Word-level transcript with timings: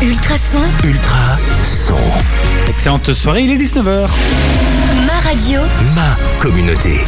Ultrason, 0.00 0.60
Ultra 0.84 1.36
son. 1.36 1.96
Excellente 2.68 3.12
soirée, 3.12 3.42
il 3.42 3.50
est 3.50 3.56
19h. 3.56 4.06
ma 5.06 5.28
radio, 5.28 5.60
Ma 5.96 6.16
communauté. 6.38 7.00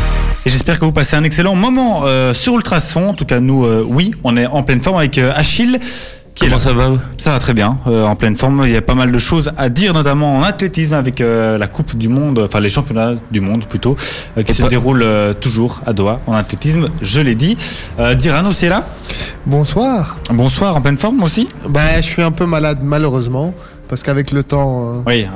Et 0.45 0.51
j'espère 0.51 0.80
que 0.80 0.85
vous 0.85 0.91
passez 0.91 1.14
un 1.14 1.23
excellent 1.23 1.55
moment 1.55 2.03
euh, 2.07 2.34
sur 2.34 2.57
Ultrason. 2.57 3.11
En 3.11 3.14
tout 3.14 3.25
cas, 3.25 3.39
nous, 3.39 3.64
euh, 3.64 3.84
oui, 3.87 4.12
on 4.25 4.37
est 4.37 4.48
en 4.48 4.64
pleine 4.64 4.82
forme 4.82 4.96
avec 4.96 5.18
euh, 5.18 5.32
Achille. 5.37 5.79
Comment 6.40 6.58
ça 6.58 6.72
va 6.72 6.91
Ça 7.18 7.32
va 7.32 7.38
très 7.38 7.52
bien, 7.54 7.77
euh, 7.86 8.04
en 8.04 8.16
pleine 8.16 8.34
forme. 8.34 8.62
Il 8.64 8.73
y 8.73 8.77
a 8.77 8.80
pas 8.82 8.95
mal 8.95 9.12
de 9.12 9.18
choses 9.18 9.52
à 9.59 9.68
dire, 9.68 9.93
notamment 9.93 10.36
en 10.38 10.43
athlétisme 10.43 10.95
avec 10.95 11.20
euh, 11.20 11.59
la 11.59 11.66
Coupe 11.66 11.96
du 11.96 12.09
Monde, 12.09 12.38
enfin 12.45 12.61
les 12.61 12.70
championnats 12.70 13.12
du 13.30 13.41
monde 13.41 13.66
plutôt, 13.66 13.95
euh, 14.38 14.42
qui 14.42 14.52
Et 14.52 14.55
se 14.55 14.62
pas- 14.62 14.68
déroulent 14.68 15.02
euh, 15.02 15.32
toujours 15.34 15.80
à 15.87 15.92
Doha 15.92 16.20
en 16.27 16.32
athlétisme, 16.34 16.88
je 17.02 17.20
l'ai 17.20 17.34
dit. 17.34 17.56
Euh, 17.98 18.14
Diran 18.14 18.46
aussi 18.46 18.66
est 18.66 18.70
là. 18.70 18.87
Bonsoir. 19.46 20.16
Bonsoir, 20.32 20.77
en 20.77 20.80
pleine 20.80 20.98
forme 20.98 21.23
aussi 21.23 21.46
Ben, 21.68 21.96
je 21.96 22.02
suis 22.02 22.23
un 22.23 22.32
peu 22.32 22.46
malade 22.46 22.79
malheureusement 22.82 23.52
parce 23.88 24.02
qu'avec 24.02 24.30
le 24.32 24.43
temps, 24.45 24.98
euh, 24.98 25.02
Oui, 25.07 25.27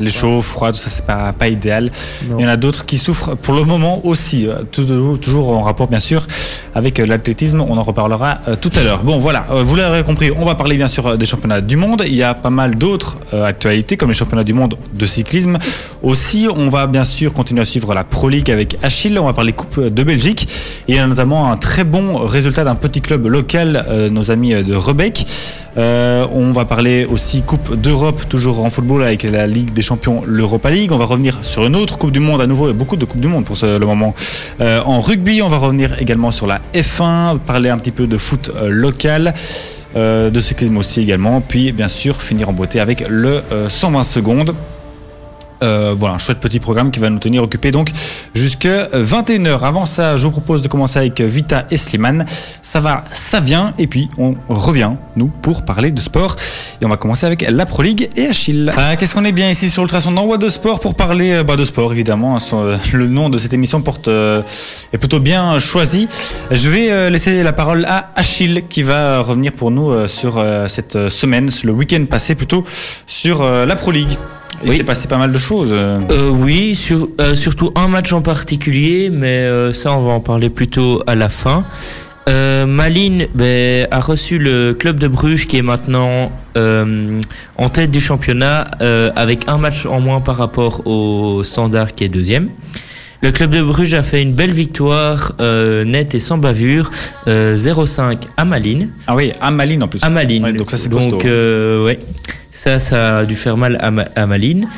les 0.00 0.10
chauds, 0.10 0.42
froid, 0.42 0.72
tout 0.72 0.78
ça, 0.78 0.90
c'est 0.90 1.04
pas, 1.04 1.32
pas 1.32 1.48
idéal. 1.48 1.90
non. 2.28 2.38
Il 2.38 2.42
y 2.42 2.46
en 2.46 2.48
a 2.50 2.56
d'autres 2.56 2.84
qui 2.86 2.96
souffrent 2.96 3.34
pour 3.36 3.54
le 3.54 3.64
moment 3.64 4.00
aussi, 4.06 4.46
euh, 4.46 4.62
tout- 4.70 5.18
toujours 5.20 5.50
en 5.50 5.62
rapport 5.62 5.88
bien 5.88 6.00
sûr 6.00 6.26
avec 6.74 7.00
euh, 7.00 7.06
l'athlétisme, 7.06 7.60
on 7.60 7.76
en 7.78 7.82
reparlera 7.82 8.38
euh, 8.48 8.56
tout 8.60 8.70
à 8.76 8.82
l'heure. 8.82 9.02
Bon 9.02 9.18
voilà, 9.18 9.46
vous 9.62 9.74
l'avez 9.76 10.02
compris, 10.04 10.30
on 10.36 10.44
va 10.44 10.54
parler 10.54 10.76
bien 10.76 10.88
sûr 10.88 11.18
des 11.18 11.26
championnats 11.26 11.60
du 11.60 11.76
monde, 11.76 12.02
il 12.06 12.14
y 12.14 12.22
a 12.22 12.34
pas 12.34 12.50
mal 12.50 12.76
d'autres 12.76 13.18
actualités 13.32 13.96
comme 13.96 14.08
les 14.10 14.14
championnats 14.14 14.44
du 14.44 14.52
monde 14.54 14.76
de 14.94 15.06
cyclisme. 15.06 15.58
Aussi, 16.02 16.48
on 16.54 16.68
va 16.68 16.86
bien 16.86 17.04
sûr 17.04 17.32
continuer 17.32 17.60
à 17.62 17.64
suivre 17.64 17.92
la 17.94 18.04
Pro 18.04 18.28
League 18.28 18.50
avec 18.50 18.76
Achille, 18.82 19.18
on 19.18 19.26
va 19.26 19.32
parler 19.32 19.52
Coupe 19.52 19.80
de 19.80 20.02
Belgique 20.02 20.48
et 20.88 20.92
il 20.92 20.94
y 20.94 20.98
a 20.98 21.06
notamment 21.06 21.50
un 21.52 21.56
très 21.56 21.84
bon 21.84 22.18
résultat 22.24 22.64
d'un 22.64 22.74
petit 22.74 23.00
club 23.00 23.26
local, 23.26 23.84
nos 24.10 24.30
amis 24.30 24.54
de 24.62 24.74
Rebec. 24.74 25.26
Euh, 25.76 26.26
on 26.32 26.50
va 26.50 26.64
parler 26.64 27.04
aussi 27.04 27.42
Coupe 27.42 27.76
d'Europe, 27.80 28.22
toujours 28.28 28.64
en 28.64 28.70
football 28.70 29.02
avec 29.04 29.22
la 29.22 29.46
Ligue 29.46 29.72
des 29.72 29.82
Champions, 29.90 30.22
l'Europa 30.24 30.70
League. 30.70 30.92
On 30.92 30.98
va 30.98 31.04
revenir 31.04 31.40
sur 31.42 31.66
une 31.66 31.74
autre 31.74 31.98
Coupe 31.98 32.12
du 32.12 32.20
Monde 32.20 32.40
à 32.40 32.46
nouveau, 32.46 32.70
et 32.70 32.72
beaucoup 32.72 32.96
de 32.96 33.04
Coupes 33.04 33.20
du 33.20 33.26
Monde 33.26 33.44
pour 33.44 33.56
ce, 33.56 33.76
le 33.76 33.86
moment. 33.86 34.14
Euh, 34.60 34.80
en 34.84 35.00
rugby, 35.00 35.42
on 35.42 35.48
va 35.48 35.56
revenir 35.56 36.00
également 36.00 36.30
sur 36.30 36.46
la 36.46 36.60
F1, 36.74 37.38
parler 37.40 37.70
un 37.70 37.76
petit 37.76 37.90
peu 37.90 38.06
de 38.06 38.16
foot 38.16 38.52
euh, 38.54 38.68
local. 38.68 39.34
euh, 39.96 40.30
de 40.30 40.40
cyclisme 40.40 40.76
aussi 40.76 41.00
également, 41.00 41.40
puis 41.40 41.72
bien 41.72 41.88
sûr 41.88 42.22
finir 42.22 42.48
en 42.48 42.52
beauté 42.52 42.78
avec 42.78 43.04
le 43.08 43.42
euh, 43.50 43.68
120 43.68 44.04
secondes. 44.04 44.54
Euh, 45.62 45.94
voilà, 45.96 46.14
un 46.14 46.18
chouette 46.18 46.40
petit 46.40 46.58
programme 46.60 46.90
qui 46.90 47.00
va 47.00 47.10
nous 47.10 47.18
tenir 47.18 47.42
occupés 47.42 47.70
donc 47.70 47.90
jusqu'à 48.34 48.86
21h. 48.94 49.60
Avant 49.62 49.84
ça, 49.84 50.16
je 50.16 50.24
vous 50.24 50.30
propose 50.30 50.62
de 50.62 50.68
commencer 50.68 50.98
avec 50.98 51.20
Vita 51.20 51.66
et 51.70 51.76
Slimane. 51.76 52.24
Ça 52.62 52.80
va, 52.80 53.04
ça 53.12 53.40
vient, 53.40 53.72
et 53.78 53.86
puis 53.86 54.08
on 54.18 54.34
revient, 54.48 54.92
nous, 55.16 55.26
pour 55.42 55.64
parler 55.64 55.90
de 55.90 56.00
sport. 56.00 56.36
Et 56.80 56.86
on 56.86 56.88
va 56.88 56.96
commencer 56.96 57.26
avec 57.26 57.44
la 57.48 57.66
Pro 57.66 57.82
League 57.82 58.08
et 58.16 58.26
Achille. 58.26 58.70
Ah, 58.76 58.96
Qu'est-ce 58.96 59.14
qu'on 59.14 59.24
est 59.24 59.32
bien 59.32 59.50
ici 59.50 59.68
sur 59.68 59.82
Ultrason 59.82 60.12
d'envoi 60.12 60.38
de 60.38 60.48
sport 60.48 60.80
pour 60.80 60.94
parler 60.94 61.32
euh, 61.32 61.42
bah, 61.44 61.56
de 61.56 61.64
sport, 61.64 61.92
évidemment. 61.92 62.36
hein, 62.36 62.40
euh, 62.54 62.76
le 62.92 63.06
nom 63.06 63.28
de 63.28 63.38
cette 63.38 63.52
émission 63.52 63.82
porte 63.82 64.08
est 64.08 64.98
plutôt 64.98 65.20
bien 65.20 65.58
choisi. 65.58 66.08
Je 66.50 66.68
vais 66.68 67.10
laisser 67.10 67.42
la 67.42 67.52
parole 67.52 67.84
à 67.86 68.10
Achille 68.16 68.64
qui 68.68 68.82
va 68.82 69.20
revenir 69.20 69.52
pour 69.52 69.70
nous 69.70 70.06
sur 70.08 70.42
cette 70.68 71.08
semaine, 71.08 71.48
le 71.64 71.72
week-end 71.72 72.04
passé 72.08 72.34
plutôt, 72.34 72.64
sur 73.06 73.44
la 73.44 73.76
Pro 73.76 73.90
League. 73.90 74.16
Il 74.62 74.70
Oui. 74.70 74.76
s'est 74.76 74.84
passé 74.84 75.08
pas 75.08 75.16
mal 75.18 75.32
de 75.32 75.38
choses. 75.38 75.70
euh. 75.72 75.98
Oui, 76.30 76.74
sur, 76.74 77.08
euh, 77.20 77.34
surtout 77.34 77.72
un 77.76 77.88
match 77.88 78.12
en 78.12 78.20
particulier, 78.20 79.10
mais 79.12 79.26
euh, 79.44 79.72
ça 79.72 79.92
on 79.96 80.00
va 80.04 80.12
en 80.12 80.20
parler 80.20 80.50
plutôt 80.50 81.02
à 81.06 81.14
la 81.14 81.28
fin. 81.28 81.64
Malines 82.66 83.26
ben, 83.34 83.88
a 83.90 83.98
reçu 84.00 84.38
le 84.38 84.72
club 84.72 85.00
de 85.00 85.08
Bruges 85.08 85.48
qui 85.48 85.56
est 85.56 85.62
maintenant 85.62 86.30
en 86.54 87.68
tête 87.70 87.90
du 87.90 88.00
championnat 88.00 88.70
avec 89.16 89.48
un 89.48 89.58
match 89.58 89.84
en 89.86 89.98
moins 90.00 90.20
par 90.20 90.36
rapport 90.36 90.86
au 90.86 91.42
Standard 91.42 91.92
qui 91.94 92.04
est 92.04 92.08
deuxième. 92.08 92.48
Le 93.22 93.32
club 93.32 93.50
de 93.50 93.60
Bruges 93.62 93.94
a 93.94 94.02
fait 94.04 94.22
une 94.22 94.32
belle 94.32 94.52
victoire 94.52 95.32
euh, 95.40 95.84
nette 95.84 96.14
et 96.14 96.20
sans 96.20 96.38
bavure, 96.38 96.90
euh, 97.26 97.56
0-5 97.56 98.16
à 98.36 98.44
Malines. 98.46 98.90
Ah 99.08 99.14
oui, 99.16 99.32
à 99.42 99.50
Malines 99.50 99.82
en 99.82 99.88
plus. 99.88 100.02
À 100.02 100.08
Malines. 100.08 100.44
Ouais, 100.44 100.52
donc 100.54 100.70
ça, 100.70 100.76
c'est 100.78 100.88
Donc, 100.88 101.00
costaud. 101.10 101.20
euh, 101.26 101.84
ouais, 101.84 101.98
ça, 102.50 102.78
ça 102.78 103.18
a 103.18 103.24
dû 103.24 103.34
faire 103.36 103.56
mal 103.56 103.78
à, 103.80 103.90
Ma- 103.90 104.08
à 104.16 104.26
Malines. 104.26 104.68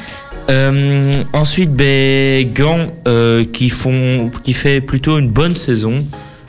Euh, 0.51 1.03
ensuite, 1.33 1.73
ben, 1.73 2.47
Gand, 2.53 2.89
euh, 3.07 3.45
qui, 3.53 3.69
font, 3.71 4.31
qui 4.43 4.53
fait 4.55 4.81
plutôt 4.81 5.19
une 5.19 5.29
bonne 5.29 5.55
saison, 5.55 6.05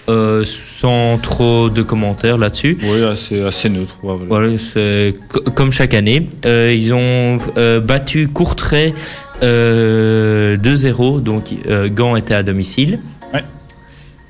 euh, 0.10 0.44
sans 0.46 1.18
trop 1.20 1.70
de 1.70 1.82
commentaires 1.84 2.38
là-dessus. 2.38 2.78
Oui, 2.84 3.04
assez, 3.04 3.42
assez 3.42 3.70
neutre. 3.70 3.98
ouais, 4.04 4.16
voilà. 4.28 4.48
Voilà, 4.48 4.58
c'est 4.58 5.16
co- 5.30 5.42
comme 5.54 5.72
chaque 5.72 5.94
année. 5.94 6.28
Euh, 6.46 6.74
ils 6.76 6.94
ont 6.94 7.38
euh, 7.58 7.80
battu 7.80 8.28
Courtrai 8.28 8.94
euh, 9.44 10.58
2-0, 10.58 11.22
donc 11.22 11.52
Gand 11.96 12.16
était 12.16 12.34
à 12.34 12.44
domicile. 12.44 13.00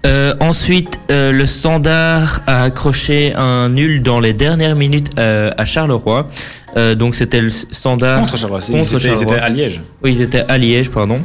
Euh, 0.05 0.33
ensuite, 0.39 0.99
euh, 1.11 1.31
le 1.31 1.45
Standard 1.45 2.41
a 2.45 2.63
accroché 2.63 3.33
un 3.35 3.69
nul 3.69 4.03
dans 4.03 4.19
les 4.19 4.33
dernières 4.33 4.75
minutes 4.75 5.11
euh, 5.17 5.51
à 5.57 5.65
Charleroi. 5.65 6.27
Euh, 6.75 6.95
donc 6.95 7.15
c'était 7.15 7.41
le 7.41 7.49
Standard. 7.49 8.19
Contre 8.21 8.37
Charleroi. 8.37 8.59
Contre 8.59 8.93
Ils 8.93 8.95
étaient, 8.95 9.19
ils 9.19 9.23
étaient 9.23 9.39
à 9.39 9.49
Liège. 9.49 9.81
Oui, 10.03 10.11
ils 10.11 10.21
étaient 10.21 10.43
à 10.47 10.57
Liège, 10.57 10.89
pardon. 10.89 11.15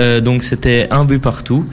Euh, 0.00 0.20
donc 0.20 0.42
c'était 0.42 0.88
un 0.90 1.04
but 1.04 1.20
partout. 1.20 1.64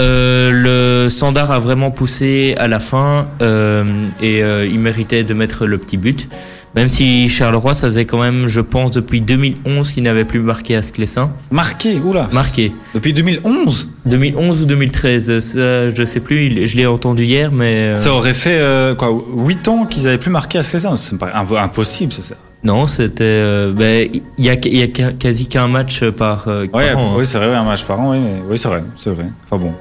Euh, 0.00 0.50
le 0.52 1.10
Standard 1.10 1.50
a 1.50 1.58
vraiment 1.58 1.90
poussé 1.90 2.54
à 2.56 2.68
la 2.68 2.78
fin 2.78 3.26
euh, 3.42 3.84
et 4.22 4.44
euh, 4.44 4.64
il 4.64 4.78
méritait 4.78 5.24
de 5.24 5.34
mettre 5.34 5.66
le 5.66 5.76
petit 5.76 5.96
but. 5.96 6.28
Même 6.74 6.88
si 6.88 7.28
Charleroi, 7.28 7.74
ça 7.74 7.86
faisait 7.88 8.04
quand 8.04 8.18
même, 8.20 8.46
je 8.46 8.60
pense, 8.60 8.90
depuis 8.90 9.20
2011 9.20 9.90
qu'il 9.92 10.02
n'avait 10.02 10.24
plus 10.24 10.40
marqué 10.40 10.76
à 10.76 10.82
Sclessin. 10.82 11.30
Marqué, 11.50 11.96
oula. 11.98 12.28
Marqué. 12.32 12.72
Depuis 12.94 13.12
2011. 13.12 13.88
2011 14.06 14.62
ou 14.62 14.64
2013, 14.66 15.38
ça, 15.40 15.90
je 15.90 16.04
sais 16.06 16.20
plus, 16.20 16.46
il- 16.46 16.66
je 16.66 16.76
l'ai 16.76 16.86
entendu 16.86 17.24
hier, 17.24 17.50
mais... 17.52 17.88
euh, 17.92 17.96
Ça 17.96 18.12
aurait 18.12 18.34
fait 18.34 18.58
euh, 18.60 18.94
quoi 18.94 19.10
8 19.36 19.66
ans 19.68 19.86
qu'ils 19.86 20.06
avaient 20.06 20.18
plus 20.18 20.30
marqué 20.30 20.58
à 20.58 20.62
Sclessin. 20.62 20.96
Ça 20.96 21.14
me 21.14 21.18
paraît 21.18 21.32
impossible. 21.58 22.12
Ça, 22.12 22.22
ça. 22.22 22.34
Non, 22.64 22.86
c'était... 22.86 23.22
euh, 23.24 23.72
ben, 23.72 24.08
Il 24.38 24.44
y, 24.44 24.50
a, 24.50 24.54
il 24.54 24.76
y 24.76 24.82
a 24.82 24.86
quasi- 25.12 25.46
qu'un 25.46 25.68
match 25.68 26.04
par, 26.10 26.44
euh, 26.48 26.66
par 26.66 26.80
Ouais, 26.80 26.92
an, 26.92 27.12
hein. 27.12 27.14
oui, 27.16 27.24
c'est 27.24 27.38
vrai, 27.38 27.54
un 27.54 27.64
match 27.64 27.84
par 27.84 28.00
an. 28.00 28.10
Oui, 28.12 28.18
mais, 28.18 28.42
oui 28.48 28.58
c'est 28.58 28.68
vrai, 28.68 28.82
c'est 28.96 29.10
vrai. 29.10 29.26
Enfin 29.50 29.62
bon. 29.62 29.72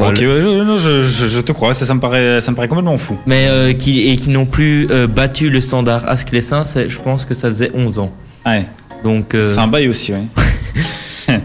Voilà. 0.00 0.12
Ok, 0.18 0.26
ouais, 0.26 0.40
je, 0.40 0.64
non, 0.64 0.78
je, 0.78 1.02
je- 1.02 1.26
je 1.26 1.40
te 1.40 1.52
crois. 1.52 1.74
Ça, 1.74 1.86
ça 1.86 1.94
me 1.94 2.00
paraît, 2.00 2.40
ça 2.40 2.50
me 2.50 2.56
paraît 2.56 2.68
complètement 2.68 2.98
fou. 2.98 3.16
Mais 3.26 3.46
euh, 3.48 3.72
qui, 3.72 4.08
et 4.10 4.16
qui 4.16 4.30
n'ont 4.30 4.46
plus 4.46 4.86
euh, 4.90 5.06
battu 5.06 5.50
le 5.50 5.60
standard 5.60 6.02
c'est- 6.64 6.88
je 6.88 7.00
pense 7.00 7.24
que 7.24 7.34
ça 7.34 7.48
faisait 7.48 7.70
11 7.74 7.98
ans. 7.98 8.12
Ouais. 8.46 8.64
Donc, 9.04 9.34
euh, 9.34 9.42
C'est 9.54 9.58
un 9.60 9.66
bail 9.66 9.88
aussi, 9.88 10.12
oui. 10.12 10.42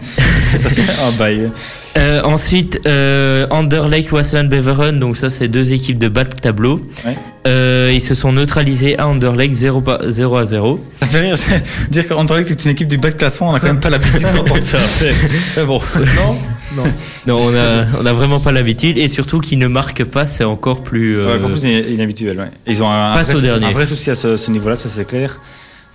ça 0.56 0.68
fait 0.68 1.02
un 1.06 1.12
bail. 1.12 1.50
euh, 1.96 2.22
ensuite, 2.22 2.80
euh, 2.86 3.46
Anderlecht, 3.50 4.10
Waasland, 4.12 4.44
Beveren, 4.48 4.98
donc 4.98 5.16
ça 5.16 5.30
c'est 5.30 5.48
deux 5.48 5.72
équipes 5.72 5.98
de 5.98 6.08
bas 6.08 6.24
de 6.24 6.34
tableau. 6.34 6.80
Ouais. 7.04 7.16
Euh, 7.46 7.90
ils 7.94 8.00
se 8.02 8.14
sont 8.14 8.32
neutralisés 8.32 8.98
à 8.98 9.06
Anderlecht 9.06 9.52
0, 9.54 9.80
pa- 9.80 10.00
0 10.08 10.36
à 10.36 10.44
0. 10.44 10.84
Ça 11.00 11.06
fait 11.06 11.20
rire. 11.20 11.36
Dire 11.90 12.08
qu'Anderlecht 12.08 12.50
est 12.50 12.64
une 12.64 12.72
équipe 12.72 12.88
du 12.88 12.98
bas 12.98 13.10
de 13.10 13.14
classement, 13.16 13.50
on 13.50 13.52
n'a 13.52 13.60
quand 13.60 13.68
même 13.68 13.80
pas 13.80 13.90
l'habitude 13.90 14.22
d'entendre 14.34 14.62
ça. 14.62 14.78
Mais 15.56 15.64
bon. 15.64 15.80
Non, 15.96 16.36
non. 16.76 16.84
Non, 17.26 17.38
on 17.40 17.54
a, 17.54 17.86
on 18.00 18.06
a 18.06 18.12
vraiment 18.12 18.38
pas 18.40 18.52
l'habitude 18.52 18.98
et 18.98 19.08
surtout 19.08 19.40
qu'ils 19.40 19.58
ne 19.58 19.66
marquent 19.66 20.04
pas, 20.04 20.26
c'est 20.26 20.44
encore 20.44 20.82
plus. 20.82 21.18
euh, 21.18 21.26
Ouais, 21.32 21.38
encore 21.38 21.50
plus 21.58 21.64
in- 21.66 21.92
inhabituel. 21.94 22.38
Ouais. 22.38 22.50
Ils 22.66 22.82
ont 22.82 22.88
un, 22.90 23.20
vrai, 23.20 23.34
au 23.34 23.40
dernier. 23.40 23.66
un 23.66 23.70
vrai 23.70 23.86
souci 23.86 24.10
à 24.10 24.14
ce, 24.14 24.36
ce 24.36 24.50
niveau-là, 24.50 24.76
ça 24.76 24.88
c'est 24.88 25.04
clair. 25.06 25.40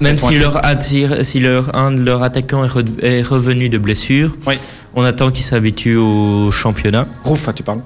même 0.01 0.17
si 0.17 0.35
leur 0.37 0.65
attire, 0.65 1.25
si 1.25 1.39
leur 1.39 1.75
un 1.75 1.91
de 1.91 2.01
leurs 2.03 2.23
attaquants 2.23 2.65
est, 2.65 2.67
re- 2.67 3.01
est 3.03 3.21
revenu 3.21 3.69
de 3.69 3.77
blessure, 3.77 4.35
Oui. 4.47 4.55
on 4.95 5.03
attend 5.03 5.31
qu'ils 5.31 5.45
s'habituent 5.45 5.95
au 5.97 6.51
championnat. 6.51 7.07
Rouf, 7.23 7.47
ah, 7.47 7.53
tu 7.53 7.63
parles 7.63 7.81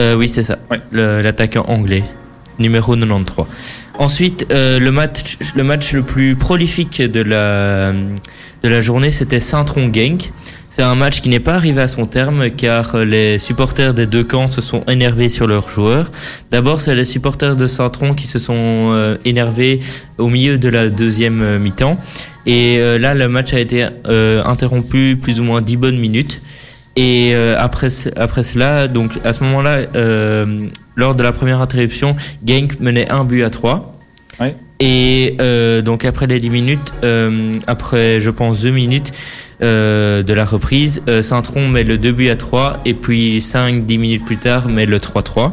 Euh, 0.00 0.14
oui, 0.16 0.28
c'est 0.28 0.42
ça. 0.42 0.56
L'attaquant 0.92 1.64
anglais, 1.68 2.02
numéro 2.58 2.96
93. 2.96 3.46
Ensuite, 3.98 4.46
euh, 4.50 4.78
le, 4.78 4.90
match, 4.90 5.36
le 5.54 5.62
match 5.62 5.92
le 5.92 6.02
plus 6.02 6.34
prolifique 6.34 7.00
de 7.02 7.20
la, 7.20 7.92
de 8.62 8.68
la 8.68 8.80
journée, 8.80 9.10
c'était 9.10 9.40
Saint-Tron-Genk. 9.40 10.32
C'est 10.72 10.82
un 10.82 10.94
match 10.94 11.20
qui 11.20 11.28
n'est 11.28 11.40
pas 11.40 11.54
arrivé 11.56 11.80
à 11.80 11.88
son 11.88 12.06
terme 12.06 12.48
car 12.50 12.96
les 12.98 13.38
supporters 13.38 13.92
des 13.92 14.06
deux 14.06 14.22
camps 14.22 14.46
se 14.46 14.60
sont 14.60 14.84
énervés 14.86 15.28
sur 15.28 15.48
leurs 15.48 15.68
joueurs. 15.68 16.12
D'abord, 16.52 16.80
c'est 16.80 16.94
les 16.94 17.04
supporters 17.04 17.56
de 17.56 17.66
Saint-Tron 17.66 18.14
qui 18.14 18.28
se 18.28 18.38
sont 18.38 18.54
euh, 18.56 19.16
énervés 19.24 19.80
au 20.16 20.28
milieu 20.28 20.58
de 20.58 20.68
la 20.68 20.88
deuxième 20.88 21.42
euh, 21.42 21.58
mi-temps. 21.58 21.98
Et 22.46 22.76
euh, 22.78 22.98
là, 22.98 23.14
le 23.14 23.26
match 23.28 23.52
a 23.52 23.58
été 23.58 23.84
interrompu 24.44 25.18
plus 25.20 25.40
ou 25.40 25.42
moins 25.44 25.60
10 25.60 25.76
bonnes 25.76 25.98
minutes. 25.98 26.40
Et 26.96 27.34
après, 27.34 27.88
ce- 27.90 28.08
après 28.16 28.42
cela, 28.42 28.86
donc 28.88 29.12
à 29.24 29.32
ce 29.32 29.42
moment-là, 29.44 29.78
lors 30.96 31.14
de 31.14 31.22
la 31.22 31.32
première 31.32 31.60
interruption, 31.60 32.14
Genk 32.46 32.78
menait 32.80 33.08
un 33.10 33.24
but 33.24 33.42
à 33.42 33.50
3. 33.50 33.96
Ouais. 34.40 34.54
Et 34.80 35.36
euh, 35.40 35.82
donc 35.82 36.04
après 36.06 36.26
les 36.26 36.40
10 36.40 36.50
minutes, 36.50 36.92
euh, 37.04 37.52
après 37.66 38.18
je 38.18 38.30
pense 38.30 38.62
2 38.62 38.70
minutes 38.70 39.12
euh, 39.62 40.22
de 40.22 40.32
la 40.32 40.44
reprise, 40.46 41.02
euh, 41.08 41.20
Saint-Tron 41.20 41.68
met 41.68 41.84
le 41.84 41.98
2 41.98 42.12
buts 42.12 42.30
à 42.30 42.36
3 42.36 42.80
et 42.86 42.94
puis 42.94 43.40
5-10 43.40 43.98
minutes 43.98 44.24
plus 44.24 44.38
tard 44.38 44.68
met 44.68 44.86
le 44.86 44.98
3-3. 44.98 45.52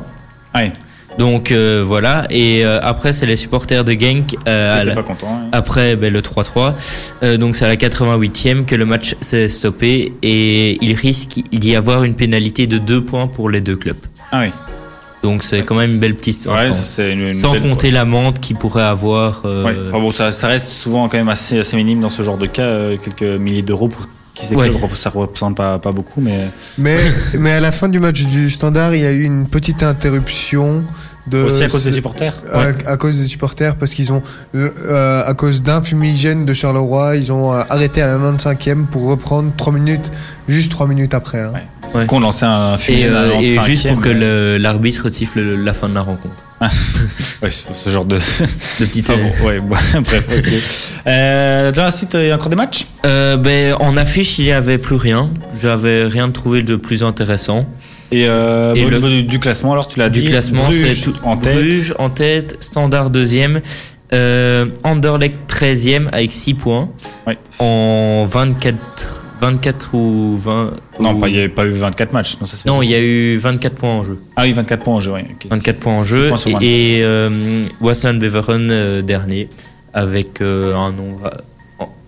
Ouais. 0.56 0.72
Donc 1.20 1.52
euh, 1.52 1.84
voilà, 1.86 2.26
et 2.30 2.64
euh, 2.64 2.80
après 2.82 3.12
c'est 3.12 3.26
les 3.26 3.36
supporters 3.36 3.84
de 3.84 3.92
Genk. 3.94 4.36
la- 4.46 4.86
pas 4.94 5.02
content. 5.04 5.28
hein. 5.44 5.50
après 5.52 5.96
ben, 5.96 6.14
le 6.14 6.22
3-3. 6.22 6.76
Euh, 7.24 7.38
donc 7.38 7.56
c'est 7.56 7.66
à 7.66 7.70
la 7.70 7.76
88e 7.76 8.66
que 8.66 8.76
le 8.76 8.86
match 8.86 9.16
s'est 9.20 9.50
stoppé 9.50 10.14
et 10.22 10.78
il 10.82 10.94
risque 10.94 11.40
d'y 11.52 11.76
avoir 11.76 12.04
une 12.04 12.14
pénalité 12.14 12.66
de 12.68 12.78
2 12.78 13.04
points 13.04 13.28
pour 13.28 13.50
les 13.50 13.62
deux 13.62 13.76
clubs. 13.76 13.98
Ah 14.32 14.42
oui. 14.44 14.52
Donc 15.28 15.44
c'est 15.44 15.64
quand 15.64 15.76
même 15.76 15.92
une 15.92 16.00
belle 16.00 16.16
petite 16.16 16.46
Ouais, 16.48 16.70
une, 17.14 17.28
une 17.28 17.34
Sans 17.34 17.52
belle- 17.54 17.62
compter 17.62 17.92
l'amende 17.92 18.40
qu'il 18.40 18.56
pourrait 18.56 18.84
avoir. 18.84 19.42
euh, 19.46 19.66
Ouais. 19.66 19.76
Enfin 19.90 20.00
bon, 20.00 20.12
ça, 20.12 20.32
ça 20.32 20.48
reste 20.48 20.68
souvent 20.68 21.10
quand 21.10 21.18
même 21.18 21.30
assez, 21.30 21.60
assez 21.60 21.76
minime 21.76 22.00
dans 22.02 22.10
ce 22.10 22.22
genre 22.22 22.38
de 22.38 22.46
cas, 22.46 22.62
euh, 22.64 22.98
quelques 22.98 23.40
milliers 23.40 23.62
d'euros 23.62 23.90
pour 23.90 24.08
qui 24.34 24.46
sait 24.46 24.56
Ouais. 24.56 24.70
que 24.70 24.96
ça 24.96 25.10
représente 25.10 25.58
pas, 25.58 25.80
pas 25.80 25.92
beaucoup, 25.92 26.22
mais 26.22 26.48
Mais, 26.78 26.98
mais 27.40 27.52
à 27.54 27.60
la 27.60 27.72
fin 27.72 27.90
du 27.90 28.00
match 28.00 28.24
du 28.24 28.50
Standard, 28.52 28.94
il 28.96 29.02
y 29.02 29.06
a 29.06 29.12
eu 29.12 29.24
une 29.24 29.48
petite 29.50 29.82
interruption 29.84 30.84
de 31.30 31.40
aussi 31.44 31.64
à 31.64 31.68
cause 31.70 31.84
des 31.84 31.92
supporters. 31.92 32.34
à, 32.54 32.92
à 32.92 32.98
cause 32.98 33.18
des 33.18 33.28
supporters 33.28 33.76
parce 33.76 33.94
qu'ils 33.94 34.12
ont 34.14 34.22
euh, 34.56 35.24
à 35.26 35.34
cause 35.34 35.62
d'un 35.62 35.82
fumigène 35.82 36.46
de 36.46 36.54
Charleroi 36.54 37.16
ils 37.18 37.32
ont 37.32 37.54
euh, 37.54 37.62
arrêté 37.70 38.02
à 38.02 38.08
la 38.08 38.18
95e 38.18 38.86
pour 38.86 39.04
reprendre 39.08 39.52
3 39.58 39.74
minutes 39.74 40.12
juste 40.48 40.72
3 40.72 40.88
minutes 40.88 41.14
après 41.14 41.40
hein. 41.42 41.52
Ouais. 41.54 41.62
Ouais. 41.96 42.06
Qu'on 42.06 42.20
lançait 42.20 42.46
un 42.46 42.78
film 42.78 43.00
Et, 43.00 43.06
euh, 43.06 43.38
à 43.38 43.42
et 43.42 43.56
95e, 43.56 43.66
juste 43.66 43.88
pour 43.88 44.02
que 44.02 44.10
euh, 44.10 44.60
l'arbitre 44.60 45.08
siffle 45.10 45.40
le- 45.42 45.56
la 45.56 45.74
fin 45.74 45.88
de 45.88 45.96
la 45.96 46.02
rencontre. 46.02 46.36
ouais, 47.42 47.50
ce 47.52 47.90
genre 47.90 48.04
de. 48.04 48.16
De 48.18 48.86
petite. 48.86 49.10
Ah 49.10 49.14
bon, 49.16 49.46
ouais, 49.48 49.60
bon, 49.60 49.76
bref, 50.02 50.28
ok. 50.28 50.54
Euh, 51.08 51.72
dans 51.72 51.84
la 51.84 51.92
suite, 51.92 52.16
il 52.16 52.26
y 52.28 52.32
a 52.32 52.36
encore 52.36 52.50
des 52.50 52.56
matchs? 52.56 52.88
Euh, 53.06 53.38
ben, 53.38 53.76
en 53.80 53.96
affiche, 53.96 54.40
il 54.40 54.46
n'y 54.46 54.52
avait 54.52 54.78
plus 54.80 54.96
rien. 54.96 55.30
J'avais 55.62 56.06
rien 56.08 56.30
trouvé 56.32 56.64
de 56.64 56.76
plus 56.76 57.04
intéressant. 57.04 57.66
Et, 58.12 58.26
euh, 58.28 58.74
Et 58.76 58.82
bon, 58.82 58.88
au 58.88 58.92
niveau 58.92 59.08
du, 59.10 59.24
du 59.24 59.40
classement, 59.40 59.72
alors 59.74 59.88
tu 59.88 60.00
l'as 60.00 60.10
Du 60.10 60.22
dit. 60.22 60.28
classement, 60.28 60.64
Bruges 60.64 60.94
c'est 60.94 61.02
tout 61.12 61.16
en 61.24 61.38
tête. 61.38 61.56
Bruges 61.56 61.94
en 62.00 62.10
tête, 62.10 62.56
Standard 62.62 63.10
deuxième, 63.10 63.62
euh, 64.14 64.66
Anderlecht 64.84 65.36
13e 65.48 66.08
avec 66.14 66.32
6 66.32 66.54
points 66.54 66.90
Ouais. 67.28 67.38
en 67.60 68.24
24, 68.26 69.26
24 69.42 69.94
ou 69.94 70.38
20. 70.38 70.72
Non, 71.02 71.14
ou- 71.16 71.20
pas, 71.20 71.28
il 71.28 71.34
n'y 71.34 71.40
avait 71.40 71.50
pas 71.50 71.66
eu 71.66 71.70
24 71.70 72.14
matchs. 72.14 72.38
Non, 72.40 72.46
ça, 72.48 72.58
il 72.82 72.90
y 72.90 72.96
a 72.96 73.02
eu 73.02 73.36
24 73.38 73.76
points 73.76 73.90
en 73.96 74.04
jeu. 74.04 74.18
Ah 74.38 74.44
oui, 74.44 74.54
24 74.54 74.84
points 74.84 74.96
en 74.96 75.00
jeu, 75.02 75.12
oui. 75.14 75.22
ok. 75.30 75.48
24 75.50 75.80
points 75.80 75.94
en 75.94 76.04
jeu 76.04 76.30
points 76.30 76.38
sur 76.38 76.52
24. 76.52 76.64
et, 76.64 77.00
et 77.00 77.04
euh, 77.04 77.30
Beveren 77.82 78.70
euh, 78.72 79.02
dernier 79.02 79.50
avec 79.94 80.42
un 80.42 80.92
nombre 80.92 81.32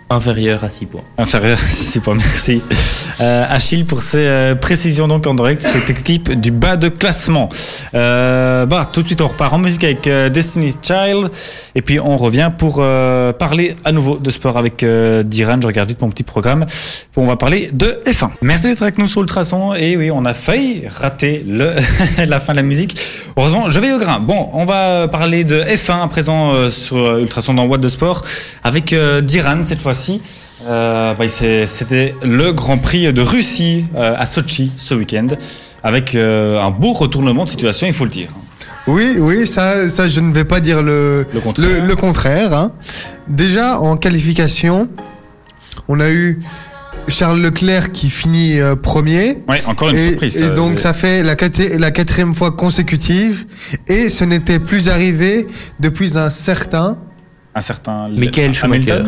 inférieur 0.10 0.64
à 0.64 0.70
6 0.70 0.86
points. 0.88 1.04
Inférieur, 1.18 1.58
c'est 1.58 2.04
pas 2.04 2.14
merci. 2.16 2.62
Euh, 3.22 3.46
Achille 3.50 3.86
pour 3.86 4.02
ses 4.02 4.18
euh, 4.20 4.56
précisions 4.56 5.08
donc 5.08 5.28
en 5.28 5.34
direct, 5.34 5.62
cette 5.62 5.90
équipe 5.90 6.40
du 6.40 6.52
bas 6.52 6.78
de 6.78 6.90
classement. 6.90 7.50
Euh, 7.94 8.66
bah, 8.66 8.90
tout 8.92 9.02
de 9.02 9.08
suite 9.08 9.22
on 9.22 9.28
repart 9.28 9.54
en 9.54 9.60
musique 9.60 9.84
avec 9.84 10.08
euh, 10.08 10.30
Destiny's 10.30 10.78
Child 10.82 11.30
et 11.76 11.82
puis 11.82 12.00
on 12.00 12.18
revient 12.18 12.52
pour 12.58 12.78
euh, 12.80 13.34
parler 13.34 13.76
à 13.86 13.92
nouveau 13.92 14.18
de 14.18 14.32
sport 14.32 14.58
avec 14.58 14.84
euh, 14.84 15.24
Diran. 15.24 15.60
Je 15.62 15.68
regarde 15.68 15.90
vite 15.90 16.02
mon 16.02 16.10
petit 16.10 16.24
programme. 16.24 16.66
On 17.16 17.26
va 17.26 17.36
parler 17.36 17.70
de 17.74 18.00
F1. 18.06 18.30
Merci 18.42 18.68
d'être 18.68 18.82
avec 18.82 18.98
nous 18.98 19.08
sur 19.08 19.22
Ultrason 19.22 19.74
et 19.74 19.98
oui, 19.98 20.10
on 20.12 20.26
a 20.26 20.34
failli 20.34 20.84
rater 20.88 21.44
le 21.46 21.74
la 22.26 22.40
fin 22.40 22.54
de 22.54 22.58
la 22.58 22.64
musique. 22.64 22.98
Heureusement, 23.40 23.70
je 23.70 23.80
vais 23.80 23.94
au 23.94 24.00
grain. 24.00 24.20
Bon, 24.20 24.50
on 24.52 24.66
va 24.66 25.08
parler 25.08 25.46
de 25.46 25.62
F1 25.62 26.04
à 26.04 26.08
présent 26.10 26.52
euh, 26.52 26.70
sur 26.70 26.98
euh, 26.98 27.22
Ultrason 27.22 27.54
dans 27.54 27.64
What 27.68 27.78
de 27.78 27.88
Sport 27.88 28.26
avec 28.66 28.92
euh, 28.92 29.22
Diran 29.22 29.60
cette 29.64 29.80
fois-ci. 29.80 30.22
Euh, 30.68 31.14
bah, 31.14 31.26
C'était 31.30 32.16
le 32.22 32.52
Grand 32.52 32.80
Prix 32.80 33.14
de 33.14 33.22
Russie 33.22 33.86
euh, 33.96 34.14
à 34.20 34.26
Sochi 34.26 34.74
ce 34.76 34.94
week-end 34.94 35.28
avec 35.84 36.16
euh, 36.16 36.60
un 36.60 36.70
beau 36.70 36.92
retournement 36.92 37.46
de 37.46 37.50
situation, 37.50 37.88
il 37.88 37.94
faut 37.94 38.04
le 38.04 38.10
dire. 38.12 38.28
oui 38.88 39.16
oui 39.20 39.48
ça, 39.48 39.88
ça 39.88 40.10
je 40.10 40.20
ne 40.20 40.34
vais 40.34 40.44
pas 40.44 40.60
dire 40.60 40.82
le, 40.84 41.26
Le 41.34 41.40
contraire. 41.40 41.80
le, 41.82 41.88
le 41.88 41.96
contraire 41.96 42.54
hein. 42.54 42.74
déjà 43.30 43.80
en 43.80 43.96
qualification 43.96 44.90
on 45.88 46.02
a 46.02 46.10
eu 46.12 46.40
Charles 47.08 47.42
Leclerc 47.42 47.92
qui 47.92 48.10
finit 48.10 48.60
euh, 48.60 48.76
premier 48.76 49.38
Ouais, 49.48 49.62
encore 49.66 49.90
une 49.90 49.96
et, 49.98 50.10
surprise. 50.10 50.38
et 50.38 50.44
ça. 50.44 50.50
donc 50.52 50.80
ça 50.80 50.94
fait 50.94 51.24
la, 51.24 51.36
quatrième 51.36 52.36
fois 52.36 52.52
consécutive 52.52 53.46
et 53.88 54.10
ce 54.10 54.24
n'était 54.24 54.60
plus 54.60 54.90
arrivé 54.90 55.48
depuis 55.80 56.18
un 56.18 56.30
certain 56.30 56.98
un 57.56 57.62
certain 57.62 58.10
Michael 58.10 58.54
Schumacher. 58.54 59.02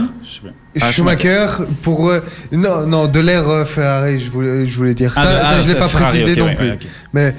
Ah, 0.81 0.91
Schumacher 0.91 1.45
pour 1.83 2.09
euh, 2.09 2.23
non 2.51 2.87
non 2.87 3.07
de 3.07 3.19
l'ère 3.19 3.47
euh, 3.47 3.65
Ferrari 3.65 4.19
je 4.19 4.31
voulais 4.31 4.65
je 4.65 4.75
voulais 4.77 4.93
dire 4.95 5.13
ça, 5.13 5.21
Ah, 5.23 5.25
ça 5.37 5.49
ah, 5.57 5.61
je 5.61 5.67
l'ai 5.67 5.75
pas 5.75 5.87
Ferrari, 5.87 6.17
précisé 6.19 6.39
non 6.39 6.45
ouais, 6.47 6.55
plus 6.55 6.69
ouais, 6.69 6.79
mais 7.13 7.35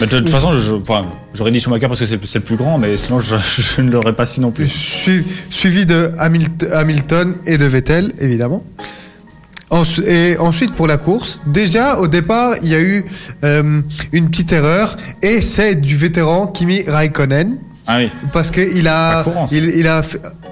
Mais 0.00 0.06
de 0.06 0.18
toute 0.18 0.28
façon, 0.28 0.52
je- 0.52 0.58
je- 0.58 0.74
enfin, 0.74 1.06
j'aurais 1.32 1.50
dit 1.52 1.60
Schumacher 1.60 1.86
parce 1.86 2.00
que 2.00 2.06
c'est 2.06 2.34
le 2.34 2.40
plus 2.44 2.56
grand, 2.56 2.76
mais 2.76 2.96
sinon 2.98 3.18
je, 3.20 3.36
je 3.76 3.80
ne 3.82 3.90
l'aurais 3.90 4.14
pas 4.14 4.26
su 4.26 4.40
non 4.40 4.50
plus. 4.50 4.66
Sui- 4.68 5.24
suivi 5.48 5.86
de 5.86 6.12
Hamilton, 6.18 6.68
Hamilton 6.72 7.34
et 7.46 7.56
de 7.56 7.64
Vettel, 7.64 8.12
évidemment. 8.20 8.62
Et 10.06 10.36
ensuite, 10.38 10.72
pour 10.74 10.86
la 10.86 10.96
course, 10.96 11.42
déjà 11.46 11.98
au 11.98 12.06
départ, 12.08 12.54
il 12.62 12.68
y 12.68 12.74
a 12.74 12.80
eu 12.80 13.04
euh, 13.44 13.80
une 14.12 14.28
petite 14.30 14.52
erreur, 14.52 14.96
et 15.22 15.40
c'est 15.42 15.74
du 15.80 15.96
vétéran 15.96 16.46
Kimi 16.46 16.84
Raikkonen, 16.86 17.56
Ah 17.86 17.98
oui, 17.98 18.10
parce 18.32 18.50
qu'il 18.52 18.86
a, 18.88 19.24
il, 19.50 19.64
il 19.76 19.86
a, 19.88 20.02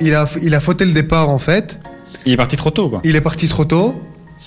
il 0.01 0.15
a, 0.15 0.27
il 0.43 0.55
a 0.55 0.61
fauté 0.61 0.85
le 0.85 0.93
départ 0.93 1.29
en 1.31 1.39
fait. 1.39 1.79
il 2.27 2.33
est 2.33 2.37
parti 2.37 2.57
trop 2.57 2.71
tôt, 2.71 2.89
quoi. 2.89 3.01
Il 3.05 3.15
est 3.15 3.21
parti 3.21 3.47
trop 3.49 3.65
tôt. 3.65 4.01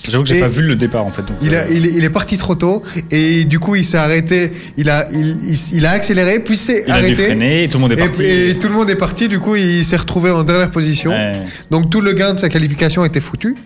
J'avoue 0.08 0.22
que 0.22 0.28
j'ai 0.28 0.38
pas 0.40 0.46
vu 0.48 0.62
le 0.62 0.76
départ 0.76 1.04
en 1.04 1.10
fait. 1.10 1.22
donc, 1.22 1.36
Il, 1.42 1.56
a, 1.56 1.62
euh, 1.62 1.66
il, 1.70 1.84
est- 1.86 1.92
il 1.96 2.04
est 2.04 2.10
parti 2.10 2.38
trop 2.38 2.54
tôt 2.54 2.82
et 3.10 3.42
du 3.44 3.58
coup 3.58 3.74
il 3.74 3.84
s'est 3.84 3.96
arrêté. 3.98 4.52
Il 4.76 4.90
a, 4.90 5.08
il, 5.12 5.38
il- 5.72 5.86
a 5.86 5.90
accéléré 5.90 6.38
puis 6.38 6.56
s'est 6.56 6.84
il 6.86 6.92
a 6.92 6.98
dû 6.98 7.04
arrêté. 7.06 7.24
freiner, 7.24 7.64
et 7.64 7.68
tout 7.68 7.78
le 7.78 7.82
monde 7.82 7.92
est 7.92 7.94
Et, 7.96 8.04
parti. 8.06 8.22
et 8.22 8.58
tout 8.60 8.68
le 8.68 8.74
monde 8.74 8.88
est 8.90 8.94
parti. 8.96 9.26
Du 9.26 9.40
coup 9.40 9.56
il 9.56 9.84
s'est 9.84 9.96
retrouvé 9.96 10.30
en 10.30 10.44
dernière 10.44 10.70
position. 10.70 11.10
Ouais. 11.10 11.32
Donc 11.72 11.90
tout 11.90 12.00
le 12.00 12.12
gain 12.12 12.34
de 12.34 12.38
sa 12.38 12.48
qualification 12.48 13.04
était 13.04 13.20
foutu. 13.20 13.56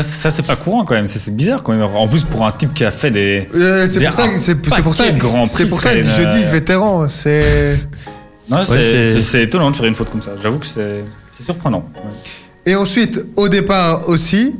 Ça, 0.00 0.02
ça, 0.02 0.30
c'est 0.30 0.42
pas 0.42 0.56
courant 0.56 0.84
quand 0.84 0.94
même, 0.94 1.06
c'est 1.06 1.34
bizarre 1.34 1.62
quand 1.62 1.72
même. 1.72 1.82
En 1.82 2.08
plus 2.08 2.24
pour 2.24 2.44
un 2.46 2.52
type 2.52 2.74
qui 2.74 2.84
a 2.84 2.90
fait 2.90 3.10
des. 3.10 3.48
Euh, 3.54 3.86
c'est 3.90 4.04
pour 4.04 4.14
ça 4.14 4.28
que 4.28 4.38
c'est 4.38 4.54
pour 4.54 4.94
ça 4.94 5.04
c'est 5.46 5.66
pour 5.66 5.80
ça 5.80 5.94
que 5.94 6.02
je 6.02 6.28
dis 6.28 6.44
euh, 6.44 6.50
vétéran. 6.50 7.08
C'est 7.08 7.78
Non, 8.48 8.62
c'est 8.64 9.42
étonnant 9.42 9.70
de 9.70 9.76
faire 9.76 9.86
une 9.86 9.94
faute 9.94 10.10
comme 10.10 10.22
ça. 10.22 10.32
J'avoue 10.42 10.58
que 10.58 10.66
c'est 10.66 11.04
c'est 11.36 11.44
surprenant. 11.44 11.88
Ouais. 11.96 12.72
et 12.72 12.74
ensuite 12.76 13.24
au 13.36 13.48
départ 13.48 14.08
aussi. 14.08 14.56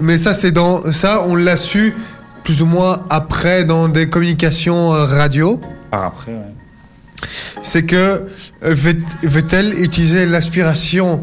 Mais 0.00 0.18
ça 0.18 0.34
c'est 0.34 0.50
dans 0.52 0.90
ça 0.90 1.24
on 1.28 1.36
l'a 1.36 1.56
su 1.56 1.94
plus 2.42 2.60
ou 2.62 2.66
moins 2.66 3.04
après 3.10 3.64
dans 3.64 3.88
des 3.88 4.08
communications 4.08 4.92
euh, 4.92 5.04
radio. 5.04 5.60
Par 5.90 6.04
après, 6.06 6.32
ouais. 6.32 7.28
c'est 7.62 7.84
que 7.84 7.94
euh, 7.96 8.74
Vett- 8.74 9.16
Vettel 9.22 9.74
utilisait 9.78 10.26
l'aspiration 10.26 11.22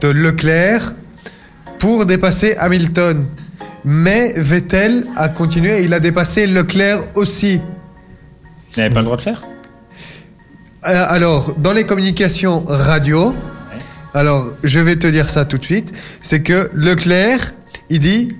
de 0.00 0.08
Leclerc 0.08 0.92
pour 1.80 2.06
dépasser 2.06 2.54
Hamilton. 2.56 3.26
Mais 3.84 4.34
Vettel 4.36 5.06
a 5.16 5.28
continué 5.28 5.80
et 5.80 5.84
il 5.84 5.94
a 5.94 6.00
dépassé 6.00 6.46
Leclerc 6.46 7.00
aussi. 7.14 7.60
Il 8.76 8.78
n'avait 8.78 8.94
pas 8.94 9.00
le 9.00 9.06
droit 9.06 9.16
de 9.16 9.22
faire? 9.22 9.42
Euh, 10.86 11.04
alors, 11.08 11.54
dans 11.56 11.72
les 11.72 11.84
communications 11.84 12.64
radio, 12.66 13.34
alors 14.14 14.52
je 14.62 14.78
vais 14.80 14.96
te 14.96 15.06
dire 15.06 15.28
ça 15.30 15.44
tout 15.44 15.58
de 15.58 15.64
suite, 15.64 15.92
c'est 16.20 16.42
que 16.42 16.70
Leclerc, 16.74 17.52
il 17.88 17.98
dit, 17.98 18.36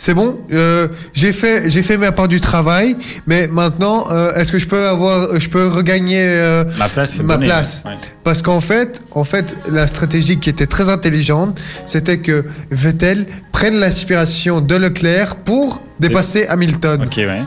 c'est 0.00 0.14
bon, 0.14 0.38
euh, 0.52 0.86
j'ai 1.12 1.32
fait, 1.32 1.68
j'ai 1.68 1.82
fait 1.82 1.96
ma 1.98 2.12
part 2.12 2.28
du 2.28 2.40
travail, 2.40 2.96
mais 3.26 3.48
maintenant, 3.48 4.06
euh, 4.12 4.32
est-ce 4.36 4.52
que 4.52 4.60
je 4.60 4.68
peux 4.68 4.86
avoir, 4.86 5.38
je 5.40 5.48
peux 5.48 5.66
regagner 5.66 6.20
euh, 6.22 6.64
Ma 6.78 6.88
place, 6.88 7.18
ma 7.20 7.34
donné, 7.34 7.46
place? 7.46 7.82
ouais. 7.84 7.92
Parce 8.22 8.40
qu'en 8.42 8.60
fait, 8.60 9.02
en 9.12 9.24
fait, 9.24 9.56
la 9.72 9.88
stratégie 9.88 10.38
qui 10.38 10.50
était 10.50 10.66
très 10.68 10.88
intelligente, 10.88 11.58
c'était 11.84 12.18
que 12.18 12.44
Vettel 12.70 13.26
prenne 13.50 13.74
l'aspiration 13.74 14.60
de 14.60 14.76
Leclerc 14.76 15.34
pour 15.34 15.82
dépasser 15.98 16.46
Hamilton, 16.46 17.02
Ok, 17.04 17.16
ouais. 17.16 17.42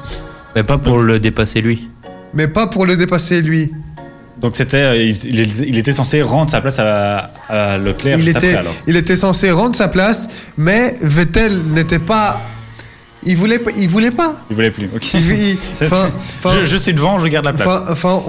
Mais 0.54 0.64
pas 0.64 0.78
pour 0.78 0.98
le 1.00 1.20
dépasser 1.22 1.62
lui. 1.62 1.88
mais 2.34 2.50
pas 2.50 2.68
pour 2.68 2.86
le 2.86 2.98
dépasser 2.98 3.42
lui. 3.42 3.72
Donc 4.42 4.56
c'était, 4.56 4.78
euh, 4.78 4.96
il, 4.98 5.78
était 5.78 5.94
censé 5.94 6.22
rendre 6.22 6.50
sa 6.50 6.62
place 6.62 6.80
à, 6.80 7.32
à 7.48 7.78
Leclerc 7.78 8.18
il 8.18 8.28
était, 8.28 8.38
après 8.38 8.56
alors. 8.56 8.74
il 8.88 8.98
était 8.98 9.16
censé 9.18 9.52
rendre 9.52 9.76
sa 9.76 9.88
place, 9.88 10.28
mais 10.58 10.96
Vettel 11.02 11.62
n'était 11.74 12.00
pas. 12.00 12.42
Il 13.24 13.38
voulait, 13.38 13.60
pas- 13.60 13.70
il 13.78 13.88
voulait 13.88 14.10
pas. 14.10 14.34
Il 14.50 14.56
voulait 14.56 14.72
plus. 14.72 14.90
Ok. 14.96 15.14
Il- 15.14 15.58
je, 15.80 16.64
je 16.66 16.78
suis 16.78 16.94
devant, 16.96 17.20
je 17.20 17.28
garde 17.28 17.46
la 17.46 17.54
place. 17.54 17.70
Enfin, 17.88 18.20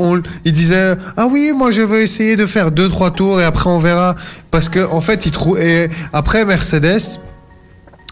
il 0.44 0.52
disait 0.52 0.96
ah 1.16 1.26
oui, 1.30 1.52
moi 1.56 1.70
je 1.70 1.80
veux 1.80 2.02
essayer 2.02 2.36
de 2.36 2.44
faire 2.44 2.70
deux 2.70 2.90
trois 2.90 3.10
tours 3.10 3.40
et 3.40 3.44
après 3.44 3.70
on 3.70 3.78
verra 3.78 4.14
parce 4.50 4.68
que 4.68 4.80
en 4.86 5.00
fait 5.00 5.24
il 5.24 5.32
trou 5.32 5.56
et 5.56 5.88
après 6.12 6.44
Mercedes 6.44 7.18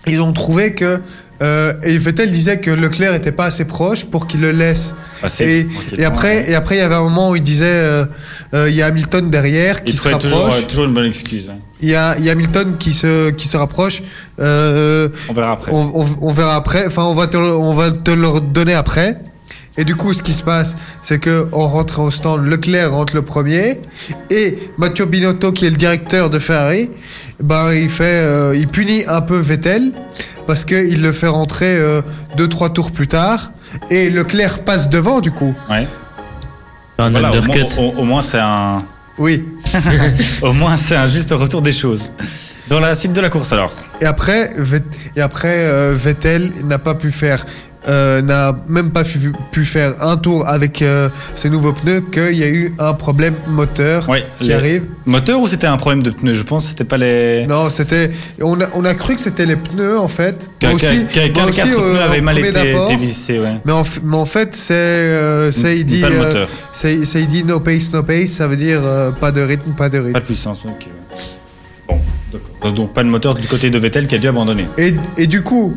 ils 0.06 0.22
ont 0.22 0.32
trouvé 0.32 0.72
que 0.74 1.02
euh, 1.42 1.72
et 1.82 1.96
Vettel 1.98 2.30
disait 2.30 2.58
que 2.60 2.70
Leclerc 2.70 3.14
était 3.14 3.32
pas 3.32 3.46
assez 3.46 3.64
proche 3.64 4.04
pour 4.04 4.26
qu'il 4.26 4.40
le 4.40 4.50
laisse 4.52 4.94
Passer 5.22 5.66
et, 5.96 6.00
et 6.00 6.04
après 6.04 6.36
ouais. 6.44 6.50
et 6.50 6.54
après 6.54 6.76
il 6.76 6.78
y 6.78 6.82
avait 6.82 6.94
un 6.94 7.02
moment 7.02 7.30
où 7.30 7.36
il 7.36 7.42
disait 7.42 7.64
euh, 7.66 8.04
euh, 8.54 8.68
il 8.68 8.74
y 8.74 8.82
a 8.82 8.86
Hamilton 8.86 9.30
derrière 9.30 9.82
qui 9.84 9.92
il 9.92 9.98
se 9.98 10.08
toujours, 10.18 10.42
rapproche 10.44 10.66
toujours 10.66 10.84
une 10.86 10.94
bonne 10.94 11.06
excuse. 11.06 11.44
hein. 11.50 11.58
il 11.82 11.88
y 11.88 11.94
a, 11.94 12.16
il 12.18 12.24
y 12.24 12.28
a 12.28 12.32
Hamilton 12.32 12.76
qui 12.78 12.92
se 12.92 13.30
qui 13.30 13.48
se 13.48 13.56
rapproche 13.56 14.02
On 14.38 15.10
verra 15.34 15.52
après. 15.52 15.72
on, 15.72 16.00
on- 16.02 16.16
on 16.22 16.32
verra 16.32 16.56
après. 16.56 16.86
Enfin, 16.86 17.04
on 17.04 17.14
va 17.14 17.26
te, 17.26 17.36
le- 17.36 17.56
on 17.56 17.74
va 17.74 17.90
te 17.90 18.10
le 18.10 18.40
donner 18.40 18.74
après. 18.74 19.18
Et 19.78 19.84
du 19.84 19.94
coup, 19.94 20.12
ce 20.12 20.22
qui 20.22 20.32
se 20.34 20.42
passe, 20.42 20.74
c'est 21.00 21.18
que 21.20 21.46
en 21.52 21.68
rentrant 21.68 22.04
au 22.04 22.10
stand, 22.10 22.44
Leclerc 22.44 22.90
rentre 22.92 23.14
le 23.14 23.22
premier 23.22 23.78
et 24.28 24.58
Matteo 24.78 25.06
Binotto, 25.06 25.52
qui 25.52 25.64
est 25.66 25.70
le 25.70 25.76
directeur 25.76 26.28
de 26.28 26.38
Ferrari, 26.38 26.90
ben 27.42 27.72
il 27.72 27.88
fait, 27.88 28.04
euh, 28.24 28.54
il 28.56 28.66
punit 28.68 29.04
un 29.06 29.20
peu 29.22 29.38
Vettel 29.38 29.92
parce 30.46 30.64
qu'il 30.64 31.02
le 31.02 31.12
fait 31.12 31.26
rentrer 31.28 31.76
euh, 31.76 32.02
deux 32.36 32.48
trois 32.48 32.70
tours 32.70 32.90
plus 32.92 33.06
tard 33.06 33.52
et 33.90 34.10
Leclerc 34.10 34.60
passe 34.60 34.88
devant 34.88 35.20
du 35.20 35.30
coup. 35.30 35.54
Ouais. 35.68 35.86
Un 36.98 37.10
Voilà, 37.10 37.30
au, 37.30 37.42
moins, 37.42 37.56
au- 37.78 38.00
au 38.00 38.04
moins, 38.04 38.20
c'est 38.22 38.38
un, 38.40 38.82
Oui. 39.18 39.44
au 40.42 40.52
moins, 40.52 40.76
c'est 40.76 40.96
un 40.96 41.06
juste 41.06 41.30
retour 41.32 41.62
des 41.62 41.72
choses. 41.72 42.10
Dans 42.68 42.78
la 42.80 42.94
suite 42.94 43.12
de 43.14 43.20
la 43.20 43.30
course, 43.30 43.52
alors. 43.52 43.72
Et 44.00 44.04
après, 44.04 44.52
et 45.16 45.20
après 45.20 45.64
euh, 45.64 45.94
Vettel 45.96 46.52
n'a 46.64 46.78
pas 46.78 46.94
pu 46.94 47.10
faire, 47.10 47.44
euh, 47.88 48.20
n'a 48.22 48.54
même 48.68 48.90
pas 48.90 49.04
pu, 49.04 49.32
pu 49.52 49.64
faire 49.64 49.94
un 50.02 50.16
tour 50.16 50.46
avec 50.48 50.82
euh, 50.82 51.08
ses 51.34 51.48
nouveaux 51.50 51.72
pneus 51.72 52.02
qu'il 52.12 52.34
y 52.36 52.42
a 52.44 52.48
eu 52.48 52.74
un 52.78 52.92
problème 52.94 53.34
moteur 53.48 54.06
qui 54.38 54.52
arrive. 54.52 54.84
Moteur 55.06 55.40
ou 55.40 55.46
c'était 55.48 55.66
un 55.66 55.76
problème 55.76 56.02
de 56.02 56.10
pneus? 56.10 56.34
Je 56.34 56.42
pense 56.42 56.64
que 56.64 56.68
c'était 56.70 56.84
pas 56.84 56.98
les. 56.98 57.46
Non, 57.46 57.70
c'était, 57.70 58.10
on 58.42 58.60
a, 58.60 58.66
on 58.74 58.84
a 58.84 58.94
cru 58.94 59.14
que 59.14 59.20
c'était 59.20 59.46
les 59.46 59.56
pneus 59.56 59.98
en 59.98 60.08
fait. 60.08 60.50
Qu'un 60.58 60.68
Moi 60.68 60.76
aussi, 60.76 61.06
qu'un- 61.06 61.28
qu'un 61.30 61.40
moi 61.42 61.50
aussi, 61.50 61.56
quatre 61.60 61.80
euh, 61.80 62.04
avait 62.04 62.20
mal 62.20 62.38
été, 62.38 62.72
été 62.72 62.96
vissé, 62.96 63.38
ouais. 63.38 63.60
Mais 63.64 63.72
en, 63.72 63.82
f- 63.82 64.00
mais 64.02 64.16
en 64.16 64.26
fait, 64.26 64.54
c'est, 64.54 64.74
euh, 64.74 65.50
c'est 65.50 65.76
il 65.78 65.84
dit, 65.86 66.00
pas 66.02 66.10
le 66.10 66.18
moteur, 66.18 66.48
c'est, 66.72 66.94
il 66.96 67.26
dit 67.26 67.44
no 67.44 67.60
pace, 67.60 67.92
no 67.92 68.02
pace, 68.02 68.28
ça 68.30 68.46
veut 68.46 68.56
dire 68.56 68.82
pas 69.20 69.32
de 69.32 69.40
rythme, 69.40 69.72
pas 69.72 69.88
de 69.88 69.98
rythme. 69.98 70.12
pas 70.12 70.20
de 70.20 70.24
puissance. 70.24 70.64
ok. 70.66 70.86
Bon, 71.88 71.98
d'accord. 72.32 72.72
Donc 72.72 72.92
pas 72.92 73.02
de 73.02 73.08
moteur 73.08 73.34
du 73.34 73.46
côté 73.48 73.70
de 73.70 73.78
Vettel 73.78 74.06
qui 74.06 74.14
a 74.14 74.18
dû 74.18 74.28
abandonner. 74.28 74.66
Et, 74.78 74.94
et 75.16 75.26
du 75.26 75.42
coup, 75.42 75.74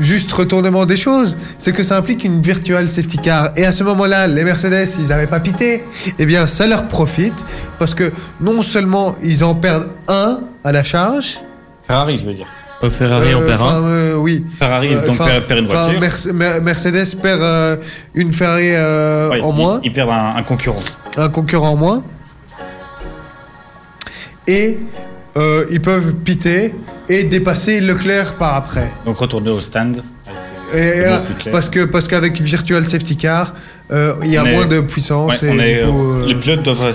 juste 0.00 0.32
retournement 0.32 0.86
des 0.86 0.96
choses, 0.96 1.36
c'est 1.58 1.72
que 1.72 1.82
ça 1.82 1.96
implique 1.96 2.24
une 2.24 2.40
virtual 2.42 2.88
safety 2.88 3.18
car. 3.18 3.50
Et 3.56 3.64
à 3.64 3.72
ce 3.72 3.84
moment-là, 3.84 4.26
les 4.26 4.44
Mercedes, 4.44 4.88
ils 4.98 5.06
n'avaient 5.06 5.26
pas 5.26 5.40
pité. 5.40 5.84
Eh 6.18 6.26
bien, 6.26 6.46
ça 6.46 6.66
leur 6.66 6.88
profite 6.88 7.44
parce 7.78 7.94
que 7.94 8.10
non 8.40 8.62
seulement 8.62 9.14
ils 9.22 9.44
en 9.44 9.54
perdent 9.54 9.88
un 10.08 10.40
à 10.64 10.72
la 10.72 10.84
charge. 10.84 11.38
Ferrari, 11.86 12.18
je 12.18 12.24
veux 12.26 12.34
dire. 12.34 12.46
Au 12.82 12.88
Ferrari, 12.88 13.34
on 13.34 13.42
euh, 13.42 13.46
perd 13.46 13.60
un. 13.62 13.82
euh, 13.84 14.14
oui. 14.14 14.44
Ferrari 14.58 14.94
Euh, 14.94 15.06
donc 15.06 15.18
perd, 15.18 15.44
perd 15.44 15.60
une 15.60 15.66
voiture. 15.66 16.00
Mer- 16.32 16.62
Mercedes 16.62 17.14
perd 17.20 17.42
euh, 17.42 17.76
une 18.14 18.32
Ferrari 18.32 18.70
euh, 18.74 19.28
Ouais, 19.28 19.40
en 19.42 19.52
moins, 19.52 19.80
Ils, 19.84 19.92
perdent 19.92 20.10
un, 20.10 20.36
un 20.36 20.42
concurrent. 20.42 20.80
un 21.18 21.28
concurrent 21.28 21.72
en 21.72 21.76
moins. 21.76 22.02
Et 24.46 24.78
euh, 25.36 25.64
ils 25.70 25.80
peuvent 25.80 26.14
piter 26.14 26.74
et 27.08 27.24
dépasser 27.24 27.80
Leclerc 27.80 28.34
par 28.34 28.54
après. 28.54 28.90
Donc 29.04 29.18
retourner 29.18 29.50
au 29.50 29.60
stand. 29.60 30.00
Et, 30.72 30.76
euh, 30.76 31.18
parce 31.50 31.68
que 31.68 31.84
parce 31.84 32.06
qu'avec 32.06 32.40
Virtual 32.40 32.86
Safety 32.86 33.16
Car, 33.16 33.54
euh, 33.90 34.14
il 34.22 34.30
y 34.30 34.36
a 34.36 34.42
On 34.44 34.46
est- 34.46 34.52
moins 34.52 34.66
de 34.66 34.78
puissance 34.78 35.32
Ouais, 35.42 35.48
et 35.48 35.50
on 35.50 35.58
est, 35.58 35.82
du 35.84 35.90
coup, 35.90 36.12
euh, 36.12 36.26
Les 36.28 36.36
pilotes 36.36 36.62
doivent 36.62 36.94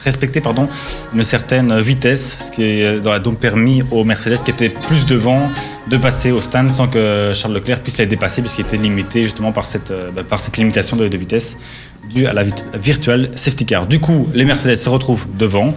respecter 0.00 0.40
pardon, 0.40 0.68
une 1.14 1.22
certaine 1.22 1.78
vitesse, 1.80 2.36
ce 2.40 2.50
qui 2.50 2.82
a 2.82 3.18
donc 3.20 3.38
permis 3.38 3.84
aux 3.92 4.02
Mercedes 4.02 4.42
qui 4.44 4.50
étaient 4.50 4.70
plus 4.70 5.06
devant 5.06 5.48
de 5.88 5.96
passer 5.98 6.32
au 6.32 6.40
stand 6.40 6.72
sans 6.72 6.88
que 6.88 7.30
Charles 7.32 7.54
Leclerc 7.54 7.80
puisse 7.80 7.98
les 7.98 8.06
dépasser 8.06 8.40
puisqu'il 8.42 8.62
était 8.62 8.76
limité 8.76 9.22
justement 9.22 9.52
par 9.52 9.66
cette, 9.66 9.92
bah, 10.12 10.22
par 10.28 10.40
cette 10.40 10.56
limitation 10.56 10.96
de, 10.96 11.06
de 11.06 11.16
vitesse 11.16 11.58
due 12.12 12.26
à 12.26 12.32
la 12.32 12.42
virtual 12.74 13.30
safety 13.36 13.66
car. 13.66 13.86
Du 13.86 14.00
coup, 14.00 14.28
les 14.34 14.44
Mercedes 14.44 14.74
se 14.74 14.88
retrouvent 14.88 15.26
devant 15.38 15.74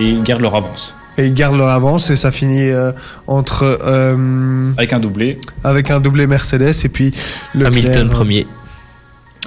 et 0.00 0.04
ils 0.04 0.22
gardent 0.22 0.40
leur 0.40 0.54
avance 0.56 0.94
et 1.18 1.26
ils 1.26 1.34
gardent 1.34 1.56
leur 1.56 1.68
avance 1.68 2.10
et 2.10 2.16
ça 2.16 2.32
finit 2.32 2.70
euh, 2.70 2.92
entre 3.26 3.78
euh, 3.84 4.72
avec 4.76 4.92
un 4.92 5.00
doublé. 5.00 5.38
avec 5.64 5.90
un 5.90 6.00
doublé 6.00 6.26
Mercedes 6.26 6.74
et 6.84 6.88
puis 6.88 7.12
le 7.54 7.66
Hamilton 7.66 8.08
premier. 8.08 8.46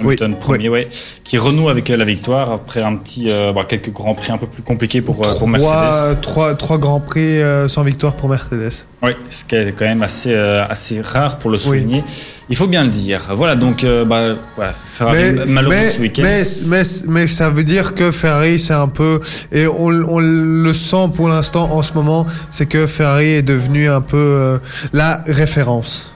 Hamilton 0.00 0.32
Oui, 0.32 0.38
premier, 0.38 0.68
ouais, 0.68 0.88
qui 1.24 1.38
renoue 1.38 1.70
avec 1.70 1.88
euh, 1.88 1.96
la 1.96 2.04
victoire 2.04 2.52
après 2.52 2.82
un 2.82 2.96
petit, 2.96 3.28
euh, 3.30 3.52
bah, 3.52 3.64
quelques 3.66 3.90
grands 3.90 4.14
prix 4.14 4.30
un 4.30 4.36
peu 4.36 4.46
plus 4.46 4.62
compliqués 4.62 5.00
pour, 5.00 5.24
euh, 5.26 5.38
pour 5.38 5.48
Mercedes. 5.48 6.20
Trois, 6.20 6.54
trois, 6.54 6.76
grands 6.76 7.00
prix 7.00 7.40
euh, 7.40 7.66
sans 7.66 7.82
victoire 7.82 8.14
pour 8.14 8.28
Mercedes. 8.28 8.84
Oui, 9.02 9.12
ce 9.30 9.44
qui 9.44 9.54
est 9.54 9.72
quand 9.72 9.86
même 9.86 10.02
assez, 10.02 10.32
euh, 10.32 10.66
assez 10.68 11.00
rare 11.00 11.38
pour 11.38 11.50
le 11.50 11.56
souligner. 11.56 12.04
Il 12.50 12.56
faut 12.56 12.66
bien 12.66 12.84
le 12.84 12.90
dire. 12.90 13.28
Voilà, 13.34 13.56
donc, 13.56 13.84
bah, 14.06 14.36
voilà, 14.54 14.74
Ferrari 14.86 15.32
Mais, 15.34 15.46
malheureux 15.46 15.74
mais, 15.74 15.90
ce 15.90 16.00
week-end. 16.00 16.22
mais, 16.24 16.42
mais, 16.66 16.82
mais 17.08 17.26
ça 17.26 17.48
veut 17.48 17.64
dire 17.64 17.94
que 17.94 18.10
Ferrari, 18.12 18.58
c'est 18.58 18.74
un 18.74 18.88
peu. 18.88 19.20
Et 19.50 19.66
on, 19.66 19.86
on 19.88 20.18
le 20.18 20.74
sent 20.74 21.10
pour 21.16 21.28
l'instant 21.28 21.72
en 21.72 21.82
ce 21.82 21.94
moment, 21.94 22.26
c'est 22.50 22.66
que 22.66 22.86
Ferrari 22.86 23.32
est 23.32 23.42
devenu 23.42 23.88
un 23.88 24.02
peu 24.02 24.60
la 24.92 25.22
référence. 25.26 26.12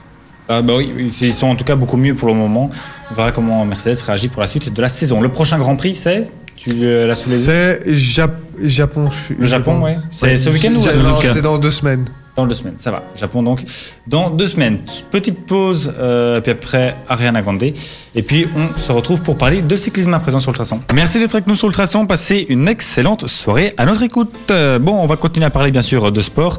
Ah, 0.53 0.61
bah 0.61 0.73
oui, 0.77 0.91
ils 1.21 1.33
sont 1.33 1.47
en 1.47 1.55
tout 1.55 1.63
cas 1.63 1.75
beaucoup 1.75 1.97
mieux 1.97 2.13
pour 2.15 2.27
le 2.27 2.33
moment. 2.33 2.69
On 3.09 3.13
verra 3.13 3.31
comment 3.31 3.63
Mercedes 3.65 4.01
réagit 4.05 4.27
pour 4.27 4.41
la 4.41 4.47
suite 4.47 4.73
de 4.73 4.81
la 4.81 4.89
saison. 4.89 5.21
Le 5.21 5.29
prochain 5.29 5.57
Grand 5.57 5.75
Prix, 5.77 5.95
c'est 5.95 6.29
Tu 6.57 6.71
euh, 6.83 7.07
l'as 7.07 7.13
sous 7.13 7.29
les 7.29 7.45
yeux 7.45 7.79
C'est 7.85 7.93
Jap- 7.95 8.31
Japon. 8.61 9.09
je- 9.29 9.33
Le 9.39 9.45
Japon, 9.45 9.81
ouais. 9.81 9.97
C'est 10.11 10.35
ce 10.37 10.49
week-end 10.49 10.73
ou 10.75 10.83
C'est 11.21 11.41
dans 11.41 11.57
deux 11.57 11.71
semaines. 11.71 12.05
Dans 12.35 12.45
deux 12.45 12.55
semaines, 12.55 12.75
ça 12.77 12.91
va. 12.91 13.03
Japon 13.17 13.43
donc. 13.43 13.61
Dans 14.07 14.29
deux 14.29 14.47
semaines, 14.47 14.79
petite 15.09 15.45
pause, 15.45 15.93
euh, 15.99 16.39
puis 16.39 16.53
après 16.53 16.95
Ariana 17.09 17.41
Grande. 17.41 17.61
Et 17.63 18.21
puis 18.21 18.47
on 18.55 18.79
se 18.79 18.89
retrouve 18.93 19.21
pour 19.21 19.37
parler 19.37 19.61
de 19.61 19.75
cyclisme 19.75 20.13
à 20.13 20.19
présent 20.19 20.39
sur 20.39 20.49
le 20.51 20.55
traçon. 20.55 20.79
Merci 20.95 21.19
d'être 21.19 21.35
avec 21.35 21.47
nous 21.47 21.57
sur 21.57 21.67
le 21.67 21.73
traçon. 21.73 22.05
Passez 22.05 22.45
une 22.47 22.69
excellente 22.69 23.27
soirée 23.27 23.73
à 23.77 23.85
notre 23.85 24.03
écoute. 24.03 24.33
Euh, 24.49 24.79
bon, 24.79 24.93
on 24.93 25.07
va 25.07 25.17
continuer 25.17 25.45
à 25.45 25.49
parler 25.49 25.71
bien 25.71 25.81
sûr 25.81 26.09
de 26.09 26.21
sport. 26.21 26.57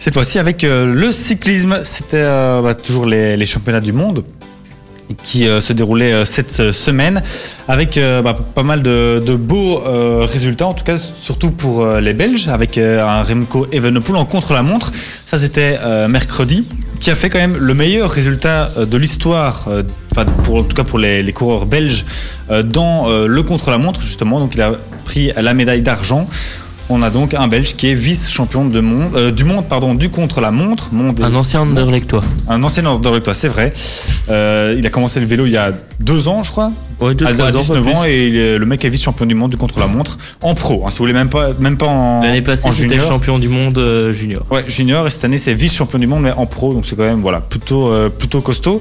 Cette 0.00 0.14
fois-ci 0.14 0.38
avec 0.38 0.64
euh, 0.64 0.92
le 0.92 1.12
cyclisme. 1.12 1.80
C'était 1.82 2.18
euh, 2.18 2.62
bah, 2.62 2.74
toujours 2.74 3.06
les, 3.06 3.44
championnats 3.46 3.80
du 3.80 3.92
monde 3.92 4.24
qui 5.24 5.48
euh, 5.48 5.60
se 5.60 5.72
déroulaient 5.72 6.26
cette 6.26 6.72
semaine 6.72 7.22
avec 7.66 7.98
bah, 7.98 8.36
pas 8.54 8.62
mal 8.62 8.82
de, 8.82 9.34
beaux 9.34 9.82
résultats, 10.26 10.66
en 10.66 10.74
tout 10.74 10.84
cas 10.84 10.98
surtout 10.98 11.50
pour 11.50 11.86
les 11.86 12.12
Belges, 12.12 12.48
avec 12.48 12.78
un 12.78 13.22
Remco 13.22 13.66
Evenepoel 13.72 14.16
en 14.16 14.24
contre-la-montre. 14.24 14.92
Ça 15.26 15.38
c'était 15.38 15.78
mercredi, 16.08 16.66
qui 17.00 17.10
a 17.10 17.14
fait 17.14 17.30
quand 17.30 17.38
même 17.38 17.56
le 17.56 17.74
meilleur 17.74 18.10
résultat 18.10 18.70
de 18.86 18.96
l'histoire, 18.98 19.68
pour 20.44 20.56
en 20.56 20.62
tout 20.62 20.76
cas 20.76 20.84
pour 20.84 20.98
les, 20.98 21.32
coureurs 21.32 21.66
belges 21.66 22.04
dans 22.64 23.08
le 23.08 23.42
contre-la-montre 23.42 24.00
justement. 24.00 24.40
Donc 24.40 24.54
il 24.54 24.62
a 24.62 24.72
pris 25.04 25.32
la 25.36 25.54
médaille 25.54 25.82
d'argent. 25.82 26.28
On 26.90 27.02
a 27.02 27.10
donc 27.10 27.34
un 27.34 27.48
Belge 27.48 27.76
qui 27.76 27.88
est 27.88 27.94
vice-champion 27.94 28.64
de 28.64 28.80
monde, 28.80 29.10
euh, 29.14 29.30
du 29.30 29.44
monde 29.44 29.66
pardon, 29.68 29.94
du 29.94 30.08
contre-la-montre. 30.08 30.88
Monde 30.92 31.20
Un 31.22 31.34
ancien 31.34 31.60
Anderlechtois. 31.60 32.24
un 32.48 32.62
ancien 32.62 32.86
Anderlechtois, 32.86 33.34
c'est 33.34 33.48
vrai. 33.48 33.74
Euh, 34.30 34.74
il 34.78 34.86
a 34.86 34.90
commencé 34.90 35.20
le 35.20 35.26
vélo 35.26 35.44
il 35.44 35.52
y 35.52 35.56
a 35.58 35.72
deux 36.00 36.28
ans, 36.28 36.42
je 36.42 36.50
crois. 36.50 36.70
Ouais, 37.00 37.14
deux, 37.14 37.26
à, 37.26 37.28
à 37.28 37.32
ans, 37.32 37.36
pas 37.36 37.50
19 37.52 37.88
ans, 37.88 38.04
et 38.06 38.26
il 38.28 38.36
est- 38.36 38.58
le 38.58 38.64
mec 38.66 38.84
est 38.84 38.88
vice-champion 38.88 39.26
du 39.26 39.34
monde 39.34 39.50
du 39.50 39.58
contre-la-montre 39.58 40.16
en 40.40 40.54
pro. 40.54 40.84
hein, 40.86 40.90
si 40.90 40.98
vous 40.98 41.02
voulez, 41.04 41.12
même 41.12 41.28
pas, 41.28 41.48
même 41.60 41.76
pas 41.76 41.86
en, 41.86 42.22
L'année 42.22 42.40
passée, 42.42 42.70
c'était 42.72 42.98
champion 43.00 43.38
du 43.38 43.48
monde 43.48 43.76
euh, 43.78 44.10
junior. 44.12 44.46
Ouais, 44.50 44.64
junior, 44.66 45.06
et 45.06 45.10
cette 45.10 45.24
année, 45.24 45.38
c'est 45.38 45.52
vice-champion 45.54 45.98
du 45.98 46.06
monde, 46.06 46.22
mais 46.22 46.32
en 46.32 46.46
pro. 46.46 46.72
Donc 46.72 46.86
c'est 46.86 46.96
quand 46.96 47.04
même 47.04 47.20
voilà, 47.20 47.40
plutôt, 47.40 47.92
plutôt 48.18 48.40
costaud. 48.40 48.80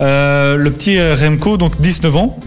Le 0.00 0.68
petit 0.68 1.00
Remco, 1.00 1.56
donc 1.56 1.80
19 1.80 2.14
ans. 2.16 2.38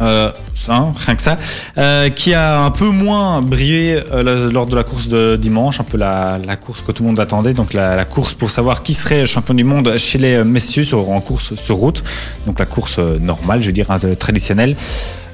Euh, 0.00 0.30
hein, 0.68 0.92
rien 0.96 1.14
que 1.14 1.22
ça, 1.22 1.36
euh, 1.78 2.08
qui 2.10 2.34
a 2.34 2.60
un 2.60 2.70
peu 2.70 2.88
moins 2.88 3.42
brillé 3.42 4.00
euh, 4.12 4.50
lors 4.50 4.66
de 4.66 4.76
la 4.76 4.84
course 4.84 5.08
de 5.08 5.36
dimanche, 5.36 5.80
un 5.80 5.84
peu 5.84 5.98
la, 5.98 6.38
course 6.60 6.82
que 6.82 6.92
tout 6.92 7.02
le 7.02 7.08
monde 7.08 7.20
attendait, 7.20 7.52
donc 7.52 7.72
la, 7.72 8.04
course 8.04 8.34
pour 8.34 8.50
savoir 8.50 8.82
qui 8.82 8.94
serait 8.94 9.26
champion 9.26 9.54
du 9.54 9.64
monde 9.64 9.96
chez 9.96 10.18
les 10.18 10.44
messieurs 10.44 10.84
sur, 10.84 11.10
en 11.10 11.20
course 11.20 11.54
sur 11.54 11.76
route, 11.76 12.02
donc 12.46 12.58
la 12.58 12.66
course 12.66 12.96
euh, 12.98 13.18
normale, 13.18 13.60
je 13.60 13.66
veux 13.66 13.72
dire, 13.72 13.90
hein, 13.90 13.98
traditionnelle. 14.18 14.76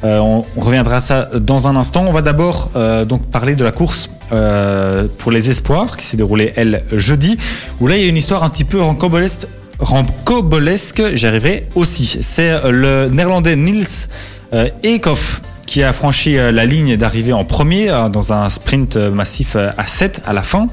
Euh, 0.04 0.18
on, 0.18 0.44
reviendra 0.56 0.96
à 0.96 1.00
ça 1.00 1.28
dans 1.38 1.68
un 1.68 1.76
instant. 1.76 2.04
On 2.06 2.12
va 2.12 2.22
d'abord 2.22 2.70
euh, 2.74 3.04
donc 3.04 3.26
parler 3.26 3.54
de 3.54 3.64
la 3.64 3.72
course 3.72 4.10
euh, 4.32 5.06
pour 5.18 5.30
les 5.30 5.50
espoirs 5.50 5.96
qui 5.96 6.06
s'est 6.06 6.16
déroulée 6.16 6.52
elle 6.56 6.84
jeudi, 6.92 7.36
où 7.80 7.86
là 7.86 7.96
il 7.96 8.02
y 8.02 8.06
a 8.06 8.08
une 8.08 8.16
histoire 8.16 8.42
un 8.42 8.48
petit 8.48 8.64
peu 8.64 8.80
rancambolesque, 8.80 9.46
rancambolesque 9.78 11.14
j'y 11.14 11.26
arriverai 11.26 11.68
aussi. 11.74 12.18
C'est 12.22 12.50
euh, 12.50 12.70
le 12.70 13.08
néerlandais 13.14 13.56
Niels 13.56 14.08
euh, 14.52 14.68
Eekhoff 14.82 15.40
qui 15.66 15.82
a 15.82 15.92
franchi 15.92 16.36
euh, 16.36 16.50
la 16.50 16.66
ligne 16.66 16.96
d'arrivée 16.96 17.32
en 17.32 17.44
premier 17.44 17.90
euh, 17.90 18.08
dans 18.08 18.32
un 18.32 18.50
sprint 18.50 18.96
euh, 18.96 19.10
massif 19.10 19.54
euh, 19.56 19.70
à 19.78 19.86
7 19.86 20.22
à 20.26 20.32
la 20.32 20.42
fin. 20.42 20.68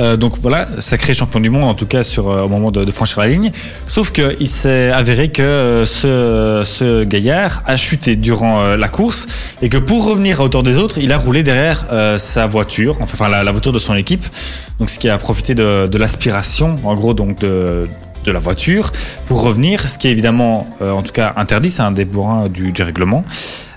Euh, 0.00 0.16
donc 0.16 0.38
voilà, 0.38 0.66
sacré 0.80 1.14
champion 1.14 1.38
du 1.38 1.50
monde 1.50 1.64
en 1.64 1.74
tout 1.74 1.86
cas 1.86 2.00
euh, 2.00 2.42
au 2.42 2.48
moment 2.48 2.70
de, 2.70 2.90
franchir 2.90 3.20
la 3.20 3.28
ligne. 3.28 3.52
Sauf 3.86 4.10
qu'il 4.10 4.48
s'est 4.48 4.90
avéré 4.90 5.28
que 5.28 5.42
euh, 5.42 6.64
ce, 6.64 7.04
gaillard 7.04 7.62
a 7.66 7.76
chuté 7.76 8.16
durant 8.16 8.60
euh, 8.60 8.76
la 8.76 8.88
course 8.88 9.26
et 9.62 9.68
que 9.68 9.76
pour 9.76 10.04
revenir 10.04 10.40
à 10.40 10.44
hauteur 10.44 10.62
des 10.62 10.78
autres, 10.78 10.98
il 10.98 11.12
a 11.12 11.18
roulé 11.18 11.42
derrière 11.42 11.86
euh, 11.92 12.18
sa 12.18 12.46
voiture, 12.46 12.96
enfin, 13.00 13.28
la, 13.28 13.50
voiture 13.52 13.72
de 13.72 13.78
son 13.78 13.94
équipe. 13.94 14.24
Donc 14.80 14.90
ce 14.90 14.98
qui 14.98 15.08
a 15.08 15.16
profité 15.18 15.54
de 15.54 15.96
l'aspiration, 15.98 16.76
en 16.84 16.94
gros 16.94 17.14
donc 17.14 17.38
de, 17.40 17.88
de 18.24 18.32
la 18.32 18.40
voiture 18.40 18.90
pour 19.26 19.42
revenir, 19.42 19.86
ce 19.86 19.98
qui 19.98 20.08
est 20.08 20.10
évidemment 20.10 20.66
euh, 20.82 20.90
en 20.90 21.02
tout 21.02 21.12
cas 21.12 21.34
interdit, 21.36 21.70
c'est 21.70 21.82
un 21.82 21.92
des 21.92 22.04
bourrins 22.04 22.48
du, 22.48 22.72
règlement. 22.82 23.24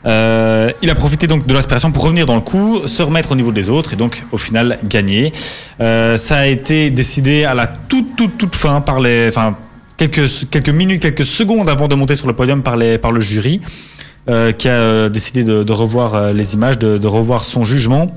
Euh, 0.05 0.71
il 0.81 0.89
a 0.89 0.95
profité 0.95 1.27
donc 1.27 1.45
de 1.45 1.53
l'aspiration 1.53 1.91
pour 1.91 2.03
revenir 2.03 2.25
dans 2.25 2.35
le 2.35 2.41
coup, 2.41 2.87
se 2.87 3.03
remettre 3.03 3.31
au 3.31 3.35
niveau 3.35 3.51
des 3.51 3.69
autres 3.69 3.93
et 3.93 3.95
donc 3.95 4.23
au 4.31 4.37
final 4.37 4.79
gagner. 4.83 5.33
Euh, 5.81 6.17
ça 6.17 6.37
a 6.37 6.45
été 6.45 6.89
décidé 6.89 7.43
à 7.45 7.53
la 7.53 7.67
toute 7.67 8.15
toute 8.15 8.37
toute 8.37 8.55
fin 8.55 8.81
par 8.81 8.99
les, 8.99 9.27
enfin 9.27 9.55
quelques, 9.97 10.49
quelques 10.49 10.69
minutes, 10.69 11.01
quelques 11.01 11.25
secondes 11.25 11.69
avant 11.69 11.87
de 11.87 11.95
monter 11.95 12.15
sur 12.15 12.27
le 12.27 12.33
podium 12.33 12.63
par, 12.63 12.77
les, 12.77 12.97
par 12.97 13.11
le 13.11 13.19
jury, 13.19 13.61
qui 14.57 14.67
a 14.67 15.07
décidé 15.07 15.45
de, 15.45 15.71
revoir 15.71 16.33
les 16.33 16.53
images, 16.53 16.77
de 16.77 17.07
revoir 17.07 17.45
son 17.45 17.63
jugement. 17.63 18.11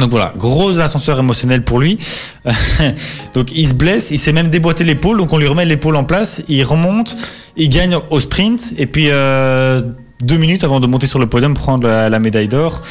Donc 0.00 0.10
voilà, 0.10 0.32
gros 0.36 0.80
ascenseur 0.80 1.18
émotionnel 1.18 1.62
pour 1.62 1.78
lui. 1.78 1.98
donc 3.34 3.52
il 3.52 3.68
se 3.68 3.74
blesse, 3.74 4.10
il 4.10 4.18
s'est 4.18 4.32
même 4.32 4.48
déboîté 4.50 4.84
l'épaule, 4.84 5.18
donc 5.18 5.32
on 5.32 5.38
lui 5.38 5.46
remet 5.46 5.64
l'épaule 5.64 5.96
en 5.96 6.04
place, 6.04 6.42
il 6.48 6.62
remonte, 6.64 7.16
il 7.56 7.68
gagne 7.68 7.96
au 8.10 8.20
sprint, 8.20 8.74
et 8.78 8.86
puis 8.86 9.08
euh, 9.10 9.80
deux 10.22 10.38
minutes 10.38 10.64
avant 10.64 10.80
de 10.80 10.86
monter 10.86 11.06
sur 11.06 11.18
le 11.18 11.26
podium 11.26 11.54
prendre 11.54 11.86
la, 11.86 12.18
médaille 12.18 12.48
d'or, 12.48 12.82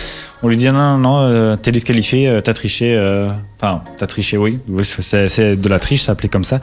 on 0.44 0.48
lui 0.48 0.58
dit 0.58 0.68
non, 0.68 0.74
non, 0.74 0.98
non, 0.98 1.20
euh, 1.22 1.56
t'es 1.56 1.72
disqualifié, 1.72 2.28
euh, 2.28 2.42
t'as 2.42 2.54
triché, 2.54 2.96
enfin 3.58 3.82
t'as 3.98 4.08
triché, 4.08 4.38
oui, 4.38 4.60
c'est 4.82 5.56
de 5.56 5.70
la 5.70 5.80
triche, 5.80 6.02
ça 6.02 6.08
s'appelait 6.08 6.30
comme 6.30 6.44
ça. 6.44 6.62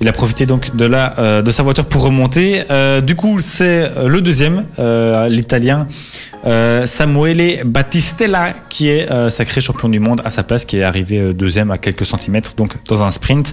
Il 0.00 0.08
a 0.08 0.12
profité 0.12 0.44
donc 0.44 0.76
de 0.76 0.84
la 0.84 1.14
euh, 1.18 1.42
de 1.42 1.50
sa 1.50 1.62
voiture 1.62 1.86
pour 1.86 2.02
remonter. 2.02 2.64
Euh, 2.70 3.00
du 3.00 3.14
coup, 3.14 3.40
c'est 3.40 3.90
euh, 3.96 4.08
le 4.08 4.20
deuxième, 4.20 4.66
euh, 4.78 5.26
l'Italien 5.28 5.88
euh, 6.46 6.84
Samuele 6.84 7.62
Battistella, 7.64 8.52
qui 8.68 8.88
est 8.90 9.10
euh, 9.10 9.30
sacré 9.30 9.60
champion 9.62 9.88
du 9.88 9.98
monde 9.98 10.20
à 10.24 10.30
sa 10.30 10.42
place, 10.42 10.66
qui 10.66 10.76
est 10.76 10.82
arrivé 10.82 11.32
deuxième 11.32 11.70
à 11.70 11.78
quelques 11.78 12.04
centimètres, 12.04 12.54
donc 12.56 12.74
dans 12.86 13.02
un 13.02 13.10
sprint. 13.10 13.52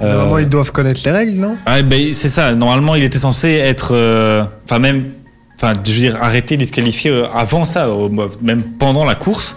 Normalement, 0.00 0.38
ils 0.38 0.48
doivent 0.48 0.72
connaître 0.72 1.00
les 1.04 1.10
règles, 1.10 1.38
non? 1.38 1.56
Ah, 1.66 1.82
ben, 1.82 2.12
c'est 2.12 2.28
ça. 2.30 2.54
Normalement, 2.54 2.94
il 2.94 3.04
était 3.04 3.18
censé 3.18 3.48
être, 3.50 3.90
euh, 3.94 4.44
enfin 4.64 4.78
même, 4.78 5.04
enfin, 5.56 5.74
je 5.84 5.92
veux 5.92 5.98
dire, 5.98 6.16
arrêté, 6.22 6.56
disqualifié 6.56 7.24
avant 7.34 7.66
ça, 7.66 7.86
même 8.40 8.62
pendant 8.78 9.04
la 9.04 9.14
course. 9.14 9.54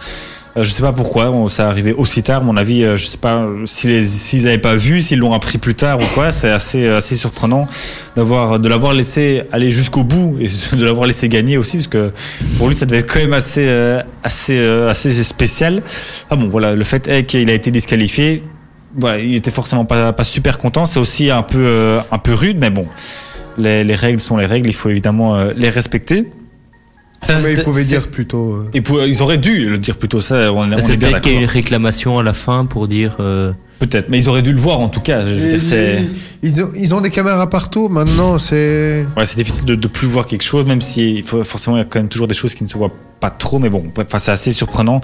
Euh, 0.56 0.62
je 0.62 0.70
sais 0.70 0.84
pas 0.84 0.92
pourquoi, 0.92 1.32
on- 1.32 1.48
ça 1.48 1.68
arrivé 1.68 1.94
aussi 1.94 2.22
tard. 2.22 2.44
Mon 2.44 2.58
avis, 2.58 2.84
euh, 2.84 2.96
je 2.96 3.08
sais 3.08 3.18
pas 3.18 3.38
euh, 3.38 3.66
si 3.66 4.04
s'ils 4.06 4.44
n'avaient 4.44 4.60
pas 4.60 4.76
vu, 4.76 5.02
s'ils 5.02 5.18
l'ont 5.18 5.34
appris 5.34 5.58
plus 5.58 5.74
tard 5.74 5.98
ou 6.00 6.06
quoi. 6.14 6.30
C'est 6.30 6.50
assez, 6.52 6.84
euh, 6.86 6.98
assez 6.98 7.16
surprenant 7.16 7.68
d'avoir, 8.16 8.60
de 8.60 8.70
l'avoir 8.70 8.94
laissé 8.94 9.44
aller 9.52 9.72
jusqu'au 9.72 10.04
bout 10.04 10.38
et 10.40 10.46
de 10.78 10.86
l'avoir 10.86 11.08
laissé 11.08 11.28
gagner 11.28 11.58
aussi, 11.58 11.78
parce 11.78 11.88
que 11.88 12.12
pour 12.58 12.68
lui, 12.68 12.76
ça 12.76 12.86
devait 12.86 13.00
être 13.00 13.12
quand 13.12 13.20
même 13.20 13.34
assez, 13.34 13.66
euh, 13.68 14.02
assez, 14.24 14.60
assez 14.64 15.24
spécial. 15.24 15.82
Ah 16.30 16.36
bon, 16.36 16.48
voilà, 16.50 16.76
le 16.76 16.84
fait 16.84 17.08
est 17.08 17.24
qu'il 17.26 17.50
a 17.50 17.54
été 17.54 17.72
disqualifié. 17.72 18.44
Voilà, 18.96 19.18
il 19.20 19.34
était 19.36 19.50
forcément 19.50 19.86
pas, 19.86 20.14
pas 20.14 20.24
super 20.24 20.60
content. 20.60 20.86
C'est 20.86 21.00
aussi 21.00 21.32
un 21.32 21.42
peu, 21.42 21.98
un 22.12 22.18
peu 22.20 22.36
rude, 22.36 22.60
mais 22.60 22.70
bon, 22.70 22.86
les, 23.58 23.84
les 23.84 23.96
règles 23.96 24.20
sont 24.20 24.38
les 24.38 24.46
règles. 24.46 24.70
Il 24.70 24.74
faut 24.74 24.90
évidemment 24.92 25.46
les 25.56 25.70
respecter. 25.72 26.28
Ça, 27.24 27.40
Mais 27.44 27.54
ils 27.54 27.64
pouvaient 27.64 27.84
dire 27.86 28.08
plutôt. 28.08 28.54
euh, 28.56 28.70
Ils, 28.74 28.84
ils 29.08 29.22
auraient 29.22 29.38
dû 29.38 29.70
le 29.70 29.78
dire 29.78 29.98
plutôt 29.98 30.22
ça. 30.22 30.52
On, 30.54 30.72
on 30.72 30.82
C'est 30.82 30.98
peut-être 30.98 31.22
qu'il 31.22 31.32
y 31.34 31.36
a 31.36 31.40
eu 31.40 31.42
une 31.44 31.50
réclamation 31.50 32.20
à 32.20 32.24
la 32.24 32.34
fin 32.34 32.66
pour 32.66 32.88
dire. 32.88 33.18
euh, 33.20 33.52
Peut-être, 33.84 34.08
mais 34.08 34.18
ils 34.18 34.30
auraient 34.30 34.42
dû 34.42 34.54
le 34.54 34.60
voir 34.62 34.80
en 34.80 34.88
tout 34.88 35.02
cas. 35.02 35.26
Je 35.28 35.34
veux 35.36 35.46
et- 35.46 35.50
dire, 35.58 35.62
c'est. 35.62 36.06
ils, 36.42 36.64
ont, 36.64 36.72
ils 36.74 36.96
ont 36.96 37.02
des 37.02 37.10
caméras 37.10 37.50
partout, 37.50 37.90
maintenant, 37.90 38.38
c'est. 38.38 39.06
Ouais, 39.18 39.26
c'est 39.26 39.36
difficile 39.36 39.66
de, 39.66 39.76
de 39.76 39.88
plus 39.90 40.08
voir 40.08 40.26
quelque 40.26 40.44
chose, 40.44 40.66
même 40.66 40.80
si 40.80 41.22
faut, 41.22 41.44
forcément 41.44 41.76
il 41.76 41.80
y 41.80 41.82
a 41.82 41.86
quand 41.86 42.00
même 42.00 42.08
toujours 42.08 42.30
des 42.30 42.34
choses 42.34 42.56
qui 42.56 42.64
ne 42.64 42.70
se 42.70 42.78
voient 42.78 42.94
pas 43.20 43.30
trop, 43.30 43.60
mais 43.60 43.70
bon, 43.70 43.86
enfin, 43.98 44.20
c'est 44.20 44.32
assez 44.32 44.52
surprenant 44.52 45.00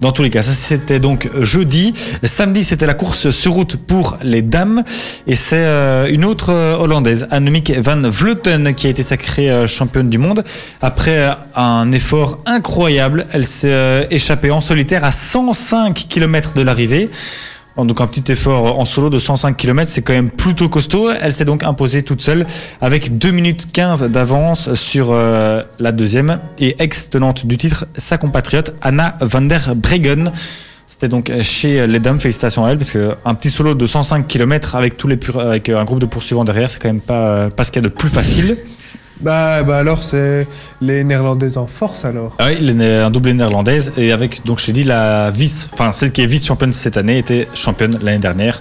dans 0.00 0.12
tous 0.12 0.22
les 0.22 0.30
cas. 0.30 0.40
Ça, 0.42 0.52
c'était 0.52 0.98
donc 0.98 1.30
jeudi. 1.40 1.92
Samedi, 2.22 2.64
c'était 2.64 2.86
la 2.86 2.92
course 2.94 3.30
sur 3.30 3.52
route 3.52 3.76
pour 3.76 4.16
les 4.22 4.40
dames, 4.42 4.82
et 5.26 5.34
c'est 5.34 5.56
euh, 5.56 6.06
une 6.10 6.24
autre 6.24 6.50
euh, 6.50 6.76
Hollandaise, 6.76 7.26
Annemiek 7.30 7.70
van 7.80 8.00
Vleuten, 8.10 8.74
qui 8.74 8.86
a 8.86 8.90
été 8.90 9.02
sacrée 9.02 9.50
euh, 9.50 9.66
championne 9.66 10.08
du 10.10 10.18
monde. 10.18 10.42
Après 10.82 11.34
un 11.54 11.92
effort 11.92 12.40
incroyable, 12.46 13.26
elle 13.32 13.46
s'est 13.46 14.06
échappée 14.10 14.50
en 14.50 14.60
solitaire 14.62 15.04
à 15.04 15.12
105 15.12 16.06
km 16.08 16.54
de 16.54 16.62
l'arrivée. 16.62 17.10
Donc 17.76 18.00
un 18.00 18.06
petit 18.06 18.30
effort 18.30 18.78
en 18.78 18.84
solo 18.84 19.08
de 19.08 19.18
105 19.18 19.56
km, 19.56 19.90
c'est 19.90 20.02
quand 20.02 20.12
même 20.12 20.30
plutôt 20.30 20.68
costaud. 20.68 21.10
Elle 21.10 21.32
s'est 21.32 21.46
donc 21.46 21.62
imposée 21.62 22.02
toute 22.02 22.20
seule 22.20 22.46
avec 22.80 23.16
2 23.16 23.30
minutes 23.30 23.72
15 23.72 24.04
d'avance 24.10 24.74
sur 24.74 25.08
euh, 25.10 25.62
la 25.78 25.92
deuxième 25.92 26.38
et 26.58 26.76
ex-tenante 26.78 27.46
du 27.46 27.56
titre, 27.56 27.86
sa 27.96 28.18
compatriote 28.18 28.74
Anna 28.82 29.16
van 29.20 29.42
der 29.42 29.74
Breggen. 29.74 30.32
C'était 30.86 31.08
donc 31.08 31.32
chez 31.40 31.86
les 31.86 31.98
dames, 32.00 32.20
félicitations 32.20 32.66
à 32.66 32.70
elle, 32.70 32.76
parce 32.76 32.90
que 32.90 33.14
un 33.24 33.34
petit 33.34 33.48
solo 33.48 33.74
de 33.74 33.86
105 33.86 34.26
km 34.26 34.74
avec 34.74 34.98
tous 34.98 35.08
les 35.08 35.18
avec 35.40 35.70
un 35.70 35.84
groupe 35.84 36.00
de 36.00 36.06
poursuivants 36.06 36.44
derrière, 36.44 36.70
c'est 36.70 36.82
quand 36.82 36.90
même 36.90 37.00
pas, 37.00 37.48
pas 37.48 37.64
ce 37.64 37.70
qu'il 37.70 37.82
y 37.82 37.86
a 37.86 37.88
de 37.88 37.94
plus 37.94 38.10
facile. 38.10 38.58
Bah, 39.20 39.62
bah 39.62 39.78
alors, 39.78 40.02
c'est 40.02 40.48
les 40.80 41.04
Néerlandaises 41.04 41.56
en 41.56 41.66
force 41.66 42.04
alors. 42.04 42.34
Ah 42.38 42.46
oui, 42.48 42.56
il 42.60 42.82
est 42.82 42.98
un 42.98 43.10
doublé 43.10 43.34
néerlandaise 43.34 43.92
et 43.96 44.10
avec 44.10 44.44
donc 44.44 44.58
j'ai 44.58 44.72
dit 44.72 44.84
la 44.84 45.30
vice, 45.30 45.68
enfin 45.72 45.92
celle 45.92 46.10
qui 46.10 46.22
est 46.22 46.26
vice 46.26 46.46
championne 46.46 46.72
cette 46.72 46.96
année 46.96 47.18
était 47.18 47.46
championne 47.54 47.98
l'année 48.02 48.18
dernière. 48.18 48.60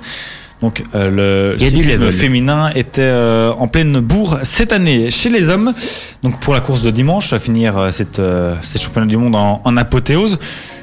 Donc 0.62 0.84
euh, 0.94 1.54
le 1.56 1.58
cyclisme 1.58 2.12
féminin 2.12 2.70
était 2.76 3.02
euh, 3.02 3.52
en 3.54 3.68
pleine 3.68 4.00
bourre 4.00 4.38
cette 4.44 4.72
année 4.72 5.10
chez 5.10 5.30
les 5.30 5.50
hommes. 5.50 5.74
Donc 6.22 6.40
pour 6.40 6.54
la 6.54 6.60
course 6.60 6.84
de 6.84 6.92
dimanche, 6.92 7.34
à 7.34 7.40
finir 7.40 7.78
euh, 7.78 7.92
cette 7.92 8.20
euh, 8.20 8.56
ces 8.62 8.78
championnats 8.78 9.08
du 9.08 9.18
monde 9.18 9.36
en, 9.36 9.62
en 9.64 9.78
apothéose. 9.78 10.38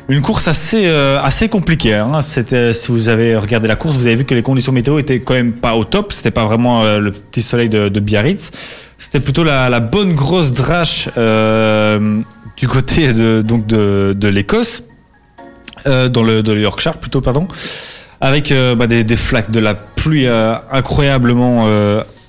Une 0.09 0.23
course 0.23 0.49
assez 0.49 0.87
euh, 0.87 1.21
assez 1.23 1.49
compliquée. 1.49 1.95
Hein. 1.95 2.23
C'était 2.23 2.73
si 2.73 2.91
vous 2.91 3.09
avez 3.09 3.37
regardé 3.37 3.69
la 3.69 3.77
course, 3.77 3.95
vous 3.95 4.07
avez 4.07 4.17
vu 4.17 4.25
que 4.25 4.35
les 4.35 4.43
conditions 4.43 4.73
météo 4.73 4.99
étaient 4.99 5.21
quand 5.21 5.35
même 5.35 5.53
pas 5.53 5.77
au 5.77 5.85
top. 5.85 6.13
C'était 6.13 6.33
pas 6.33 6.47
vraiment 6.47 6.83
euh, 6.83 6.99
le 6.99 7.13
petit 7.13 7.43
soleil 7.43 7.69
de, 7.69 7.89
de 7.89 8.01
Biarritz. 8.01 8.51
C'était 8.99 9.21
plutôt 9.21 9.45
la, 9.45 9.69
la 9.69 9.79
bonne 9.81 10.13
grosse 10.15 10.53
drache 10.53 11.09
euh, 11.17 12.21
du 12.57 12.67
côté 12.67 13.13
de, 13.13 13.43
donc 13.43 13.67
de, 13.67 14.13
de 14.17 14.29
l'Écosse, 14.29 14.83
euh, 15.87 16.09
dans 16.09 16.25
le, 16.25 16.43
le 16.43 16.61
Yorkshire 16.61 16.95
plutôt, 16.99 17.21
pardon, 17.21 17.47
avec 18.21 18.51
euh, 18.51 18.75
bah, 18.75 18.89
des, 18.89 19.05
des 19.05 19.17
flaques 19.17 19.53
de 19.53 19.61
la 19.61 19.75
pluie 19.75 20.27
euh, 20.27 20.55
incroyablement 20.73 21.67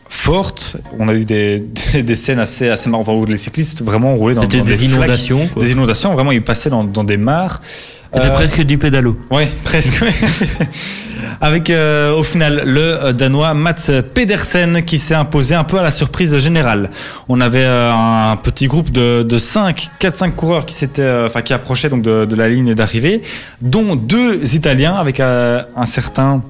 fortes. 0.10 0.76
On 0.98 1.08
a 1.08 1.13
eu 1.13 1.24
des, 1.24 1.60
des, 1.93 2.04
des 2.04 2.15
scènes 2.15 2.39
assez, 2.39 2.67
assez 2.69 2.89
marrantes, 2.89 3.08
où 3.08 3.26
les 3.26 3.38
cyclistes 3.38 3.84
vraiment 3.84 4.15
roulaient 4.15 4.36
dans, 4.36 4.41
dans 4.41 4.48
des, 4.48 4.63
flaques, 4.63 4.82
inondations. 4.82 5.48
des 5.58 5.72
inondations, 5.72 6.13
vraiment 6.13 6.32
ils 6.32 6.41
passaient 6.41 6.69
dans, 6.72 6.84
dans 6.84 7.04
des 7.04 7.17
mares. 7.17 7.62
C'était 8.12 8.28
Euh, 8.28 8.34
presque 8.34 8.62
du 8.63 8.80
pédalo. 8.80 9.15
Ouais, 9.30 9.48
presque. 9.63 10.04
Avec 11.41 11.69
euh, 11.69 12.15
au 12.17 12.24
final 12.24 12.63
le 12.65 12.82
euh, 12.82 13.13
Danois 13.13 13.54
Mats 13.54 13.91
Pedersen 14.13 14.84
qui 14.84 14.98
s'est 14.98 15.13
imposé 15.13 15.54
un 15.56 15.63
peu 15.63 15.78
à 15.80 15.84
la 15.84 15.91
surprise 15.91 16.36
générale. 16.38 16.89
On 17.30 17.39
avait 17.39 17.63
euh, 17.63 17.93
un 17.93 18.36
petit 18.36 18.67
groupe 18.67 18.91
de, 18.91 19.24
de 19.24 19.38
5, 19.38 19.89
4-5 20.02 20.32
coureurs 20.32 20.65
qui 20.65 20.74
s'étaient, 20.74 21.02
euh, 21.04 21.28
enfin 21.28 21.41
qui 21.41 21.54
approchaient 21.54 21.89
donc 21.89 22.02
de, 22.02 22.26
de 22.26 22.36
la 22.36 22.50
ligne 22.50 22.74
d'arrivée, 22.74 23.22
dont 23.62 23.95
deux 23.95 24.56
Italiens 24.56 24.95
avec 24.95 25.19
un 25.19 25.86
certain 25.86 26.41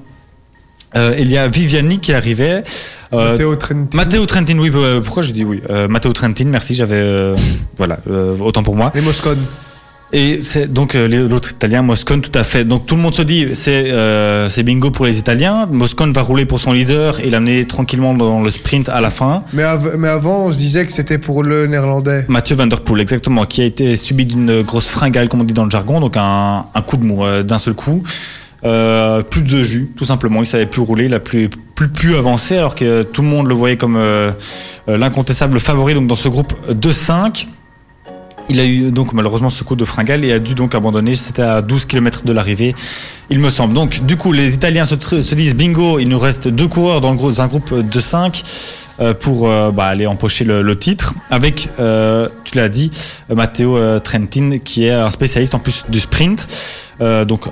euh, 0.96 1.12
Elia 1.16 1.48
Viviani 1.48 1.98
qui 1.98 2.12
arrivait. 2.12 2.64
Euh, 3.12 3.32
Matteo 3.32 3.56
Trentin. 3.56 3.96
Matteo 3.96 4.26
Trentin, 4.26 4.58
oui, 4.58 4.70
euh, 4.74 5.00
pourquoi 5.00 5.22
j'ai 5.22 5.32
dit 5.32 5.44
oui 5.44 5.60
euh, 5.70 5.88
Matteo 5.88 6.12
Trentin, 6.12 6.44
merci, 6.46 6.74
j'avais. 6.74 7.32
voilà, 7.76 7.98
autant 8.40 8.62
pour 8.62 8.76
moi. 8.76 8.92
Et 8.94 9.00
Moscone. 9.00 9.38
Et 10.12 10.40
c'est 10.40 10.66
donc 10.72 10.94
l'autre 10.94 11.52
italien, 11.52 11.82
Moscone, 11.82 12.20
tout 12.20 12.36
à 12.36 12.42
fait. 12.42 12.64
Donc 12.64 12.84
tout 12.86 12.96
le 12.96 13.00
monde 13.00 13.14
se 13.14 13.22
dit, 13.22 13.46
c'est 13.52 14.62
bingo 14.64 14.90
pour 14.90 15.06
les 15.06 15.20
Italiens. 15.20 15.68
Moscone 15.70 16.12
va 16.12 16.22
rouler 16.22 16.46
pour 16.46 16.58
son 16.58 16.72
leader 16.72 17.20
et 17.20 17.30
l'amener 17.30 17.64
tranquillement 17.64 18.12
dans 18.14 18.42
le 18.42 18.50
sprint 18.50 18.88
à 18.88 19.00
la 19.00 19.10
fin. 19.10 19.44
Mais, 19.52 19.62
av- 19.62 19.94
mais 19.96 20.08
avant, 20.08 20.46
on 20.46 20.52
se 20.52 20.58
disait 20.58 20.84
que 20.84 20.90
c'était 20.92 21.18
pour 21.18 21.44
le 21.44 21.68
néerlandais. 21.68 22.24
Mathieu 22.26 22.56
Van 22.56 22.66
Der 22.66 22.80
Poel, 22.80 23.00
exactement, 23.02 23.44
qui 23.46 23.62
a 23.62 23.64
été 23.64 23.94
subi 23.96 24.26
d'une 24.26 24.62
grosse 24.62 24.88
fringale, 24.88 25.28
comme 25.28 25.42
on 25.42 25.44
dit 25.44 25.54
dans 25.54 25.64
le 25.64 25.70
jargon, 25.70 26.00
donc 26.00 26.16
un, 26.16 26.64
un 26.74 26.82
coup 26.82 26.96
de 26.96 27.04
mou 27.04 27.22
d'un 27.44 27.58
seul 27.60 27.74
coup. 27.74 28.02
Euh, 28.64 29.22
plus 29.22 29.42
de 29.42 29.62
jus, 29.62 29.90
tout 29.96 30.04
simplement. 30.04 30.40
Il 30.40 30.46
savait 30.46 30.66
plus 30.66 30.82
rouler, 30.82 31.06
il 31.06 31.14
a 31.14 31.20
plus, 31.20 31.48
plus 31.48 31.88
pu 31.88 32.14
avancer, 32.14 32.56
alors 32.56 32.74
que 32.74 33.02
tout 33.02 33.22
le 33.22 33.28
monde 33.28 33.46
le 33.46 33.54
voyait 33.54 33.76
comme 33.76 33.96
euh, 33.96 34.32
euh, 34.88 34.98
l'incontestable 34.98 35.60
favori 35.60 35.94
donc 35.94 36.06
dans 36.06 36.16
ce 36.16 36.28
groupe 36.28 36.54
de 36.70 36.92
5. 36.92 37.48
Il 38.52 38.58
a 38.58 38.64
eu 38.64 38.90
donc 38.90 39.12
malheureusement 39.12 39.48
ce 39.48 39.62
coup 39.62 39.76
de 39.76 39.84
fringale 39.84 40.24
et 40.24 40.32
a 40.32 40.40
dû 40.40 40.54
donc 40.54 40.74
abandonner. 40.74 41.14
C'était 41.14 41.42
à 41.42 41.62
12 41.62 41.84
km 41.84 42.24
de 42.24 42.32
l'arrivée, 42.32 42.74
il 43.30 43.38
me 43.38 43.48
semble. 43.48 43.74
Donc 43.74 44.04
du 44.04 44.16
coup, 44.16 44.32
les 44.32 44.54
Italiens 44.54 44.84
se, 44.84 45.34
disent 45.36 45.54
bingo, 45.54 46.00
il 46.00 46.08
nous 46.08 46.18
reste 46.18 46.48
deux 46.48 46.66
coureurs 46.66 47.00
dans 47.00 47.12
le 47.12 47.40
un 47.40 47.46
groupe 47.46 47.72
de 47.72 48.00
5 48.00 48.42
pour 49.20 49.48
bah, 49.72 49.84
aller 49.84 50.06
empocher 50.06 50.44
le, 50.44 50.62
le 50.62 50.76
titre. 50.76 51.14
Avec, 51.30 51.68
euh, 51.78 52.28
tu 52.42 52.56
l'as 52.56 52.68
dit, 52.68 52.90
Matteo 53.32 53.78
Trentin 54.00 54.58
qui 54.58 54.86
est 54.86 54.90
un 54.90 55.10
spécialiste 55.10 55.54
en 55.54 55.60
plus 55.60 55.84
du 55.88 56.00
sprint. 56.00 56.48
Euh, 57.00 57.24
donc 57.24 57.44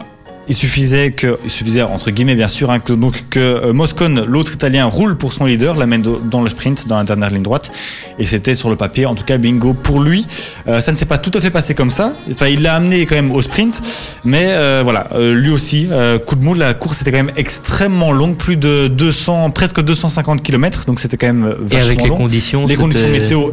il 0.49 0.55
suffisait 0.55 1.11
que, 1.11 1.39
il 1.45 1.51
suffisait 1.51 1.83
entre 1.83 2.11
guillemets 2.11 2.35
bien 2.35 2.49
sûr, 2.49 2.71
hein, 2.71 2.81
que, 2.81 2.93
donc 2.93 3.25
que 3.31 3.39
euh, 3.39 3.73
Moscone, 3.73 4.25
l'autre 4.25 4.53
Italien, 4.55 4.87
roule 4.87 5.17
pour 5.17 5.33
son 5.33 5.45
leader, 5.45 5.77
l'amène 5.77 6.03
dans 6.03 6.43
le 6.43 6.49
sprint, 6.49 6.89
dans 6.89 6.97
la 6.97 7.05
dernière 7.05 7.31
ligne 7.31 7.43
droite, 7.43 7.71
et 8.19 8.25
c'était 8.25 8.55
sur 8.55 8.71
le 8.71 8.77
papier, 8.77 9.07
en 9.07 9.15
tout 9.15 9.25
cas 9.25 9.39
bingo 9.39 9.75
pour 9.75 10.01
lui. 10.01 10.27
Euh, 10.67 10.81
ça 10.81 10.93
ne 10.93 10.97
s'est 10.97 11.07
pas 11.07 11.19
tout 11.19 11.31
à 11.35 11.41
fait 11.41 11.51
passé 11.51 11.75
comme 11.75 11.91
ça. 11.91 12.13
Enfin, 12.31 12.47
il 12.47 12.63
l'a 12.63 12.75
amené 12.75 13.07
quand 13.07 13.15
même 13.15 13.33
au 13.33 13.43
sprint, 13.43 13.81
mais 14.25 14.49
euh, 14.49 14.81
voilà, 14.83 15.09
euh, 15.15 15.35
lui 15.35 15.51
aussi, 15.51 15.89
coup 16.27 16.37
de 16.37 16.45
mou, 16.45 16.55
la 16.55 16.75
course 16.75 17.03
était 17.03 17.11
quand 17.11 17.25
même 17.25 17.35
extrêmement 17.37 18.13
longue, 18.13 18.37
plus 18.37 18.57
de 18.57 18.89
200, 18.89 19.51
presque 19.51 19.81
250 19.81 20.43
km, 20.43 20.85
donc 20.87 21.01
c'était 21.01 21.17
quand 21.17 21.27
même 21.27 21.57
Et 21.71 21.75
vachement 21.75 21.87
avec 21.87 22.03
les 22.03 22.09
long 22.09 22.17
conditions, 22.17 22.67
les 22.67 22.77
conditions 22.77 23.11
météo 23.11 23.51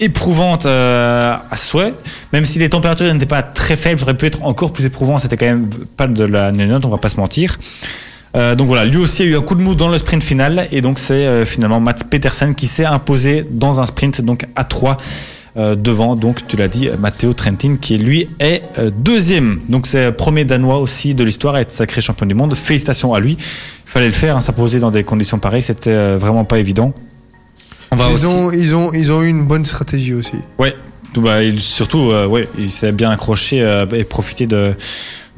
éprouvantes 0.00 0.66
euh, 0.66 1.36
à 1.50 1.56
souhait, 1.56 1.94
même 2.32 2.44
si 2.44 2.58
les 2.58 2.68
températures 2.68 3.12
n'étaient 3.12 3.26
pas 3.26 3.42
très 3.42 3.76
faibles, 3.76 3.98
ça 3.98 4.04
aurait 4.04 4.16
pu 4.16 4.26
être 4.26 4.42
encore 4.42 4.72
plus 4.72 4.84
éprouvant, 4.84 5.18
c'était 5.18 5.36
quand 5.36 5.46
même 5.46 5.68
pas 5.96 6.06
de 6.06 6.24
la 6.24 6.52
nénote, 6.52 6.84
on 6.84 6.88
va 6.88 6.98
pas 6.98 7.08
se 7.08 7.16
mentir. 7.16 7.56
Euh, 8.36 8.54
donc 8.54 8.66
voilà, 8.66 8.84
lui 8.84 8.98
aussi 8.98 9.22
a 9.22 9.24
eu 9.24 9.36
un 9.36 9.40
coup 9.40 9.54
de 9.54 9.62
mou 9.62 9.74
dans 9.74 9.88
le 9.88 9.98
sprint 9.98 10.22
final 10.22 10.68
et 10.70 10.80
donc 10.80 10.98
c'est 10.98 11.14
euh, 11.14 11.44
finalement 11.44 11.80
Mats 11.80 11.94
Petersen 12.10 12.54
qui 12.54 12.66
s'est 12.66 12.84
imposé 12.84 13.46
dans 13.50 13.80
un 13.80 13.86
sprint 13.86 14.20
donc 14.20 14.46
à 14.54 14.64
3 14.64 14.98
euh, 15.58 15.74
devant 15.74 16.14
donc 16.14 16.46
tu 16.46 16.56
l'as 16.56 16.68
dit 16.68 16.88
Matteo 17.00 17.32
Trentin 17.32 17.76
qui 17.80 17.98
lui 17.98 18.28
est 18.38 18.62
euh, 18.78 18.90
deuxième. 18.94 19.60
Donc 19.68 19.86
c'est 19.86 20.06
le 20.06 20.12
premier 20.12 20.44
danois 20.44 20.78
aussi 20.78 21.14
de 21.14 21.24
l'histoire 21.24 21.56
à 21.56 21.62
être 21.62 21.72
sacré 21.72 22.00
champion 22.00 22.26
du 22.26 22.34
monde. 22.34 22.54
Félicitations 22.54 23.12
à 23.12 23.20
lui. 23.20 23.36
Fallait 23.84 24.06
le 24.06 24.12
faire, 24.12 24.36
hein, 24.36 24.40
s'imposer 24.40 24.78
dans 24.78 24.90
des 24.90 25.02
conditions 25.02 25.38
pareilles, 25.38 25.62
c'était 25.62 25.90
euh, 25.90 26.16
vraiment 26.18 26.44
pas 26.44 26.58
évident. 26.58 26.92
On 27.90 27.96
va 27.96 28.08
Ils 28.10 28.14
aussi- 28.14 28.26
ont, 28.26 28.52
ils, 28.52 28.74
ont, 28.76 28.92
ils 28.92 29.12
ont 29.12 29.22
eu 29.22 29.28
une 29.28 29.46
bonne 29.46 29.64
stratégie 29.64 30.14
aussi. 30.14 30.32
Ouais, 30.58 30.74
bah, 31.16 31.42
il, 31.42 31.60
surtout, 31.60 32.10
euh, 32.10 32.26
ouais, 32.26 32.48
il 32.58 32.70
s'est 32.70 32.92
bien 32.92 33.10
accroché 33.10 33.62
euh, 33.62 33.86
et 33.92 34.04
profité 34.04 34.46
de, 34.46 34.74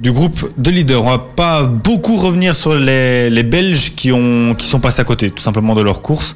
du 0.00 0.10
groupe 0.12 0.50
de 0.58 0.70
leaders. 0.70 1.04
On 1.04 1.10
va 1.10 1.18
pas 1.34 1.62
beaucoup 1.62 2.16
revenir 2.16 2.54
sur 2.56 2.74
les, 2.74 3.30
les 3.30 3.42
Belges 3.44 3.92
qui, 3.94 4.10
ont, 4.12 4.54
qui 4.56 4.66
sont 4.66 4.80
passés 4.80 5.00
à 5.00 5.04
côté, 5.04 5.30
tout 5.30 5.42
simplement, 5.42 5.74
de 5.74 5.82
leur 5.82 6.02
course. 6.02 6.34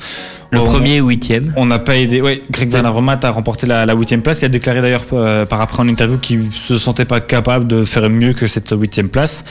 Le 0.52 0.60
On- 0.60 0.66
premier 0.66 0.96
et 0.96 1.00
huitième. 1.00 1.52
On 1.56 1.66
n'a 1.66 1.80
pas 1.80 1.96
aidé. 1.96 2.20
Ouais, 2.20 2.42
Greg 2.48 2.70
Van 2.70 2.84
Avermaet 2.84 3.24
a 3.24 3.30
remporté 3.30 3.66
la 3.66 3.84
la 3.86 3.94
huitième 3.94 4.22
place. 4.22 4.42
Il 4.42 4.44
a 4.44 4.48
déclaré 4.48 4.80
d'ailleurs 4.82 5.04
euh, 5.12 5.44
par 5.46 5.60
après 5.60 5.82
en 5.82 5.88
interview 5.88 6.16
qu'il 6.18 6.52
se 6.52 6.78
sentait 6.78 7.06
pas 7.06 7.20
capable 7.20 7.66
de 7.66 7.84
faire 7.84 8.08
mieux 8.08 8.34
que 8.34 8.46
cette 8.46 8.72
huitième 8.72 9.08
place. 9.08 9.42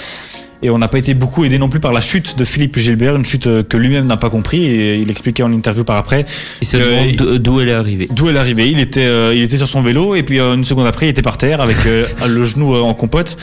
Et 0.64 0.70
on 0.70 0.78
n'a 0.78 0.88
pas 0.88 0.98
été 0.98 1.14
beaucoup 1.14 1.46
aidé 1.46 1.60
non 1.60 1.70
plus 1.70 1.80
par 1.80 1.94
la 1.94 2.02
chute 2.02 2.38
de 2.38 2.46
Philippe 2.46 2.78
Gilbert, 2.80 3.16
une 3.16 3.26
chute 3.26 3.48
euh, 3.48 3.64
que 3.64 3.78
lui-même 3.78 4.08
n'a 4.08 4.18
pas 4.18 4.30
compris. 4.30 4.66
Et 4.66 4.98
il 4.98 5.12
expliquait 5.12 5.44
en 5.44 5.52
interview 5.52 5.84
par 5.84 5.98
après 5.98 6.26
Il 6.62 6.68
se 6.68 6.78
demande 6.78 7.40
d'où 7.40 7.60
elle 7.60 7.70
est 7.70 7.74
arrivée. 7.74 8.08
D'où 8.12 8.30
elle 8.30 8.38
arrivait 8.38 8.72
Il 8.72 8.80
était, 8.80 9.06
euh, 9.06 9.36
il 9.36 9.44
était 9.44 9.58
sur 9.58 9.68
son 9.68 9.82
vélo 9.82 10.16
et 10.16 10.24
puis 10.24 10.40
euh, 10.40 10.56
une 10.56 10.66
seconde 10.66 10.88
après, 10.88 11.08
il 11.08 11.10
était 11.10 11.22
par 11.22 11.38
terre 11.38 11.62
avec 11.62 11.78
euh, 11.86 12.06
le 12.28 12.46
genou 12.46 12.76
en 12.76 12.94
compote. 12.94 13.38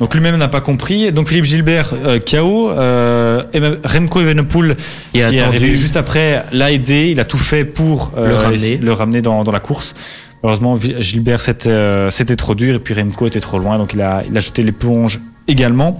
Donc 0.00 0.12
lui-même 0.14 0.36
n'a 0.36 0.48
pas 0.48 0.60
compris. 0.60 1.12
Donc 1.12 1.28
Philippe 1.28 1.44
Gilbert, 1.44 1.92
euh, 2.04 2.18
KO. 2.18 2.70
Euh, 2.70 3.42
Remco 3.84 4.20
Evenepoel, 4.20 4.76
Qui 5.12 5.18
est 5.20 5.40
arrivé 5.40 5.74
juste 5.74 5.96
après, 5.96 6.44
l'a 6.52 6.72
aidé. 6.72 7.10
Il 7.10 7.20
a 7.20 7.24
tout 7.24 7.38
fait 7.38 7.64
pour 7.64 8.12
euh, 8.16 8.28
Le 8.28 8.34
ramener. 8.34 8.76
le 8.78 8.92
ramener 8.92 9.22
dans, 9.22 9.44
dans 9.44 9.52
la 9.52 9.60
course. 9.60 9.94
Malheureusement, 10.42 10.76
Gilbert, 10.76 11.40
c'était 11.40 12.10
c'était 12.10 12.36
trop 12.36 12.54
dur 12.54 12.74
et 12.74 12.78
puis 12.78 12.92
Remco 12.92 13.26
était 13.26 13.40
trop 13.40 13.58
loin. 13.58 13.78
Donc 13.78 13.94
il 13.94 14.02
a, 14.02 14.24
il 14.28 14.36
a 14.36 14.40
jeté 14.40 14.62
l'éponge 14.62 15.20
également. 15.48 15.98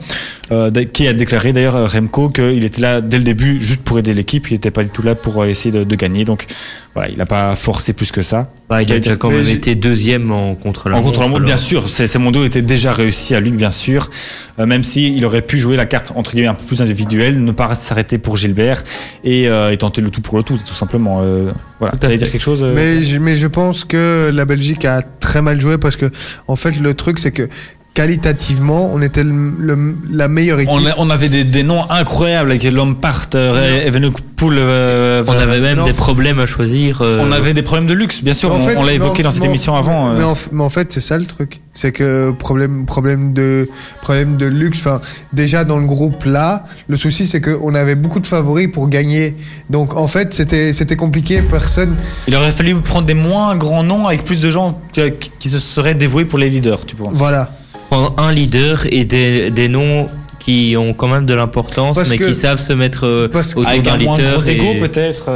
Euh, 0.53 0.71
qui 0.93 1.09
a 1.09 1.15
déclaré 1.15 1.55
d'ailleurs 1.55 1.91
Remco 1.91 2.29
qu'il 2.29 2.65
était 2.65 2.83
là 2.83 3.01
dès 3.01 3.17
le 3.17 3.25
début 3.25 3.63
juste 3.63 3.83
pour 3.83 3.99
aider 3.99 4.13
l'équipe. 4.13 4.51
Il 4.51 4.53
n'était 4.55 4.71
pas 4.71 4.85
du 4.85 4.91
tout 4.91 5.01
là 5.03 5.15
pour 5.15 5.41
euh, 5.43 5.47
essayer 5.47 5.71
de, 5.71 5.85
de 5.85 5.97
gagner. 5.97 6.27
Donc 6.27 6.45
voilà, 6.93 7.09
il 7.09 7.17
n'a 7.17 7.25
pas 7.25 7.57
forcé 7.57 7.95
plus 7.95 8.13
que 8.13 8.21
ça. 8.21 8.51
Bah, 8.69 8.83
il 8.83 8.93
a 8.93 8.97
déjà 8.97 9.17
quand 9.17 9.31
même 9.31 9.49
été 9.49 9.75
deuxième 9.75 10.31
en 10.33 10.55
contre 10.55 10.91
la 10.91 10.99
En 10.99 11.03
contre 11.03 11.23
la 11.23 11.29
montre, 11.29 11.45
bien 11.45 11.57
sûr, 11.57 11.89
ces, 11.89 12.19
mondiaux 12.19 12.45
étaient 12.45 12.61
déjà 12.63 12.93
réussis 12.93 13.35
à 13.35 13.41
lui, 13.41 13.51
bien 13.53 13.71
sûr. 13.71 14.11
Euh, 14.59 14.67
même 14.67 14.83
si 14.83 15.15
il 15.15 15.25
aurait 15.25 15.41
pu 15.43 15.57
jouer 15.57 15.77
la 15.77 15.87
carte 15.87 16.13
entre 16.15 16.33
guillemets 16.33 16.49
un 16.49 16.55
peu 16.55 16.65
plus 16.65 16.83
individuelle, 16.83 17.43
ne 17.43 17.53
pas 17.53 17.75
s'arrêter 17.75 18.19
pour 18.19 18.37
Gilbert 18.37 18.85
et, 19.25 19.49
euh, 19.49 19.73
et 19.73 19.79
tenter 19.79 20.03
le 20.03 20.11
tout 20.11 20.21
pour 20.21 20.37
le 20.37 20.43
tout, 20.43 20.59
tout 20.59 20.75
simplement. 20.75 21.21
Euh, 21.23 21.51
voilà. 21.81 21.97
Tu 21.99 22.05
allais 22.07 22.19
dire 22.19 22.31
quelque 22.31 22.43
chose 22.43 22.63
Mais, 22.63 23.03
je- 23.03 23.19
mais 23.19 23.39
je 23.39 23.47
pense 23.47 23.85
que 23.85 24.31
la 24.33 24.45
Belgique 24.45 24.85
a 24.85 25.01
très 25.03 25.41
mal 25.41 25.59
joué 25.59 25.79
parce 25.79 25.97
que, 25.97 26.11
en 26.49 26.57
fait, 26.57 26.79
le 26.79 26.93
truc, 26.93 27.19
c'est 27.19 27.33
que 27.33 27.49
qualitativement, 27.95 28.91
on 28.93 29.01
était 29.01 29.23
le- 29.23 29.53
le- 29.59 29.97
la 30.11 30.29
meilleure 30.29 30.61
équipe. 30.61 30.75
on, 30.75 30.87
a- 30.87 30.95
on 30.99 31.11
avait 31.11 31.29
des, 31.29 31.45
des 31.45 31.63
noms 31.63 31.89
incroyables 31.91 32.51
avec 32.51 32.65
Lompart, 32.65 33.27
euh, 33.35 33.87
Evenepoel. 33.87 34.25
euh, 34.59 35.23
On 35.27 35.33
avait 35.33 35.61
même 35.61 35.79
Non. 35.79 35.85
des 35.87 35.93
problèmes 35.93 36.39
à 36.41 36.47
choisir. 36.47 37.01
euh, 37.01 37.21
on 37.23 37.33
avait 37.33 37.55
des 37.55 37.63
problèmes 37.63 37.87
de 37.87 37.95
luxe, 37.95 38.23
bien 38.23 38.35
sûr. 38.35 38.53
En 38.53 38.57
on 38.57 38.61
fait- 38.61 38.77
on 38.77 38.83
l'a 38.83 38.93
évoqué 38.93 39.23
en- 39.23 39.25
dans 39.27 39.31
cette 39.31 39.45
émission 39.45 39.75
avant. 39.77 40.13
Mais, 40.13 40.23
euh. 40.23 40.27
en, 40.27 40.35
mais 40.53 40.63
en 40.63 40.71
fait, 40.71 40.93
c'est 40.93 41.01
ça 41.01 41.17
le 41.17 41.25
truc. 41.25 41.61
C'est 41.73 41.93
que 41.93 42.31
problème, 42.33 42.85
problème 42.85 43.33
de, 43.33 43.69
problème 44.03 44.37
de 44.37 44.47
luxe. 44.47 44.81
Enfin, 44.81 45.01
déjà 45.33 45.65
dans 45.65 45.79
le 45.79 45.87
groupe 45.87 46.25
là, 46.25 46.65
le 46.89 46.97
souci 46.97 47.27
c'est 47.27 47.41
qu'on 47.41 47.75
avait 47.75 47.95
beaucoup 47.95 48.21
de 48.21 48.27
favoris 48.27 48.69
pour 48.71 48.89
gagner. 48.89 49.35
Donc 49.71 49.97
en 49.97 50.07
fait, 50.09 50.35
c'était, 50.35 50.73
c'était 50.73 50.97
compliqué. 50.97 51.43
Personne. 51.43 51.97
Il 52.29 52.35
aurait 52.37 52.51
fallu 52.53 52.75
prendre 52.77 53.07
des 53.07 53.15
moins 53.15 53.57
grands 53.57 53.83
noms 53.83 54.07
avec 54.07 54.25
plus 54.25 54.41
de 54.41 54.51
gens 54.51 54.79
qui, 54.93 55.01
qui 55.39 55.49
se 55.49 55.59
seraient 55.59 55.95
dévoués 55.95 56.25
pour 56.25 56.39
les 56.39 56.51
leaders, 56.51 56.85
tu 56.87 56.97
penses 56.97 57.11
Voilà. 57.13 57.51
Prendre 57.89 58.15
un 58.19 58.33
leader 58.33 58.85
et 58.91 59.05
des, 59.05 59.51
des 59.51 59.69
noms 59.69 60.09
qui 60.41 60.75
ont 60.77 60.93
quand 60.93 61.09
même 61.09 61.25
de 61.25 61.33
l'importance, 61.35 61.99
mais 62.11 62.19
que- 62.19 62.25
qui 62.25 62.35
savent 62.35 62.61
se 62.61 62.73
mettre 62.75 63.29
parce 63.33 63.53
autour 63.57 63.69
Avec 63.69 63.83
d'un 63.83 63.97
leader. 63.97 64.33
gros 64.39 64.43
et- 64.43 64.51
égo 64.53 64.75
peut-être. 64.81 65.31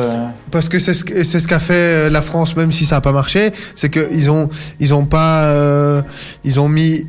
Parce 0.51 0.69
que 0.69 0.79
c'est 0.79 0.93
ce, 0.95 1.05
que- 1.05 1.25
c'est 1.25 1.39
ce 1.41 1.49
qu'a 1.49 1.61
fait 1.61 1.73
euh, 1.75 2.11
la 2.11 2.21
France, 2.21 2.57
même 2.57 2.73
si 2.73 2.85
ça 2.85 2.97
n'a 2.97 3.01
pas 3.01 3.13
marché. 3.13 3.53
C'est 3.75 3.91
qu'ils 3.91 4.31
ont, 4.31 4.49
ils 4.81 4.93
ont 4.93 5.05
pas, 5.07 5.45
euh, 5.45 6.03
ils 6.45 6.61
ont 6.61 6.69
mis 6.69 7.07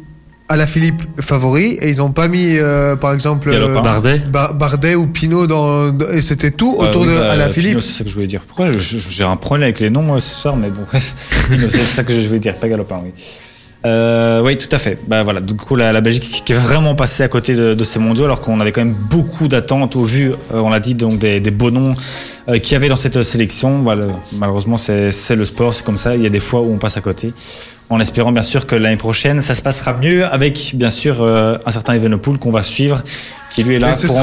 à 0.47 0.55
la 0.55 0.65
Philippe 0.65 1.01
favori 1.19 1.77
et 1.81 1.89
ils 1.89 2.01
ont 2.01 2.11
pas 2.11 2.27
mis, 2.27 2.57
euh, 2.57 2.95
par 2.95 3.13
exemple. 3.13 3.51
Bardet. 3.83 4.19
Bar- 4.31 4.53
Bardet 4.55 4.95
ou 4.95 5.05
Pinot 5.07 5.45
dans, 5.47 5.89
dans- 5.89 6.07
et 6.09 6.21
c'était 6.21 6.51
tout 6.51 6.77
Ouais, 6.79 6.87
autour 6.87 7.01
oui, 7.01 7.09
de 7.09 7.17
bah, 7.19 7.31
à 7.31 7.35
la 7.35 7.47
Pinot, 7.49 7.53
Philippe. 7.53 7.81
C'est 7.81 7.97
ça 7.99 8.03
que 8.03 8.09
je 8.09 8.15
voulais 8.15 8.27
dire. 8.27 8.41
Pourquoi 8.47 8.67
j'ai 8.77 9.23
un 9.25 9.35
problème 9.35 9.63
avec 9.65 9.79
les 9.79 9.89
noms 9.89 10.13
euh, 10.15 10.19
ce 10.19 10.35
soir, 10.35 10.55
mais 10.55 10.69
bon, 10.69 10.81
bref. 10.87 11.13
C'est 11.67 11.79
ça 11.79 12.03
que 12.03 12.13
je 12.13 12.25
voulais 12.27 12.39
dire, 12.39 12.55
pas 12.55 12.69
Galopin, 12.69 12.99
oui. 13.03 13.11
Euh, 13.85 14.41
oui, 14.43 14.57
tout 14.57 14.67
à 14.71 14.79
fait. 14.79 14.97
Bah 15.07 15.23
voilà, 15.23 15.39
du 15.39 15.53
coup 15.53 15.75
la, 15.75 16.01
Belgique 16.01 16.43
qui 16.45 16.51
est 16.51 16.55
vraiment 16.55 16.95
passée 16.95 17.23
à 17.23 17.27
côté 17.29 17.55
de, 17.55 17.83
ces 17.83 17.99
mondiaux, 17.99 18.25
alors 18.25 18.41
qu'on 18.41 18.59
avait 18.59 18.71
quand 18.71 18.83
même 18.83 18.93
beaucoup 18.93 19.47
d'attentes 19.47 19.95
au 19.95 20.03
vu, 20.03 20.31
euh, 20.31 20.35
on 20.53 20.69
l'a 20.69 20.79
dit, 20.79 20.95
donc 20.95 21.17
des, 21.19 21.39
des 21.39 21.51
beaux 21.51 21.71
noms 21.71 21.93
euh, 22.49 22.59
qu'il 22.59 22.73
y 22.73 22.75
avait 22.75 22.89
dans 22.89 22.97
cette 22.97 23.21
sélection. 23.21 23.81
Voilà, 23.81 24.07
malheureusement, 24.33 24.77
c'est 24.77 25.35
le 25.35 25.45
sport, 25.45 25.73
c'est 25.73 25.85
comme 25.85 25.97
ça. 25.97 26.15
Il 26.15 26.23
y 26.23 26.25
a 26.25 26.29
des 26.29 26.41
fois 26.41 26.61
où 26.61 26.73
on 26.73 26.77
passe 26.77 26.97
à 26.97 27.01
côté. 27.01 27.33
En 27.91 27.99
espérant 27.99 28.31
bien 28.31 28.43
sûr 28.43 28.67
que 28.67 28.75
l'année 28.75 28.97
prochaine, 28.97 29.41
ça 29.41 29.55
se 29.55 29.63
passera 29.63 29.93
mieux 29.93 30.23
avec 30.25 30.73
bien 30.75 30.91
sûr 30.91 31.17
euh, 31.21 31.57
un 31.65 31.71
certain 31.71 31.93
Evenepoel 31.95 32.37
qu'on 32.37 32.51
va 32.51 32.61
suivre, 32.61 33.01
qui 33.51 33.63
lui 33.63 33.75
est 33.75 33.79
là 33.79 33.87
pour 34.05 34.15
sera- 34.15 34.21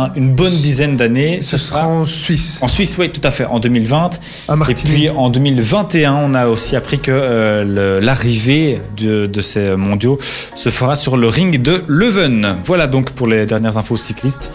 encore 0.00 0.10
une 0.16 0.32
bonne 0.34 0.52
dizaine 0.52 0.96
d'années. 0.96 1.38
Ce 1.40 1.56
sera 1.58 1.86
en 1.86 2.04
Suisse, 2.04 2.58
en 2.60 2.66
Suisse, 2.66 2.96
oui, 2.98 3.10
tout 3.10 3.20
à 3.22 3.30
fait, 3.30 3.44
en 3.44 3.60
2020. 3.60 4.10
à 4.48 4.54
Et 4.54 4.74
puis 4.74 5.10
en 5.10 5.30
2021, 5.30 6.12
on 6.12 6.34
a 6.34 6.48
aussi 6.48 6.74
appris 6.74 6.98
que 6.98 7.12
euh, 7.14 8.00
l'arrivée 8.00 8.80
de, 8.96 9.26
de 9.26 9.40
ces 9.42 9.76
mondiaux 9.76 10.18
se 10.56 10.68
fera 10.70 10.96
sur 10.96 11.16
le 11.16 11.28
ring 11.28 11.62
de 11.62 11.84
Leuven. 11.86 12.56
Voilà 12.64 12.88
donc 12.88 13.12
pour 13.12 13.28
les 13.28 13.46
dernières 13.46 13.76
infos 13.76 13.96
cyclistes. 13.96 14.52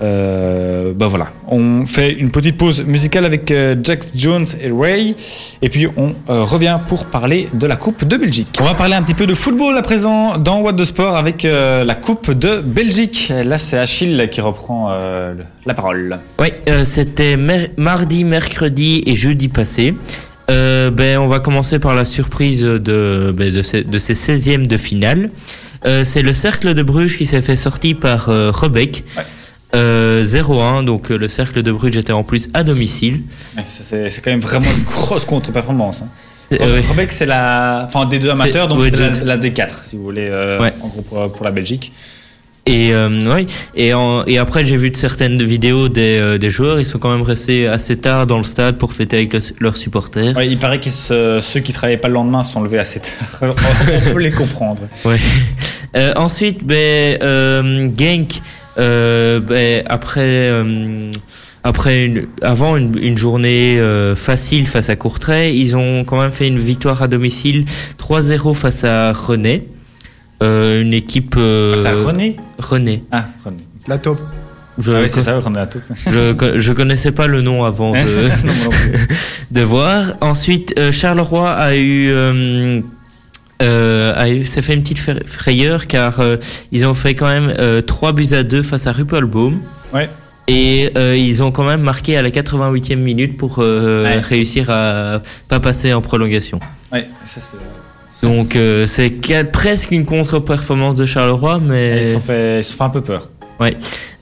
Euh, 0.00 0.92
bah 0.94 1.08
voilà, 1.08 1.28
on 1.48 1.84
fait 1.84 2.12
une 2.12 2.30
petite 2.30 2.56
pause 2.56 2.84
musicale 2.86 3.24
avec 3.24 3.50
euh, 3.50 3.74
Jax 3.82 4.12
Jones 4.14 4.46
et 4.62 4.70
Ray, 4.70 5.16
et 5.60 5.68
puis 5.68 5.88
on 5.96 6.10
euh, 6.30 6.44
revient 6.44 6.78
pour 6.88 7.06
parler 7.06 7.48
de 7.52 7.66
la 7.66 7.74
Coupe 7.74 8.04
de 8.04 8.16
Belgique. 8.16 8.56
On 8.60 8.64
va 8.64 8.74
parler 8.74 8.94
un 8.94 9.02
petit 9.02 9.14
peu 9.14 9.26
de 9.26 9.34
football 9.34 9.76
à 9.76 9.82
présent 9.82 10.38
dans 10.38 10.60
What 10.60 10.74
the 10.74 10.84
Sport 10.84 11.16
avec 11.16 11.44
euh, 11.44 11.82
la 11.82 11.96
Coupe 11.96 12.30
de 12.30 12.60
Belgique. 12.60 13.32
Là, 13.44 13.58
c'est 13.58 13.76
Achille 13.78 14.28
qui 14.30 14.40
reprend 14.40 14.88
la 15.66 15.74
parole. 15.74 16.18
Oui, 16.38 16.48
c'était 16.84 17.36
mer- 17.36 17.70
mardi, 17.76 18.22
mercredi 18.22 19.02
et 19.04 19.14
jeudi 19.16 19.48
passé. 19.48 19.94
Ben, 20.48 21.18
on 21.18 21.26
va 21.26 21.40
commencer 21.40 21.78
par 21.80 21.94
la 21.94 22.04
surprise 22.04 22.62
de, 22.62 23.34
ben, 23.36 23.52
de, 23.52 23.62
ces, 23.62 23.82
de 23.82 23.98
ces 23.98 24.14
16e 24.14 24.66
de 24.66 24.76
finale. 24.76 25.30
C'est 26.04 26.22
le 26.22 26.32
Cercle 26.34 26.74
de 26.74 26.82
Bruges 26.82 27.16
qui 27.18 27.26
s'est 27.26 27.42
fait 27.42 27.56
sortir 27.56 27.96
par 27.98 28.26
Rebec. 28.26 29.04
Ouais. 29.16 29.22
Euh, 29.74 30.22
0-1, 30.24 30.82
donc 30.84 31.10
euh, 31.10 31.18
le 31.18 31.28
Cercle 31.28 31.62
de 31.62 31.70
Bruges 31.70 31.96
était 31.98 32.12
en 32.12 32.24
plus 32.24 32.48
à 32.54 32.62
domicile. 32.62 33.20
Ouais, 33.56 33.64
C'est 33.66 34.20
quand 34.22 34.30
même 34.30 34.40
vraiment 34.40 34.70
une 34.76 34.84
grosse 34.84 35.24
contre-performance. 35.26 36.02
Hein. 36.02 36.08
Euh, 36.60 36.80
Rebec, 36.88 37.12
c'est 37.12 37.26
la, 37.26 37.84
enfin 37.86 38.06
des 38.06 38.18
deux 38.18 38.30
amateurs, 38.30 38.68
donc 38.68 38.78
ouais, 38.80 38.90
la, 38.90 39.10
deux- 39.10 39.24
la 39.24 39.36
D4, 39.36 39.80
si 39.82 39.96
vous 39.96 40.02
voulez, 40.04 40.26
euh, 40.30 40.58
Ouais. 40.58 40.72
en 40.82 40.88
gros 40.88 41.02
pour, 41.02 41.30
pour 41.30 41.44
la 41.44 41.50
Belgique. 41.50 41.92
Et, 42.64 42.92
euh, 42.94 43.30
ouais. 43.34 43.46
et, 43.74 43.92
en- 43.92 44.24
et 44.26 44.38
après, 44.38 44.64
j'ai 44.64 44.76
vu 44.78 44.90
de 44.90 44.96
certaines 44.96 45.42
vidéos 45.42 45.88
des, 45.90 46.18
euh, 46.18 46.38
des 46.38 46.48
joueurs. 46.50 46.80
Ils 46.80 46.86
sont 46.86 46.98
quand 46.98 47.10
même 47.10 47.22
restés 47.22 47.66
assez 47.66 47.96
tard 47.98 48.26
dans 48.26 48.38
le 48.38 48.44
stade 48.44 48.76
pour 48.78 48.94
fêter 48.94 49.16
avec 49.16 49.34
le- 49.34 49.40
leurs 49.60 49.76
supporters. 49.76 50.34
Ouais, 50.36 50.48
il 50.48 50.58
paraît 50.58 50.80
que 50.80 50.88
ceux 50.88 51.60
qui 51.62 51.72
travaillaient 51.74 51.98
pas 51.98 52.08
le 52.08 52.14
lendemain 52.14 52.42
sont 52.42 52.62
levés 52.62 52.78
assez 52.78 53.00
tard. 53.00 53.42
On 54.08 54.12
peut 54.14 54.18
les 54.20 54.30
comprendre. 54.32 54.80
Ensuite, 56.16 56.64
ben, 56.64 57.18
Genk, 57.98 58.40
ben, 58.78 59.82
après, 59.86 60.20
euh, 60.50 61.10
après 61.64 62.04
une, 62.04 62.26
avant 62.42 62.76
une, 62.76 62.96
une 62.98 63.16
journée 63.16 63.78
euh, 63.80 64.14
facile 64.14 64.66
face 64.66 64.88
à 64.88 64.96
Courtrai, 64.96 65.52
ils 65.54 65.76
ont 65.76 66.04
quand 66.04 66.20
même 66.20 66.32
fait 66.32 66.46
une 66.48 66.58
victoire 66.58 67.02
à 67.02 67.08
domicile 67.08 67.64
3-0 67.98 68.54
face 68.54 68.84
à 68.84 69.12
René. 69.12 69.64
Euh, 70.42 70.82
une 70.82 70.94
équipe. 70.94 71.34
euh, 71.36 71.74
Ça, 71.76 71.92
René 71.92 72.36
René. 72.58 73.02
Ah, 73.10 73.24
René. 73.44 73.56
La 73.88 73.98
top. 73.98 74.20
Je, 74.78 74.92
Ah 74.92 75.00
oui, 75.02 75.08
c'est 75.08 75.22
ça, 75.22 75.36
René 75.40 75.58
à 75.58 75.66
tout. 75.66 75.80
je, 76.06 76.54
je 76.56 76.72
connaissais 76.72 77.10
pas 77.10 77.26
le 77.26 77.42
nom 77.42 77.64
avant 77.64 77.90
de, 77.90 77.98
Non, 78.46 78.52
non 78.64 78.70
plus. 78.70 79.08
de 79.50 79.60
voir. 79.62 80.12
Ensuite, 80.20 80.74
euh, 80.78 80.92
Charleroi 80.92 81.50
a 81.50 81.74
eu, 81.76 82.12
euh, 83.62 84.12
a 84.16 84.28
eu- 84.28 84.44
s'est 84.44 84.62
fait 84.62 84.74
une 84.74 84.82
petite 84.82 84.98
fra- 84.98 85.24
frayeur 85.26 85.86
car 85.86 86.20
euh, 86.20 86.36
ils 86.72 86.86
ont 86.86 86.94
fait 86.94 87.14
quand 87.14 87.26
même 87.28 87.52
euh, 87.58 87.80
3 87.82 88.12
buts 88.12 88.26
à 88.32 88.42
2 88.42 88.62
face 88.62 88.86
à 88.86 88.92
Ruppelbaum. 88.92 89.58
Ouais. 89.94 90.08
Et 90.46 90.90
euh, 90.96 91.16
ils 91.16 91.42
ont 91.42 91.50
quand 91.50 91.64
même 91.64 91.80
marqué 91.82 92.16
à 92.16 92.22
la 92.22 92.30
88e 92.30 92.96
minute 92.96 93.36
pour 93.36 93.58
Ouais. 93.58 94.18
réussir 94.20 94.70
à 94.70 95.20
pas 95.48 95.60
passer 95.60 95.92
en 95.92 96.00
prolongation. 96.00 96.58
Ouais, 96.92 97.06
ça 97.24 97.40
c'est. 97.40 97.56
Donc 98.26 98.56
c'est 98.86 99.50
presque 99.52 99.90
une 99.92 100.04
contre-performance 100.04 100.96
de 100.96 101.06
Charleroi, 101.06 101.60
mais 101.60 101.98
Ils 101.98 102.04
se 102.04 102.12
sont 102.14 102.20
fait, 102.20 102.58
ils 102.60 102.64
se 102.64 102.70
sont 102.72 102.78
fait 102.78 102.84
un 102.84 102.88
peu 102.90 103.00
peur. 103.02 103.28
Ouais. 103.60 103.76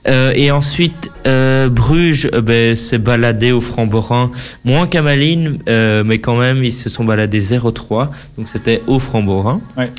Euh, 0.07 0.31
et 0.35 0.51
ensuite, 0.51 1.11
euh, 1.25 1.69
Bruges 1.69 2.29
euh, 2.33 2.41
ben, 2.41 2.75
s'est 2.75 2.97
baladé 2.97 3.51
au 3.51 3.61
Framborin, 3.61 4.31
moins 4.63 4.87
qu'à 4.87 5.01
Malines, 5.01 5.59
mais 5.67 6.19
quand 6.19 6.37
même, 6.37 6.63
ils 6.63 6.71
se 6.71 6.89
sont 6.89 7.03
baladés 7.03 7.41
0-3, 7.41 8.09
donc 8.37 8.47
c'était 8.47 8.81
au 8.87 8.99
Framborin. 8.99 9.61
Ouais. 9.77 9.89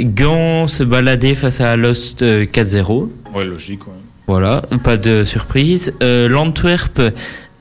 Gand 0.00 0.66
se 0.66 0.82
baladait 0.82 1.34
face 1.34 1.60
à 1.60 1.72
Alost 1.72 2.22
euh, 2.22 2.46
4-0. 2.46 3.08
Ouais, 3.34 3.44
logique. 3.44 3.86
Ouais. 3.86 3.92
Voilà, 4.26 4.62
pas 4.84 4.96
de 4.96 5.24
surprise. 5.24 5.92
L'Antwerp 6.00 7.00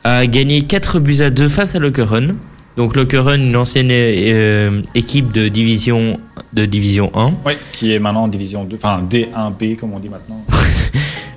a 0.04 0.28
gagné 0.28 0.62
4 0.62 1.00
buts 1.00 1.22
à 1.22 1.32
2 1.32 1.50
face 1.50 1.74
à 1.76 1.80
Lokeren. 1.80 2.36
Donc 2.80 2.96
Lokeren, 2.96 3.42
une 3.42 3.58
ancienne 3.58 3.90
euh, 3.92 4.82
équipe 4.96 5.34
de 5.34 5.50
division, 5.50 6.18
de 6.54 6.64
division 6.66 7.12
1. 7.14 7.34
Ouais, 7.46 7.58
qui 7.74 7.92
est 7.94 8.00
maintenant 8.00 8.24
en 8.24 8.28
division 8.30 8.64
2, 8.64 8.78
enfin 8.78 9.04
D1B 9.12 9.76
comme 9.76 9.92
on 9.94 10.00
dit 10.00 10.08
maintenant. 10.08 10.42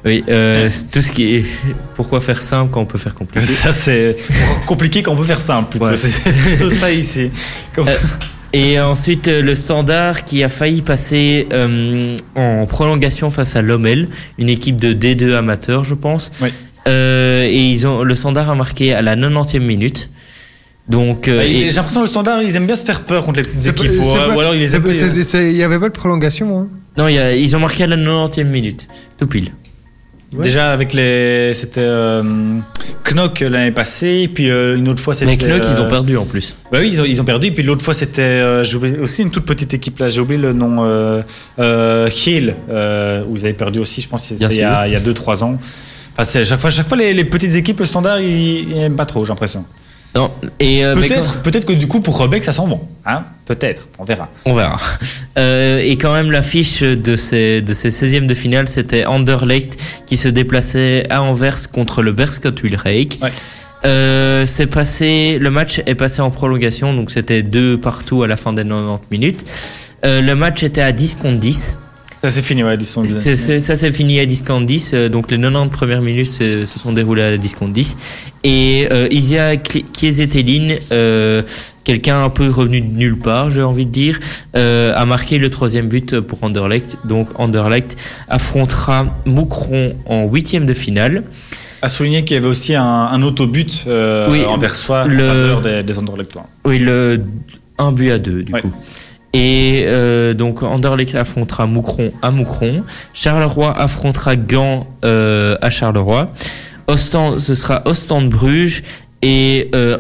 Oui, 0.05 0.23
euh, 0.29 0.69
tout 0.93 1.01
ce 1.01 1.11
qui 1.13 1.37
est... 1.37 1.45
Pourquoi 1.95 2.21
faire 2.21 2.43
simple 2.43 2.71
quand 2.73 2.81
on 2.81 2.85
peut 2.85 2.99
faire 2.99 3.15
compliqué? 3.15 3.53
Ça, 3.63 3.73
c'est 3.73 4.17
compliqué 4.67 5.01
quand 5.03 5.13
on 5.13 5.17
peut 5.17 5.23
faire 5.25 5.41
simple 5.41 5.71
plutôt. 5.71 5.87
Ouais. 5.87 5.97
C'est 5.97 6.33
plutôt 6.57 6.71
ça 6.71 6.93
ici. 6.93 7.31
Comme- 7.75 7.87
Euh, 7.89 7.97
Et 8.53 8.79
ensuite, 8.81 9.27
le 9.29 9.55
Standard 9.57 10.25
qui 10.25 10.43
a 10.45 10.49
failli 10.49 10.83
passer 10.83 11.47
en 12.37 12.67
prolongation 12.67 13.31
face 13.31 13.55
à 13.57 13.63
Lommel, 13.63 14.09
une 14.39 14.49
équipe 14.49 14.81
de 14.81 14.93
D2 14.93 15.35
amateur, 15.35 15.83
je 15.85 15.95
pense. 15.95 16.31
Oui. 16.41 16.49
Et 16.87 17.53
ils 17.71 17.87
ont, 17.87 18.03
le 18.05 18.15
Standard 18.17 18.49
a 18.51 18.55
marqué 18.57 18.93
à 18.95 19.03
la 19.03 19.15
90e 19.17 19.59
minute. 19.61 20.09
Donc, 20.89 21.29
euh, 21.29 21.39
Bah, 21.39 21.45
et- 21.45 21.69
J'ai 21.69 21.77
l'impression 21.77 22.01
que 22.01 22.07
le 22.07 22.11
standard, 22.11 22.43
ils 22.43 22.57
aiment 22.57 22.67
bien 22.67 22.77
se 22.77 22.85
faire 22.85 23.03
peur 23.03 23.25
contre 23.25 23.37
les 23.37 23.43
petites 23.43 23.67
équipes. 23.67 23.93
ou, 23.93 24.03
c'est 24.05 24.15
pas- 24.19 24.35
ou 24.35 24.41
alors 24.41 24.55
ils 24.55 24.61
les 24.61 24.75
aiment 24.75 24.85
c'est- 25.25 25.51
Il 25.51 25.55
n'y 25.57 25.63
avait 25.63 25.79
pas 25.79 25.89
de 25.89 25.95
prolongation, 25.95 26.59
hein 26.59 26.69
non, 26.99 27.09
il 27.09 27.15
y 27.15 27.19
a- 27.19 27.35
ils 27.35 27.57
ont 27.57 27.61
marqué 27.61 27.85
à 27.85 27.87
la 27.87 27.97
90e 27.97 28.49
minute, 28.51 28.87
tout 29.19 29.27
pile. 29.27 29.51
Ouais. 30.35 30.45
Déjà 30.45 30.73
avec 30.73 30.95
les. 30.95 31.53
C'était 31.55 31.81
euh, 31.83 32.23
Knock 33.05 33.41
l'année 33.41 33.71
passée, 33.71 34.21
et 34.25 34.29
puis 34.29 34.51
euh, 34.51 34.77
une 34.79 34.89
autre 34.89 35.01
fois 35.03 35.13
c'était. 35.13 35.37
Mais 35.37 35.37
Knock, 35.37 35.63
ils 35.63 35.81
euh, 35.81 35.87
ont 35.87 35.91
perdu 35.91 36.17
en 36.17 36.25
plus. 36.25 36.57
Bah 36.73 36.79
oui, 36.81 36.89
ils 36.91 37.01
ont, 37.03 37.05
ils 37.05 37.21
ont 37.21 37.25
perdu, 37.25 37.49
et 37.49 37.51
puis 37.53 37.63
l'autre 37.63 37.85
fois 37.85 37.93
c'était. 37.93 38.23
euh, 38.23 38.65
j'ai 38.65 38.77
oublié 38.77 38.99
aussi 38.99 39.21
une 39.23 39.31
toute 39.31 39.45
petite 39.45 39.75
équipe 39.75 39.99
là, 39.99 40.09
j'ai 40.09 40.21
oublié 40.23 40.41
le 40.41 40.55
nom. 40.55 40.85
Euh, 40.85 41.21
euh, 41.59 42.09
Hill, 42.27 42.57
euh, 42.71 43.23
où 43.29 43.37
ils 43.37 43.45
avaient 43.45 43.53
perdu 43.53 43.79
aussi, 43.79 44.01
je 44.01 44.09
pense 44.09 44.31
il 44.31 44.39
y 44.39 44.45
a, 44.45 44.49
sûr. 44.51 44.57
il 44.87 44.93
y 44.93 44.97
a 44.97 45.01
2-3 45.01 45.45
ans. 45.45 45.59
Enfin, 46.15 46.25
c'est 46.25 46.41
à 46.41 46.45
chaque 46.45 46.61
fois, 46.61 46.71
chaque 46.71 46.89
fois 46.89 46.97
les, 46.97 47.13
les 47.13 47.25
petites 47.25 47.55
équipes, 47.55 47.81
le 47.81 47.87
standard, 47.87 48.19
ils, 48.21 48.71
ils 48.71 48.77
aiment 48.79 48.97
pas 48.97 49.07
trop, 49.07 49.25
j'ai 49.27 49.31
l'impression. 49.31 49.65
Non, 50.15 50.31
et 50.61 50.85
euh, 50.85 50.95
Peut-être 50.95 51.41
peut-être 51.41 51.65
que 51.65 51.73
du 51.73 51.89
coup 51.89 52.01
pour 52.01 52.19
Rebec 52.19 52.45
ça 52.45 52.53
sent 52.53 52.67
bon. 52.67 52.81
Hein 53.07 53.25
Peut-être, 53.47 53.89
on 53.99 54.05
verra. 54.05 54.29
On 54.45 54.55
verra. 54.55 54.79
Euh, 55.39 55.79
et 55.79 55.97
quand 55.97 56.13
même, 56.13 56.31
l'affiche 56.31 56.83
de 56.83 57.17
ces, 57.17 57.63
de 57.63 57.73
ces 57.73 57.89
16e 57.89 58.27
de 58.27 58.35
finale, 58.35 58.69
c'était 58.69 59.07
Anderlecht 59.07 59.79
qui 60.07 60.19
se 60.19 60.29
déplaçait 60.29 61.07
à 61.09 61.23
Anvers 61.23 61.71
contre 61.71 62.03
le 62.03 62.13
Berscott 62.13 62.63
Wilrijk. 62.63 63.19
Ouais. 63.23 63.31
Euh, 63.87 64.45
c'est 64.47 64.67
passé, 64.67 65.39
le 65.41 65.51
match 65.51 65.81
est 65.87 65.95
passé 65.95 66.21
en 66.21 66.31
prolongation, 66.31 66.93
donc 66.93 67.11
c'était 67.11 67.43
deux 67.43 67.79
partout 67.79 68.23
à 68.23 68.27
la 68.27 68.37
fin 68.37 68.53
des 68.53 68.63
90 68.63 69.01
minutes. 69.11 69.45
Le 70.05 70.35
match 70.35 70.63
était 70.63 70.83
à 70.83 70.93
10 70.93 71.15
contre 71.17 71.39
10. 71.39 71.79
Ça 72.23 72.31
c'est 72.31 72.43
fini, 72.43 72.63
ouais, 72.63 72.79
sont 72.85 73.05
C'est- 73.05 73.35
c'est- 73.35 73.59
ça 73.59 73.77
s'est 73.77 73.91
fini 73.91 74.21
à 74.21 74.27
10 74.27 74.43
contre 74.43 74.65
10, 74.67 74.93
euh, 74.95 75.09
donc 75.09 75.29
les 75.33 75.39
90 75.39 75.71
premières 75.71 76.03
minutes 76.03 76.31
se, 76.31 76.65
se 76.65 76.79
sont 76.79 76.93
déroulées 76.93 77.23
à 77.23 77.37
10 77.37 77.57
contre 77.57 77.73
10. 77.73 77.97
Et 78.45 78.87
euh, 78.93 79.09
Isia 79.11 79.57
Kiesetelin, 79.57 80.77
euh, 80.93 81.43
quelqu'un 81.83 82.23
un 82.23 82.31
peu 82.31 82.49
revenu 82.49 82.81
de 82.81 82.87
nulle 82.87 83.19
part, 83.19 83.51
j'ai 83.51 83.63
envie 83.65 83.87
de 83.87 83.91
dire, 83.91 84.21
euh, 84.55 84.93
a 84.95 85.05
marqué 85.05 85.39
le 85.39 85.51
troisième 85.51 85.89
but 85.89 86.21
pour 86.21 86.45
Anderlecht. 86.45 86.97
Donc 87.05 87.29
Anderlecht 87.41 87.97
affrontera 88.29 89.07
Moucron 89.27 89.95
en 90.07 90.25
huitième 90.29 90.65
de 90.65 90.75
finale. 90.75 91.25
À 91.83 91.89
souligner 91.89 92.23
qu'il 92.25 92.35
y 92.37 92.39
avait 92.39 92.47
aussi 92.47 92.77
un, 92.77 92.85
un 92.85 93.23
autobut 93.23 93.67
euh, 93.89 94.29
Oui, 94.31 94.45
envers 94.45 94.77
soi 94.77 95.07
le- 95.07 95.25
en 95.25 95.29
faveur 95.29 95.61
des, 95.61 95.83
des 95.83 95.99
Anderlechtois. 95.99 96.47
Oui, 96.65 96.79
le, 96.79 97.21
un 97.79 97.91
but 97.91 98.11
à 98.13 98.19
deux, 98.21 98.45
du 98.45 98.53
coup. 98.53 98.71
Et 99.33 99.85
euh, 99.87 100.35
donc 100.35 100.63
Anderlecht 100.63 101.15
affrontera 101.15 101.67
Moucron 101.67 102.13
à 102.21 102.31
Moucron. 102.31 102.85
Charleroi 103.15 103.77
affrontera 103.77 104.37
Gand 104.37 104.87
euh, 105.05 105.57
à 105.63 105.71
Charleroi. 105.71 106.31
Ostend, 106.87 107.39
ce 107.39 107.55
sera 107.55 107.83
Ostende-Bruges 107.87 108.83
et, 109.23 109.71
euh, 109.75 109.99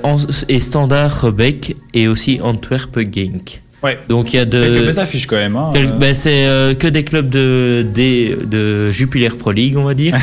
et 0.48 0.60
Standard 0.60 1.22
Rebec 1.22 1.76
et 1.94 2.08
aussi 2.08 2.40
Antwerp 2.42 2.98
Genk. 2.98 3.62
Ouais. 3.82 3.98
Donc 4.08 4.32
il 4.32 4.36
y 4.36 4.38
a 4.38 4.44
de. 4.44 4.62
Quelques 4.62 4.84
belles 4.86 4.98
affiches 5.00 5.26
quand 5.26 5.36
même. 5.36 5.56
Hein. 5.56 5.72
Euh, 5.76 5.86
ben, 5.98 6.14
c'est 6.14 6.46
euh, 6.46 6.74
que 6.74 6.86
des 6.86 7.02
clubs 7.02 7.28
de, 7.28 7.84
des- 7.92 8.36
de 8.44 8.90
Jupiler 8.90 9.28
Pro 9.30 9.50
League, 9.52 9.76
on 9.76 9.82
va 9.84 9.94
dire. 9.94 10.16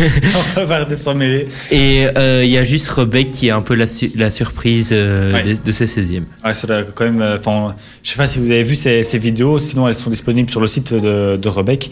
on 0.56 0.64
va 0.64 0.76
arrêter 0.76 0.94
de 0.94 1.00
s'en 1.00 1.14
mêler. 1.14 1.48
et 1.72 2.06
euh, 2.16 2.42
il 2.44 2.50
y 2.50 2.56
a 2.58 2.62
juste 2.62 2.88
Rebec 2.88 3.30
qui 3.32 3.48
est 3.48 3.50
un 3.50 3.62
peu 3.62 3.74
la, 3.74 3.86
su- 3.86 4.12
la 4.14 4.30
surprise 4.30 4.90
euh, 4.92 5.32
Ouais. 5.34 5.42
des- 5.42 5.56
de 5.56 5.72
ces 5.72 5.86
16e. 5.86 6.22
Ouais, 6.44 6.52
ça 6.52 6.68
quand 6.94 7.04
même. 7.04 7.24
Enfin, 7.38 7.74
je 8.02 8.10
sais 8.10 8.16
pas 8.16 8.26
si 8.26 8.38
vous 8.38 8.50
avez 8.50 8.62
vu 8.62 8.74
ces, 8.76 9.02
ces 9.02 9.18
vidéos, 9.18 9.58
sinon 9.58 9.88
elles 9.88 9.94
sont 9.94 10.10
disponibles 10.10 10.48
sur 10.50 10.60
le 10.60 10.66
site 10.68 10.94
de, 10.94 11.36
de 11.36 11.48
Rebec. 11.48 11.90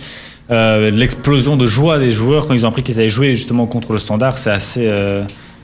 L'explosion 0.50 1.56
de 1.56 1.66
joie 1.66 1.98
des 1.98 2.12
joueurs 2.12 2.46
quand 2.46 2.54
ils 2.54 2.64
ont 2.64 2.68
appris 2.68 2.82
qu'ils 2.82 2.98
avaient 2.98 3.08
joué 3.08 3.34
justement 3.34 3.66
contre 3.66 3.92
le 3.92 3.98
Standard, 3.98 4.38
c'est 4.38 4.50
assez. 4.50 4.88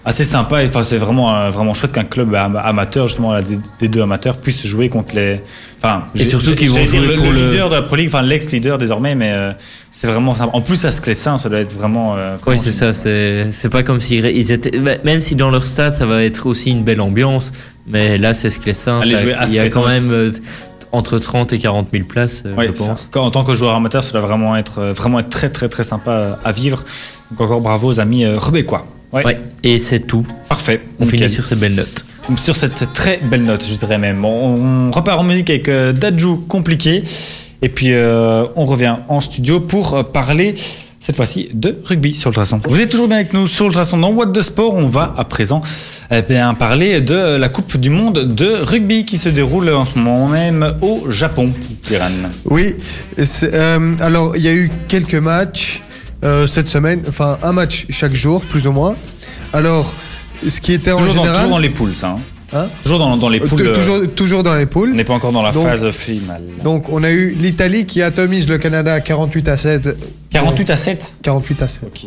Assez 0.04 0.24
sympa 0.24 0.62
et 0.62 0.66
enfin 0.66 0.82
c'est 0.82 0.96
vraiment 0.98 1.34
euh, 1.34 1.50
vraiment 1.50 1.72
chouette 1.74 1.92
qu'un 1.92 2.04
club 2.04 2.34
am- 2.34 2.60
amateur 2.62 3.06
justement 3.06 3.34
des, 3.80 3.88
deux 3.88 4.02
amateurs 4.02 4.36
puisse 4.36 4.66
jouer 4.66 4.88
contre 4.90 5.14
les 5.14 5.40
enfin 5.78 6.04
Et 6.14 6.24
surtout 6.26 6.54
qu'ils 6.54 6.70
vont 6.70 6.86
jouer 6.86 7.06
le, 7.06 7.14
pour 7.14 7.24
le 7.26 7.32
le- 7.32 7.48
leader 7.48 7.68
de 7.70 7.74
la 7.76 7.82
Pro 7.82 7.96
League 7.96 8.08
enfin 8.08 8.22
l'ex 8.22 8.50
leader 8.50 8.76
désormais 8.76 9.14
mais 9.14 9.32
euh, 9.34 9.52
c'est 9.90 10.06
vraiment 10.06 10.34
sympa 10.34 10.50
en 10.54 10.60
plus 10.60 10.84
à 10.84 10.90
Sclessin 10.90 11.38
ça 11.38 11.48
doit 11.48 11.60
être 11.60 11.74
vraiment, 11.74 12.16
euh, 12.16 12.36
Oui, 12.46 12.58
c'est 12.58 12.72
ça. 12.72 12.92
C'est 12.92 13.48
c'est 13.52 13.68
pas 13.70 13.82
comme 13.82 14.00
s'ils 14.00 14.24
ils 14.26 14.50
étaient. 14.52 14.76
bah, 14.78 14.92
Même 15.04 15.20
si 15.20 15.36
dans 15.36 15.50
leur 15.50 15.64
stade, 15.66 15.92
ça 15.92 16.04
va 16.04 16.22
être 16.24 16.46
aussi 16.46 16.70
une 16.70 16.82
belle 16.82 17.00
ambiance. 17.00 17.52
Mais 17.86 18.18
là, 18.18 18.34
c'est 18.34 18.50
Sclessin. 18.50 19.00
À 19.00 19.04
Il 19.46 19.54
y 19.54 19.58
a 19.60 19.68
quand 19.70 19.86
même 19.86 20.10
euh, 20.10 20.32
entre 20.90 21.18
30 21.18 21.52
et 21.52 21.58
40 21.58 21.88
000 21.92 22.04
places, 22.04 22.42
je 22.44 22.70
pense. 22.72 23.08
En 23.14 23.30
tant 23.30 23.44
que 23.44 23.54
joueur 23.54 23.74
amateur, 23.74 24.02
ça 24.02 24.12
doit 24.12 24.20
vraiment 24.20 24.56
être, 24.56 24.82
vraiment 24.82 25.20
être 25.20 25.28
très, 25.28 25.48
très, 25.48 25.68
très 25.68 25.84
sympa 25.84 26.38
à 26.44 26.52
vivre. 26.52 26.84
Donc 27.30 27.40
encore 27.42 27.60
bravo 27.60 27.88
aux 27.88 28.00
amis 28.00 28.26
rebecquois. 28.26 28.86
Ouais, 29.14 29.24
Ouais. 29.24 29.40
Et 29.62 29.78
c'est 29.78 30.00
tout. 30.00 30.26
parfait. 30.48 30.80
On 31.00 31.04
Nickel. 31.04 31.20
finit 31.20 31.30
sur 31.30 31.46
ces 31.46 31.56
belles 31.56 31.74
notes. 31.74 32.04
Sur 32.36 32.56
cette 32.56 32.92
très 32.92 33.18
belle 33.18 33.42
note, 33.42 33.64
je 33.66 33.76
dirais 33.76 33.98
même. 33.98 34.24
On, 34.24 34.88
on 34.88 34.90
repart 34.90 35.18
en 35.20 35.24
musique 35.24 35.50
avec 35.50 35.68
euh, 35.68 35.92
Dadju 35.92 36.36
compliqué. 36.48 37.02
Et 37.62 37.68
puis 37.68 37.92
euh, 37.92 38.44
on 38.56 38.64
revient 38.66 38.96
en 39.08 39.20
studio 39.20 39.60
pour 39.60 39.94
euh, 39.94 40.02
parler 40.02 40.54
cette 41.00 41.16
fois-ci 41.16 41.48
de 41.52 41.76
rugby 41.84 42.14
sur 42.14 42.30
le 42.30 42.34
traçon. 42.34 42.60
Vous 42.66 42.80
êtes 42.80 42.88
toujours 42.90 43.08
bien 43.08 43.18
avec 43.18 43.34
nous 43.34 43.46
sur 43.46 43.66
le 43.66 43.72
traçon 43.72 43.98
dans 43.98 44.10
What 44.10 44.28
the 44.28 44.40
Sport. 44.40 44.74
On 44.74 44.88
va 44.88 45.14
à 45.18 45.24
présent 45.24 45.60
eh 46.10 46.22
bien, 46.22 46.54
parler 46.54 47.00
de 47.02 47.36
la 47.36 47.48
Coupe 47.50 47.76
du 47.76 47.90
Monde 47.90 48.34
de 48.34 48.54
rugby 48.62 49.04
qui 49.04 49.18
se 49.18 49.28
déroule 49.28 49.68
en 49.70 49.84
ce 49.84 49.98
moment 49.98 50.28
même 50.28 50.74
au 50.80 51.10
Japon. 51.10 51.52
Tiran. 51.82 52.06
Oui, 52.46 52.74
euh, 53.42 53.94
alors 54.00 54.34
il 54.36 54.42
y 54.42 54.48
a 54.48 54.54
eu 54.54 54.70
quelques 54.88 55.14
matchs 55.14 55.82
euh, 56.24 56.46
cette 56.46 56.68
semaine, 56.68 57.02
enfin 57.08 57.38
un 57.42 57.52
match 57.52 57.86
chaque 57.90 58.14
jour, 58.14 58.42
plus 58.44 58.66
ou 58.66 58.72
moins. 58.72 58.94
Alors, 59.52 59.92
ce 60.48 60.60
qui 60.60 60.72
était 60.72 60.92
en 60.92 60.98
Toujours, 60.98 61.24
dans, 61.24 61.32
toujours 61.34 61.50
dans 61.50 61.58
les 61.58 61.70
poules, 61.70 61.94
ça. 61.94 62.08
hein. 62.10 62.18
Hein 62.56 62.66
Toujours 62.84 62.98
dans, 63.00 63.16
dans 63.16 63.28
les 63.28 63.40
Euh, 63.40 63.46
poules. 63.46 63.62
euh, 63.68 63.72
toujours, 63.74 64.00
toujours 64.14 64.42
dans 64.42 64.54
les 64.54 64.64
On 64.64 64.66
poules. 64.66 64.92
n'est 64.94 65.04
pas 65.04 65.14
encore 65.14 65.32
dans 65.32 65.42
la 65.42 65.50
Donc- 65.52 65.66
phase 65.66 65.90
finale. 65.90 66.42
Donc 66.62 66.88
on 66.90 67.02
a 67.02 67.10
eu 67.10 67.30
l'Italie 67.30 67.84
qui 67.86 68.00
atomise 68.02 68.48
le 68.48 68.58
Canada 68.58 68.94
à 68.94 69.00
48 69.00 69.48
à 69.48 69.56
7. 69.56 69.96
48 70.30 70.70
à 70.70 70.76
7 70.76 71.16
48 71.22 71.62
à 71.62 71.68
7. 71.68 71.80
Ok. 71.84 72.06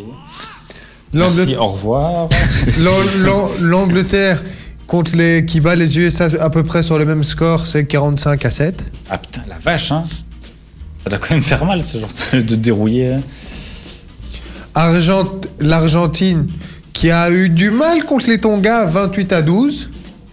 Merci, 1.13 1.55
au 1.57 1.67
revoir. 1.67 2.29
L'An- 2.79 2.91
l'An- 3.19 3.49
L'Angleterre 3.61 4.41
contre 4.87 5.15
les 5.15 5.45
qui 5.45 5.59
bat 5.61 5.75
les 5.75 5.97
USA 5.97 6.27
à 6.39 6.49
peu 6.49 6.63
près 6.63 6.83
sur 6.83 6.97
le 6.97 7.05
même 7.05 7.23
score, 7.23 7.65
c'est 7.67 7.85
45 7.85 8.45
à 8.45 8.49
7. 8.51 8.85
Ah 9.09 9.17
putain, 9.17 9.41
la 9.49 9.57
vache, 9.57 9.91
hein. 9.91 10.03
Ça 11.03 11.09
doit 11.09 11.19
quand 11.19 11.33
même 11.33 11.43
faire 11.43 11.63
mal 11.65 11.81
ce 11.83 11.97
genre 11.97 12.09
de, 12.33 12.41
de 12.41 12.55
dérouiller. 12.55 13.15
Argent- 14.77 15.41
L'Argentine 15.59 16.47
qui 16.93 17.09
a 17.11 17.29
eu 17.31 17.49
du 17.49 17.71
mal 17.71 18.03
contre 18.05 18.27
les 18.29 18.39
Tonga 18.39 18.85
28 18.85 19.31
à 19.33 19.41
12. 19.41 19.89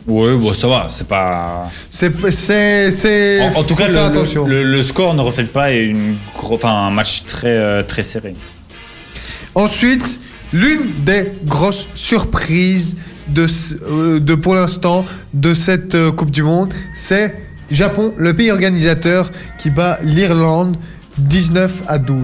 Ouais, 0.07 0.37
bon, 0.37 0.52
ça 0.52 0.68
va, 0.68 0.87
c'est 0.90 1.09
pas. 1.09 1.70
C'est 1.88 2.12
c'est 2.30 2.90
c'est 2.90 3.40
En, 3.40 3.61
en 3.61 3.62
tout 3.64 3.74
cas, 3.74 3.88
le, 3.88 3.98
attention. 3.98 4.46
le- 4.46 4.62
le 4.62 4.83
score 4.83 5.14
ne 5.14 5.22
reflète 5.22 5.50
pas 5.52 5.72
une 5.72 6.16
gros, 6.37 6.59
un 6.64 6.90
match 6.90 7.24
très, 7.26 7.48
euh, 7.57 7.83
très 7.83 8.02
serré. 8.02 8.35
Ensuite, 9.54 10.20
l'une 10.52 10.80
des 11.04 11.33
grosses 11.44 11.87
surprises 11.94 12.96
de, 13.28 13.46
euh, 13.88 14.20
de 14.20 14.35
pour 14.35 14.54
l'instant 14.54 15.07
de 15.33 15.54
cette 15.54 15.94
euh, 15.94 16.12
Coupe 16.12 16.30
du 16.30 16.42
Monde, 16.42 16.74
c'est 16.94 17.35
Japon, 17.70 18.12
le 18.18 18.35
pays 18.35 18.50
organisateur, 18.50 19.30
qui 19.59 19.70
bat 19.70 19.98
l'Irlande 20.02 20.76
19 21.16 21.83
à 21.88 21.96
12. 21.98 22.18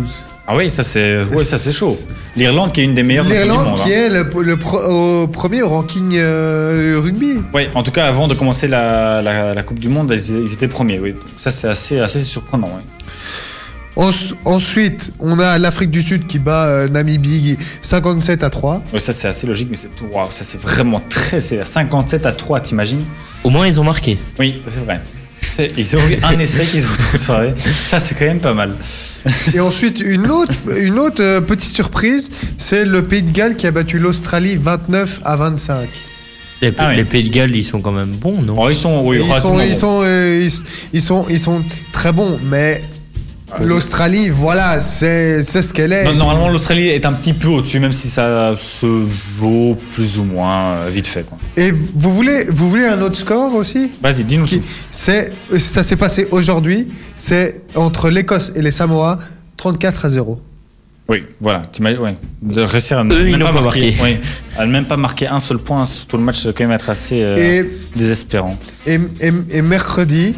Ah 0.53 0.57
oui, 0.57 0.69
ça 0.69 0.83
c'est 0.83 1.23
ouais, 1.23 1.45
ça 1.45 1.59
c'est 1.59 1.73
chaud. 1.73 1.97
L'Irlande 2.35 2.73
qui 2.73 2.81
est 2.81 2.85
une 2.85 2.95
des 2.97 3.05
meilleures 3.05 3.25
nations 3.25 3.43
du 3.43 3.49
L'Irlande 3.51 3.69
monde. 3.77 3.85
qui 3.85 3.93
hein. 3.95 4.07
est 4.07 4.09
le, 4.09 4.43
le 4.43 4.57
pro- 4.57 4.83
au 4.83 5.29
premier 5.29 5.63
au 5.63 5.69
ranking 5.69 6.15
euh, 6.17 6.99
rugby. 7.01 7.39
Oui, 7.55 7.69
en 7.75 7.85
tout 7.85 7.93
cas, 7.93 8.07
avant 8.07 8.27
de 8.27 8.35
commencer 8.35 8.67
la, 8.67 9.23
la- 9.23 9.55
la 9.55 9.63
Coupe 9.63 9.79
du 9.79 9.89
Monde, 9.89 10.11
ils, 10.13 10.39
ils 10.45 10.53
étaient 10.53 10.67
premiers. 10.67 10.99
Oui, 10.99 11.15
ça 11.39 11.53
c'est 11.53 11.69
assez, 11.69 12.01
assez 12.01 12.21
surprenant. 12.21 12.69
Ens- 13.97 14.35
ensuite, 14.45 15.13
on 15.21 15.39
a 15.39 15.59
l'Afrique 15.59 15.91
du 15.91 16.03
Sud 16.03 16.27
qui 16.27 16.39
bat 16.41 16.65
euh, 16.67 16.89
Namibie 16.89 17.57
57 17.81 18.43
à 18.45 18.51
3. 18.51 18.83
Ouais, 18.93 18.99
ça 19.01 19.13
c'est 19.13 19.29
assez 19.29 19.47
logique, 19.47 19.69
mais 19.71 19.77
c'est 19.77 19.89
waouh, 20.13 20.31
ça 20.31 20.45
c'est 20.45 20.61
vraiment 20.61 21.01
très 21.09 21.41
sévère. 21.41 21.67
57 21.67 22.27
à 22.27 22.33
3, 22.33 22.61
t'imagines? 22.61 23.05
Au 23.45 23.51
moins, 23.51 23.67
ils 23.67 23.79
ont 23.81 23.85
marqué. 23.85 24.19
Oui, 24.39 24.63
c'est 24.69 24.85
vrai. 24.85 25.01
C'est- 25.61 25.73
Ils 25.77 25.97
ont 25.97 26.09
eu 26.09 26.17
un 26.23 26.39
essai 26.39 26.65
qu'ils 26.65 26.85
ont 26.85 26.97
transformé. 26.99 27.53
Ça 27.89 28.01
c'est 28.01 28.15
quand 28.19 28.25
même 28.25 28.41
pas 28.41 28.55
mal. 28.55 28.75
Et 29.55 29.61
ensuite, 29.61 30.01
une 30.01 30.31
autre, 30.31 30.53
une 30.79 30.99
autre 30.99 31.23
euh, 31.23 31.41
petite 31.43 31.71
surprise, 31.73 32.31
c'est 32.57 32.87
le 32.87 33.03
Pays 33.03 33.23
de 33.23 33.31
Galles 33.31 33.57
qui 33.57 33.67
a 33.67 33.71
battu 33.71 33.99
l'Australie 33.99 34.57
29 34.57 35.21
à 35.25 35.37
25. 35.37 35.87
Les, 36.63 36.73
Ah 36.79 36.89
oui. 36.91 36.97
les 36.97 37.05
Pays 37.05 37.25
de 37.29 37.33
Galles, 37.35 37.55
ils 37.55 37.65
sont 37.65 37.81
quand 37.81 37.93
même 37.93 38.09
bons, 38.11 38.41
non? 38.43 38.55
Oh, 38.59 38.71
ils 38.71 38.75
sont, 38.75 39.03
oui, 39.05 39.19
ils, 39.23 39.41
sont, 39.41 39.61
ils, 39.61 39.85
euh, 40.07 40.41
ils, 40.43 40.53
ils 40.95 41.03
sont, 41.03 41.27
ils 41.29 41.39
sont 41.41 41.63
très 41.93 42.13
bons, 42.13 42.39
mais 42.51 42.83
l'Australie, 43.61 44.31
voilà, 44.31 44.81
c'est 44.81 45.43
c'est 45.43 45.63
ce 45.63 45.73
qu'elle 45.73 45.93
est. 45.93 46.05
Non, 46.05 46.15
Normalement, 46.15 46.49
l'Australie 46.49 46.89
est 46.89 47.05
un 47.05 47.13
petit 47.13 47.33
peu 47.33 47.49
au-dessus, 47.49 47.81
même 47.81 47.93
si 47.93 48.09
ça 48.09 48.55
se 48.57 48.87
vaut 49.39 49.77
plus 49.95 50.19
ou 50.19 50.25
moins 50.25 50.75
euh, 50.75 50.91
vite 50.93 51.07
fait. 51.07 51.25
quoi. 51.25 51.37
Et 51.57 51.73
vous 51.73 52.15
voulez, 52.15 52.45
vous 52.51 52.69
voulez 52.69 52.87
un 52.87 53.01
autre 53.03 53.17
score 53.17 53.55
aussi? 53.55 53.91
Vas-y, 54.03 54.25
dis-nous. 54.25 54.47
C'est, 54.91 55.33
ça 55.59 55.83
s'est 55.83 55.97
passé 55.97 56.29
aujourd'hui. 56.31 56.89
C'est 57.17 57.63
entre 57.75 58.09
l'Écosse 58.11 58.53
et 58.55 58.63
les 58.63 58.73
Samoa, 58.73 59.19
34 59.57 60.05
à 60.07 60.11
0. 60.11 60.41
Oui, 61.11 61.25
voilà. 61.41 61.63
t'imagines- 61.73 61.99
Ouais. 62.01 62.17
De 62.41 62.61
réussir 62.63 62.99
à 63.01 63.05
ne 63.05 63.13
Eux, 63.13 63.23
ils 63.27 63.31
même 63.33 63.41
n'ont 63.41 63.47
pas 63.53 63.61
marquer, 63.63 63.91
marqué. 63.97 63.97
oui, 64.01 64.17
à 64.57 64.65
ne 64.65 64.71
même 64.71 64.85
pas 64.87 64.97
marquer 64.97 65.27
un 65.27 65.41
seul 65.41 65.59
point 65.59 65.85
sur 65.85 66.07
tout 66.07 66.17
le 66.17 66.23
match, 66.23 66.37
ça 66.39 66.45
doit 66.45 66.53
quand 66.53 66.65
même 66.65 66.73
être 66.73 66.89
assez 66.89 67.23
euh, 67.25 67.37
Et 67.37 67.69
désespérant. 67.97 68.57
Et, 68.87 68.95
et- 69.21 69.33
et 69.59 69.61
mercredi, 69.63 70.35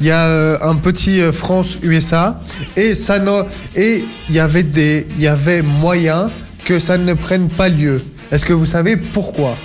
il 0.00 0.06
y 0.06 0.10
a 0.10 0.26
euh, 0.26 0.58
un 0.62 0.74
petit 0.74 1.20
euh, 1.20 1.32
France-USA 1.32 2.40
et 2.76 2.96
ça 2.96 3.20
n'a- 3.20 3.46
et 3.76 4.02
il 4.28 4.34
y 4.34 4.40
avait 4.40 4.64
des 4.64 5.06
il 5.16 5.22
y 5.22 5.28
avait 5.28 5.62
moyen 5.62 6.28
que 6.64 6.80
ça 6.80 6.98
ne 6.98 7.14
prenne 7.14 7.48
pas 7.48 7.68
lieu. 7.68 8.02
Est-ce 8.32 8.44
que 8.44 8.52
vous 8.52 8.66
savez 8.66 8.96
pourquoi? 8.96 9.56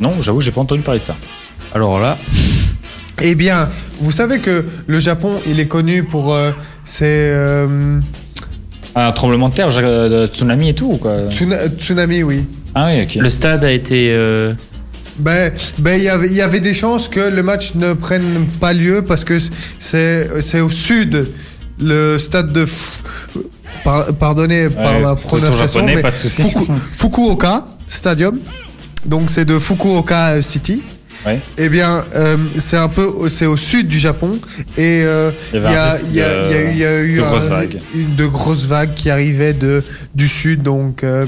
Non, 0.00 0.14
j'avoue, 0.22 0.40
j'ai 0.40 0.52
pas 0.52 0.62
entendu 0.62 0.80
parler 0.80 1.00
de 1.00 1.04
ça. 1.04 1.16
Alors 1.74 2.00
là, 2.00 2.16
Eh 3.20 3.34
bien, 3.34 3.68
vous 4.00 4.12
savez 4.12 4.38
que 4.38 4.64
le 4.86 5.00
Japon, 5.00 5.32
il 5.46 5.58
est 5.60 5.66
connu 5.66 6.04
pour 6.04 6.32
euh, 6.32 6.52
ses 6.84 7.04
euh, 7.32 7.98
Un 8.94 9.12
tremblement 9.12 9.48
de 9.48 9.54
terre, 9.54 9.70
j'ai- 9.70 9.80
euh, 9.82 10.26
tsunami 10.26 10.70
et 10.70 10.74
tout, 10.74 10.90
ou 10.92 10.96
quoi 10.96 11.14
tsuna- 11.30 11.68
tsunamis, 11.78 12.22
oui. 12.22 12.44
Ah 12.74 12.86
oui, 12.88 13.02
ok. 13.02 13.14
le 13.22 13.30
stade 13.30 13.64
a 13.64 13.70
été. 13.70 14.10
euh, 14.12 14.52
Ben, 15.18 15.52
ben, 15.78 15.96
il 15.98 16.04
y 16.04 16.08
avait, 16.08 16.28
il 16.28 16.34
y 16.34 16.40
avait 16.42 16.60
des 16.60 16.74
chances 16.74 17.08
que 17.08 17.18
le 17.18 17.42
match 17.42 17.72
ne 17.74 17.92
prenne 17.92 18.46
pas 18.60 18.72
lieu 18.72 19.02
parce 19.02 19.24
que 19.24 19.36
c'est, 19.80 20.28
c'est 20.40 20.60
au 20.60 20.70
sud, 20.70 21.26
le 21.80 22.18
stade 22.18 22.52
de, 22.52 22.64
F- 22.64 23.00
par- 23.82 24.12
pardonnez 24.14 24.68
par 24.68 24.92
Ouais, 24.94 25.00
ma 25.00 25.14
tout 25.16 25.22
au 25.24 25.26
prononciation, 25.28 25.80
japonais, 25.80 25.96
mais 25.96 26.02
pas 26.02 26.12
de 26.12 26.16
souci. 26.16 26.42
Fuku- 26.42 26.66
Fukuoka 26.92 27.66
Stadium. 27.88 28.38
Donc 29.06 29.30
c'est 29.30 29.44
de 29.44 29.58
Fukuoka 29.58 30.40
City. 30.40 30.82
Ouais. 31.26 31.38
Eh 31.58 31.68
bien, 31.68 32.04
euh, 32.14 32.36
c'est 32.58 32.76
un 32.76 32.88
peu, 32.88 33.02
au- 33.04 33.28
c'est 33.28 33.46
au 33.46 33.56
sud 33.56 33.88
du 33.88 33.98
Japon 33.98 34.38
et 34.76 35.02
euh, 35.04 35.30
Il 35.52 35.60
y 35.60 35.66
a, 35.66 35.96
y 36.12 36.20
eu- 36.20 36.70
il 36.72 36.78
y 36.78 36.84
a 36.84 37.02
eu 37.02 37.16
de 37.16 37.22
un- 37.22 37.26
grosses 37.26 37.48
vagues. 37.48 37.78
une 37.94 38.14
de 38.14 38.26
grosses 38.26 38.66
vagues 38.66 38.94
qui 38.94 39.10
arrivaient 39.10 39.52
de 39.52 39.82
du 40.14 40.28
sud. 40.28 40.62
Donc, 40.62 41.02
euh, 41.02 41.26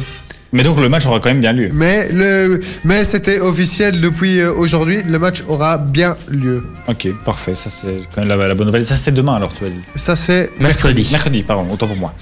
Mais 0.52 0.64
donc 0.64 0.80
le 0.80 0.88
match 0.88 1.06
aura 1.06 1.20
quand 1.20 1.28
même 1.28 1.40
bien 1.40 1.52
lieu. 1.52 1.70
mais 1.72 2.08
le, 2.12 2.60
mais 2.84 3.04
c'était 3.04 3.38
officiel 3.40 4.00
depuis 4.00 4.40
euh, 4.40 4.52
aujourd'hui. 4.52 4.98
Le 5.08 5.18
match 5.20 5.44
aura 5.46 5.78
bien 5.78 6.16
lieu. 6.28 6.64
Ok, 6.88 7.08
parfait. 7.24 7.54
Ça, 7.54 7.70
c'est 7.70 7.98
quand 8.14 8.22
même 8.24 8.28
la, 8.36 8.48
la 8.48 8.54
bonne 8.56 8.66
nouvelle. 8.66 8.84
Ça, 8.84 8.96
c'est 8.96 9.12
demain 9.12 9.34
alors, 9.36 9.52
tu 9.52 9.62
vas 9.62 9.70
dire. 9.70 9.80
Ça 9.94 10.16
c'est 10.16 10.50
mercredi. 10.58 11.06
Mercredi, 11.12 11.42
pardon, 11.44 11.66
autant 11.72 11.86
pour 11.86 11.96
moi. 11.96 12.14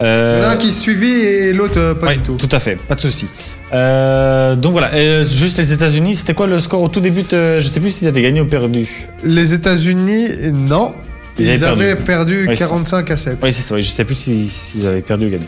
Il 0.00 0.04
y 0.04 0.06
en 0.06 0.08
a 0.08 0.10
Euh, 0.10 0.52
un 0.52 0.56
qui 0.56 0.72
suivi 0.72 1.08
et 1.10 1.52
l'autre 1.52 1.78
euh, 1.78 1.94
pas 1.94 2.08
ouais, 2.08 2.14
du 2.16 2.20
tout. 2.22 2.34
tout 2.36 2.48
à 2.52 2.60
fait, 2.60 2.76
pas 2.76 2.94
de 2.94 3.00
souci. 3.00 3.26
Euh, 3.72 4.54
donc 4.56 4.72
voilà, 4.72 5.24
juste 5.24 5.58
les 5.58 5.72
États-Unis, 5.72 6.14
c'était 6.16 6.34
quoi 6.34 6.46
le 6.46 6.58
score 6.60 6.82
au 6.82 6.88
tout 6.88 7.00
début 7.00 7.22
de- 7.22 7.58
Je 7.60 7.68
sais 7.68 7.80
plus 7.80 7.90
s'ils 7.90 8.08
avaient 8.08 8.22
gagné 8.22 8.40
ou 8.40 8.46
perdu. 8.46 8.88
Les 9.24 9.54
États-Unis, 9.54 10.28
non. 10.52 10.94
Ils 11.40 11.46
Ils, 11.46 11.64
avaient 11.64 11.94
perdu, 11.94 12.48
Ouais, 12.48 12.56
ça. 12.56 12.66
45 12.66 13.10
à 13.12 13.16
7. 13.16 13.38
Oui, 13.42 13.52
c'est 13.52 13.62
ça, 13.62 13.74
oui, 13.76 13.82
je 13.82 13.90
sais 13.90 14.04
plus 14.04 14.16
si- 14.16 14.48
s'ils 14.48 14.84
avaient 14.86 15.00
perdu 15.02 15.26
ou 15.26 15.30
gagné. 15.30 15.46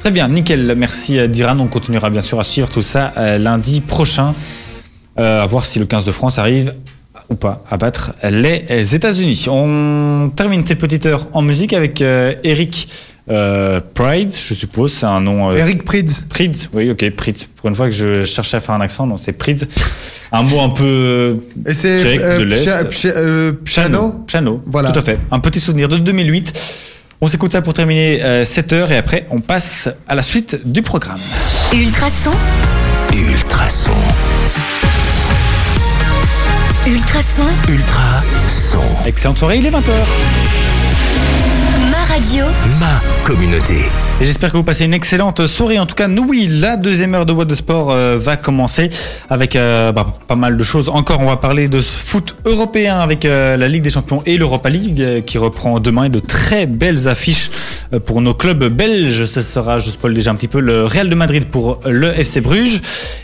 Très 0.00 0.10
bien, 0.10 0.28
nickel. 0.28 0.74
Merci 0.76 1.18
euh, 1.18 1.26
Diran. 1.26 1.58
On 1.58 1.66
continuera 1.66 2.10
bien 2.10 2.20
sûr 2.20 2.38
à 2.40 2.44
suivre 2.44 2.68
tout 2.70 2.82
ça 2.82 3.12
euh, 3.16 3.38
lundi 3.38 3.80
prochain. 3.80 4.34
Euh, 5.18 5.42
à 5.42 5.46
voir 5.46 5.64
si 5.64 5.78
le 5.80 5.86
15 5.86 6.04
de 6.04 6.12
France 6.12 6.38
arrive 6.38 6.74
ou 7.28 7.34
pas 7.34 7.64
à 7.68 7.76
battre 7.76 8.12
les 8.22 8.94
États-Unis. 8.94 9.46
On 9.50 10.30
termine 10.34 10.64
cette 10.66 10.78
petite 10.78 11.04
heure 11.06 11.26
en 11.32 11.42
musique 11.42 11.72
avec 11.72 12.00
euh, 12.00 12.34
Eric 12.44 12.88
euh, 13.28 13.80
Pride, 13.92 14.32
je 14.32 14.54
suppose, 14.54 14.92
c'est 14.92 15.04
un 15.04 15.20
nom. 15.20 15.52
Eric 15.52 15.84
Prydz. 15.84 16.24
Prydz, 16.30 16.70
oui, 16.72 16.90
ok, 16.90 17.10
Prydz. 17.10 17.46
Pour 17.56 17.68
une 17.68 17.74
fois 17.74 17.86
que 17.86 17.94
je 17.94 18.24
cherchais 18.24 18.56
à 18.56 18.60
faire 18.60 18.74
un 18.76 18.80
accent, 18.80 19.06
non, 19.06 19.18
c'est 19.18 19.32
Prydz. 19.32 19.66
Un 20.32 20.42
mot 20.42 20.60
un 20.60 20.70
peu 20.70 21.36
Et 21.66 21.74
c'est 21.74 22.18
Piano? 23.64 24.24
Piano, 24.26 24.62
Voilà. 24.66 24.92
tout 24.92 25.00
à 25.00 25.02
fait. 25.02 25.18
Un 25.30 25.40
petit 25.40 25.60
souvenir 25.60 25.88
de 25.88 25.98
2008. 25.98 26.52
On 27.20 27.26
s'écoute 27.26 27.50
ça 27.50 27.62
pour 27.62 27.74
terminer 27.74 28.22
euh, 28.22 28.44
cette 28.44 28.72
heure 28.72 28.92
et 28.92 28.96
après 28.96 29.26
on 29.30 29.40
passe 29.40 29.88
à 30.06 30.14
la 30.14 30.22
suite 30.22 30.60
du 30.64 30.82
programme. 30.82 31.18
Ultrason, 31.72 32.30
Ultrason. 33.12 33.90
Ultrason, 36.86 37.46
Ultrason. 37.68 38.82
Excellente 39.04 39.38
soirée, 39.38 39.58
il 39.58 39.66
est 39.66 39.70
20h. 39.70 39.90
ma 41.90 42.04
radio, 42.14 42.44
Ma 42.78 43.00
communauté. 43.24 43.86
J'espère 44.20 44.50
que 44.50 44.56
vous 44.56 44.64
passez 44.64 44.84
une 44.84 44.94
excellente 44.94 45.46
soirée. 45.46 45.78
En 45.78 45.86
tout 45.86 45.94
cas, 45.94 46.08
nous, 46.08 46.26
oui, 46.28 46.48
la 46.50 46.76
deuxième 46.76 47.14
heure 47.14 47.24
de 47.24 47.32
Boîte 47.32 47.48
de 47.48 47.54
Sport 47.54 47.92
euh, 47.92 48.18
va 48.18 48.36
commencer 48.36 48.90
avec 49.30 49.54
euh, 49.54 49.92
bah, 49.92 50.12
pas 50.26 50.34
mal 50.34 50.56
de 50.56 50.62
choses. 50.64 50.88
Encore, 50.88 51.20
on 51.20 51.26
va 51.26 51.36
parler 51.36 51.68
de 51.68 51.80
foot 51.80 52.34
européen 52.44 52.98
avec 52.98 53.24
euh, 53.24 53.56
la 53.56 53.68
Ligue 53.68 53.84
des 53.84 53.90
Champions 53.90 54.20
et 54.26 54.36
l'Europa 54.36 54.70
League 54.70 55.22
qui 55.24 55.38
reprend 55.38 55.78
demain 55.78 56.04
et 56.04 56.08
de 56.08 56.18
très 56.18 56.66
belles 56.66 57.06
affiches 57.06 57.52
pour 58.06 58.20
nos 58.20 58.34
clubs 58.34 58.64
belges. 58.64 59.24
Ce 59.24 59.40
sera, 59.40 59.78
je 59.78 59.88
spoil 59.88 60.14
déjà 60.14 60.32
un 60.32 60.34
petit 60.34 60.48
peu, 60.48 60.58
le 60.58 60.84
Real 60.84 61.08
de 61.08 61.14
Madrid 61.14 61.46
pour 61.46 61.78
le 61.86 62.08
FC 62.08 62.40
Bruges 62.40 62.80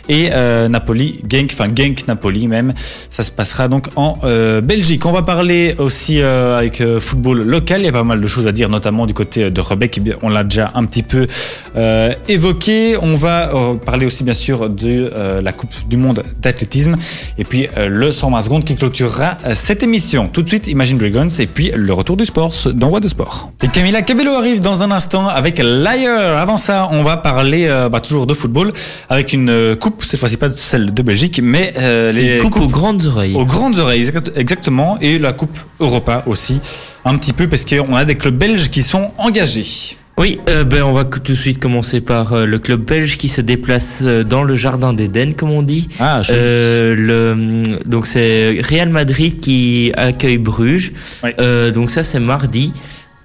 et 0.07 0.29
Napoli, 0.69 1.21
Genk, 1.29 1.51
enfin 1.53 1.67
Genk 1.75 2.07
Napoli 2.07 2.47
même. 2.47 2.73
Ça 3.09 3.23
se 3.23 3.31
passera 3.31 3.67
donc 3.67 3.89
en 3.95 4.17
Belgique. 4.63 5.05
On 5.05 5.11
va 5.11 5.21
parler 5.21 5.75
aussi 5.77 6.19
avec 6.21 6.81
football 6.99 7.43
local. 7.43 7.81
Il 7.81 7.85
y 7.85 7.89
a 7.89 7.91
pas 7.91 8.03
mal 8.03 8.21
de 8.21 8.27
choses 8.27 8.47
à 8.47 8.51
dire, 8.51 8.69
notamment 8.69 9.05
du 9.05 9.13
côté 9.13 9.51
de 9.51 9.61
Rebec. 9.61 10.01
Eh 10.03 10.13
On 10.23 10.29
l'a 10.29 10.43
déjà 10.43 10.71
un 10.73 10.84
petit 10.85 11.03
peu 11.03 11.27
euh, 11.75 12.13
évoqué. 12.27 12.97
On 13.01 13.15
va 13.15 13.53
euh, 13.53 13.75
parler 13.75 14.05
aussi 14.05 14.23
bien 14.23 14.33
sûr 14.33 14.69
de 14.69 15.11
euh, 15.15 15.41
la 15.41 15.51
Coupe 15.53 15.73
du 15.87 15.97
Monde 15.97 16.23
d'athlétisme 16.41 16.95
et 17.37 17.43
puis 17.43 17.67
le 17.77 18.11
120 18.11 18.41
secondes 18.41 18.63
qui 18.65 18.75
clôturera 18.75 19.37
cette 19.53 19.83
émission. 19.83 20.27
Tout 20.31 20.41
de 20.41 20.47
suite, 20.47 20.67
Imagine 20.67 20.97
Dragons 20.97 21.27
et 21.39 21.47
puis 21.47 21.71
le 21.75 21.93
retour 21.93 22.17
du 22.17 22.25
sport 22.25 22.53
dans 22.73 22.89
Voix 22.89 22.99
de 22.99 23.07
Sport. 23.07 23.51
Et 23.63 23.67
Camila 23.67 24.01
Cabello 24.01 24.31
arrive 24.33 24.59
dans 24.61 24.83
un 24.83 24.91
instant 24.91 25.27
avec 25.27 25.59
Liar. 25.59 26.37
Avant 26.37 26.57
ça, 26.57 26.89
on 26.91 27.03
va 27.03 27.17
parler 27.17 27.67
bah, 27.91 27.99
toujours 27.99 28.25
de 28.27 28.33
football 28.33 28.71
avec 29.09 29.33
une 29.33 29.75
coupe, 29.79 30.03
cette 30.03 30.19
fois-ci 30.19 30.37
pas 30.37 30.49
celle 30.51 30.93
de 30.93 31.01
Belgique, 31.01 31.39
mais 31.43 31.73
les 32.13 32.39
coupes 32.39 32.57
aux 32.61 32.67
grandes 32.67 33.05
oreilles. 33.05 33.35
aux 33.35 33.45
grandes 33.45 33.79
oreilles, 33.79 33.99
exact- 34.01 34.31
exactement, 34.35 34.97
et 35.01 35.19
la 35.19 35.33
Coupe 35.33 35.57
Europa 35.79 36.23
aussi, 36.25 36.59
un 37.03 37.17
petit 37.17 37.33
peu, 37.33 37.47
parce 37.47 37.65
qu'on 37.65 37.95
a 37.95 38.05
des 38.05 38.15
clubs 38.15 38.35
belges 38.37 38.69
qui 38.69 38.81
sont 38.81 39.11
engagés. 39.17 39.97
Oui, 40.17 40.39
euh, 40.47 40.63
ben 40.63 40.81
on 40.83 40.91
va 40.93 41.03
tout 41.03 41.19
de 41.19 41.33
suite 41.37 41.59
commencer 41.59 41.99
par 41.99 42.31
euh, 42.31 42.45
le 42.45 42.57
club 42.57 42.85
belge 42.85 43.17
qui 43.17 43.27
se 43.27 43.41
déplace 43.41 43.99
euh, 44.01 44.23
dans 44.23 44.43
le 44.43 44.55
jardin 44.55 44.93
d'Éden, 44.93 45.33
comme 45.33 45.51
on 45.51 45.61
dit. 45.61 45.89
Ah, 45.99 46.21
Euh, 46.31 46.95
le, 46.95 47.63
donc 47.85 48.07
c'est 48.07 48.61
Real 48.61 48.87
Madrid 48.89 49.41
qui 49.41 49.91
accueille 49.97 50.37
Bruges. 50.37 50.93
Oui. 51.23 51.31
Euh, 51.39 51.71
donc 51.71 51.91
ça 51.91 52.03
c'est 52.05 52.21
mardi. 52.21 52.71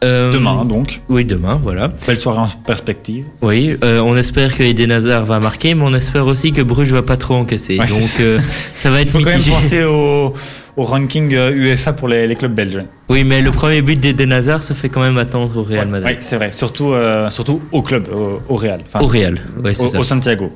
Euh, 0.03 0.33
demain, 0.33 0.65
donc. 0.65 1.01
Oui, 1.11 1.25
demain, 1.27 1.61
voilà. 1.63 1.93
Belle 2.07 2.17
soirée 2.19 2.39
en 2.39 2.49
perspective. 2.65 3.27
Oui, 3.43 3.77
euh, 3.85 4.01
on 4.01 4.17
espère 4.17 4.57
que 4.57 4.63
Eden 4.63 4.91
Hazard 4.93 5.25
va 5.27 5.41
marquer, 5.41 5.75
mais 5.75 5.83
on 5.83 5.95
espère 5.95 6.27
aussi 6.27 6.53
que 6.53 6.63
Bruges 6.63 6.93
va 6.93 7.03
pas 7.03 7.19
trop 7.19 7.35
encaisser. 7.35 7.79
Ouais, 7.79 7.87
donc 7.87 8.09
euh, 8.21 8.39
ça 8.77 8.91
va 8.91 9.01
Il 9.01 9.03
être 9.09 9.11
faut 9.11 9.19
quand 9.19 9.31
même 9.31 9.43
penser 9.43 9.85
au, 9.85 10.33
au 10.79 10.85
ranking 10.85 11.31
UEFA 11.33 11.93
pour 11.93 12.09
les, 12.09 12.27
les 12.27 12.35
clubs 12.35 12.55
belges. 12.55 12.83
Oui, 13.11 13.25
mais 13.25 13.43
le 13.43 13.51
premier 13.51 13.83
but 13.83 14.01
d'Eden 14.01 14.33
Hazard 14.33 14.63
se 14.63 14.73
fait 14.73 14.89
quand 14.89 15.03
même 15.03 15.19
attendre 15.19 15.55
au 15.59 15.63
Real 15.65 15.85
Oui, 15.87 15.93
Madrid. 15.93 16.17
c'est 16.21 16.37
vrai, 16.37 16.51
surtout, 16.51 16.93
euh, 16.95 17.29
surtout 17.29 17.61
au 17.71 17.83
club, 17.83 18.09
au, 18.11 18.41
au 18.49 18.57
Real. 18.57 18.81
Enfin, 18.87 19.01
Au 19.01 19.07
Real, 19.07 19.39
ouais, 19.63 19.75
c'est 19.75 19.85
au, 19.85 19.89
ça. 19.89 19.99
au 20.01 20.03
Santiago. 20.03 20.51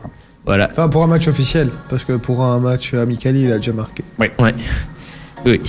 Voilà. 0.46 0.68
Enfin, 0.72 0.88
pour 0.88 1.02
un 1.02 1.06
match 1.06 1.28
officiel, 1.28 1.68
parce 1.90 2.04
que 2.04 2.14
pour 2.14 2.42
un 2.42 2.60
match 2.60 2.94
amical, 2.94 3.36
il 3.36 3.52
a 3.52 3.56
déjà 3.58 3.72
marqué. 3.72 4.04
Oui. 4.18 5.60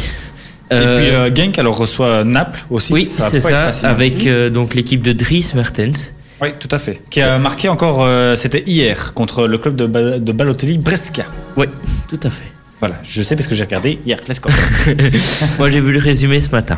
Et 0.71 0.73
Euh, 0.73 0.97
puis 0.97 1.09
euh, 1.09 1.33
Genk 1.35 1.59
alors 1.59 1.77
reçoit 1.77 2.23
Naples 2.23 2.63
aussi. 2.69 2.91
oui, 2.93 3.05
c'est 3.05 3.39
ça, 3.39 3.69
avec 3.87 4.25
euh, 4.25 4.49
donc 4.49 4.73
l'équipe 4.73 5.01
de 5.01 5.13
Dries 5.13 5.51
Mertens. 5.55 6.11
Oui, 6.41 6.49
tout 6.59 6.67
à 6.71 6.79
fait. 6.79 7.01
Qui 7.09 7.21
a 7.21 7.37
marqué 7.37 7.69
encore, 7.69 7.99
euh, 8.03 8.35
c'était 8.35 8.63
hier, 8.65 9.13
contre 9.13 9.47
le 9.47 9.57
club 9.57 9.75
de, 9.75 9.85
Ba- 9.85 10.19
de 10.19 10.31
Balotelli 10.31 10.77
Brescia. 10.79 11.23
Oui, 11.55 11.67
tout 12.09 12.19
à 12.23 12.29
fait. 12.29 12.45
Voilà, 12.81 12.95
je 13.07 13.21
sais 13.21 13.35
parce 13.37 13.47
que 13.47 13.55
j'ai 13.55 13.63
regardé 13.63 13.99
hier 14.05 14.19
les 14.27 14.33
scores. 14.33 14.51
Moi, 15.59 15.71
j'ai 15.71 15.79
vu 15.79 15.93
le 15.93 15.99
résumé 15.99 16.41
ce 16.41 16.49
matin. 16.49 16.77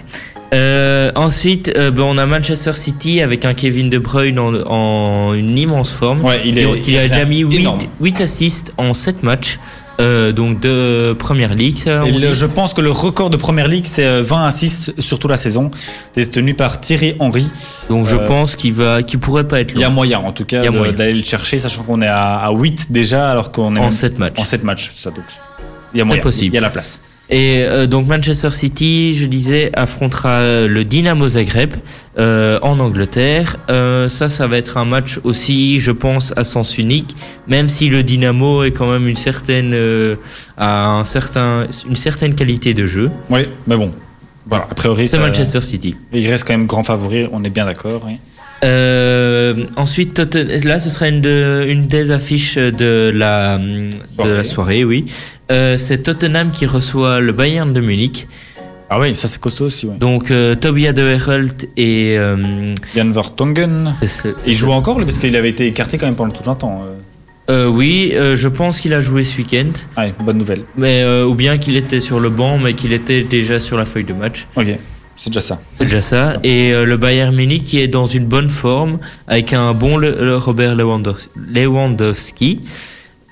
Euh, 0.53 1.11
ensuite, 1.15 1.71
euh, 1.75 1.89
ben, 1.89 2.03
on 2.03 2.17
a 2.19 2.25
Manchester 2.27 2.73
City 2.75 3.21
avec 3.21 3.45
un 3.45 3.53
Kevin 3.55 3.89
De 3.89 3.97
Bruyne 3.97 4.37
en, 4.37 4.53
en 4.69 5.33
une 5.33 5.57
immense 5.57 5.91
forme. 5.91 6.23
Ouais, 6.23 6.41
il 6.45 6.57
est- 6.59 6.71
qui, 6.75 6.81
qui 6.91 6.97
a 6.97 7.01
il 7.03 7.05
est 7.05 7.09
déjà 7.09 7.25
mis 7.25 7.39
8, 7.39 7.55
énorme. 7.57 7.79
assists 8.21 8.73
en 8.77 8.93
7 8.93 9.23
matchs. 9.23 9.59
Euh, 9.99 10.31
donc 10.31 10.59
de 10.59 11.15
Première 11.17 11.55
Ligue. 11.55 11.79
le- 11.85 12.33
je 12.33 12.45
pense 12.45 12.73
que 12.73 12.81
le 12.81 12.91
record 12.91 13.29
de 13.29 13.37
première 13.37 13.67
ligue, 13.67 13.85
c'est 13.87 14.05
euh, 14.05 14.21
20 14.23 14.45
assists 14.45 14.99
sur 15.01 15.19
toute 15.19 15.31
la 15.31 15.37
saison, 15.37 15.71
détenu 16.15 16.53
par 16.53 16.79
Thierry 16.81 17.15
Henry. 17.19 17.47
donc 17.89 18.07
je 18.07 18.15
euh, 18.15 18.27
pense 18.27 18.55
qu'il 18.55 18.73
va, 18.73 19.01
qu'il 19.03 19.19
pourrait 19.19 19.47
pas 19.47 19.59
être 19.61 19.71
Il 19.73 19.79
y 19.79 19.83
a 19.83 19.87
loin 19.87 19.95
moyen, 19.95 20.19
en 20.19 20.31
tout 20.31 20.45
cas, 20.45 20.63
d'aller 20.91 21.13
le 21.13 21.23
chercher, 21.23 21.59
sachant 21.59 21.83
qu'on 21.83 22.01
est 22.01 22.07
à, 22.07 22.37
à 22.37 22.51
8 22.51 22.91
déjà, 22.91 23.31
alors 23.31 23.51
qu'on 23.51 23.75
est 23.75 23.79
en 23.79 23.83
même 23.83 23.91
7 23.91 24.19
matchs. 24.19 24.39
en 24.39 24.45
7 24.45 24.63
matchs. 24.63 24.91
Ça, 24.93 25.09
donc, 25.09 25.23
il 25.93 25.97
y 25.97 26.01
a 26.01 26.05
moyen, 26.05 26.21
il 26.47 26.53
y 26.53 26.57
a 26.57 26.61
la 26.61 26.69
place. 26.69 26.99
Et 27.29 27.63
euh, 27.63 27.87
donc 27.87 28.07
Manchester 28.07 28.51
City, 28.51 29.13
je 29.13 29.25
disais, 29.25 29.69
affrontera 29.73 30.65
le 30.67 30.83
Dynamo 30.85 31.27
Zagreb 31.27 31.73
euh, 32.17 32.57
en 32.61 32.79
Angleterre. 32.79 33.57
Euh, 33.69 34.07
ça, 34.07 34.29
ça 34.29 34.47
va 34.47 34.57
être 34.57 34.77
un 34.77 34.85
match 34.85 35.19
aussi, 35.23 35.77
je 35.79 35.91
pense, 35.91 36.33
à 36.37 36.43
sens 36.43 36.77
unique, 36.77 37.15
même 37.47 37.67
si 37.67 37.89
le 37.89 38.03
Dynamo 38.03 38.63
est 38.63 38.71
quand 38.71 38.89
même 38.89 39.07
une 39.07 39.15
certaine, 39.15 39.71
euh, 39.73 40.15
a 40.57 40.87
un 40.89 41.03
certain, 41.03 41.67
une 41.87 41.95
certaine 41.95 42.33
qualité 42.33 42.73
de 42.73 42.85
jeu. 42.85 43.11
Oui, 43.29 43.41
mais 43.67 43.75
bon. 43.75 43.91
Voilà, 44.45 44.65
a 44.71 44.73
priori, 44.75 45.07
C'est 45.07 45.19
Manchester 45.19 45.59
City. 45.59 45.95
il 46.13 46.25
reste 46.29 46.47
quand 46.47 46.53
même 46.53 46.67
grand 46.67 46.83
favori, 46.83 47.27
on 47.33 47.43
est 47.43 47.49
bien 47.49 47.65
d'accord. 47.65 48.01
oui. 48.05 48.17
Euh, 48.63 49.65
ensuite, 49.75 50.19
là, 50.63 50.79
ce 50.79 50.89
sera 50.89 51.07
une, 51.07 51.21
de- 51.21 51.65
une 51.67 51.87
des 51.87 52.11
affiches 52.11 52.55
de 52.57 53.11
la, 53.13 53.57
de 53.57 53.89
Soirée. 54.15 54.33
la 54.37 54.43
soirée, 54.43 54.83
oui. 54.83 55.05
Euh, 55.51 55.77
c'est 55.77 55.99
Tottenham 56.03 56.51
qui 56.51 56.65
reçoit 56.65 57.19
le 57.19 57.31
Bayern 57.31 57.71
de 57.71 57.79
Munich. 57.81 58.27
Ah 58.89 58.99
oui, 58.99 59.13
ça 59.15 59.27
c'est 59.27 59.39
costaud 59.39 59.65
aussi. 59.65 59.85
Ouais. 59.85 59.95
Donc, 59.99 60.31
euh, 60.31 60.55
Tobias 60.55 60.93
de 60.93 61.01
Herelt 61.05 61.67
et. 61.77 62.17
Jan 62.95 63.11
Vertonghen. 63.11 63.93
Il 64.45 64.55
joue 64.55 64.71
encore, 64.71 64.97
parce 64.97 65.17
qu'il 65.17 65.35
avait 65.35 65.49
été 65.49 65.67
écarté 65.67 65.97
quand 65.97 66.05
même 66.05 66.15
pendant 66.15 66.33
tout 66.33 66.49
un 66.49 66.55
temps. 66.55 66.83
euh. 67.49 67.67
Oui, 67.69 68.11
euh, 68.13 68.35
je 68.35 68.47
pense 68.49 68.81
qu'il 68.81 68.93
a 68.93 68.99
joué 69.01 69.23
ce 69.23 69.37
week-end, 69.37 69.69
Ouais, 69.97 70.13
bonne 70.19 70.37
nouvelle. 70.37 70.63
mais 70.75 71.01
euh, 71.03 71.25
ou 71.25 71.33
bien 71.33 71.57
qu'il 71.57 71.77
était 71.77 72.01
sur 72.01 72.19
le 72.19 72.29
banc, 72.29 72.57
mais 72.57 72.73
qu'il 72.73 72.91
était 72.91 73.21
déjà 73.21 73.59
sur 73.61 73.77
la 73.77 73.85
feuille 73.85 74.03
de 74.03 74.11
match. 74.13 74.47
Ok, 74.57 74.65
c'est 75.17 75.29
déjà 75.31 75.39
ça. 75.41 75.59
C'est 75.79 75.85
déjà 75.85 76.01
ça. 76.01 76.37
Et 76.43 76.71
euh, 76.73 76.85
le 76.85 76.95
Bayern 76.97 77.35
Munich 77.35 77.63
qui 77.63 77.79
est 77.81 77.87
dans 77.87 78.05
une 78.05 78.25
bonne 78.25 78.49
forme 78.49 78.99
avec 79.27 79.51
un 79.53 79.73
bon 79.73 79.97
le- 79.97 80.15
le 80.23 80.37
Robert 80.37 80.75
Lewandowski. 80.75 82.61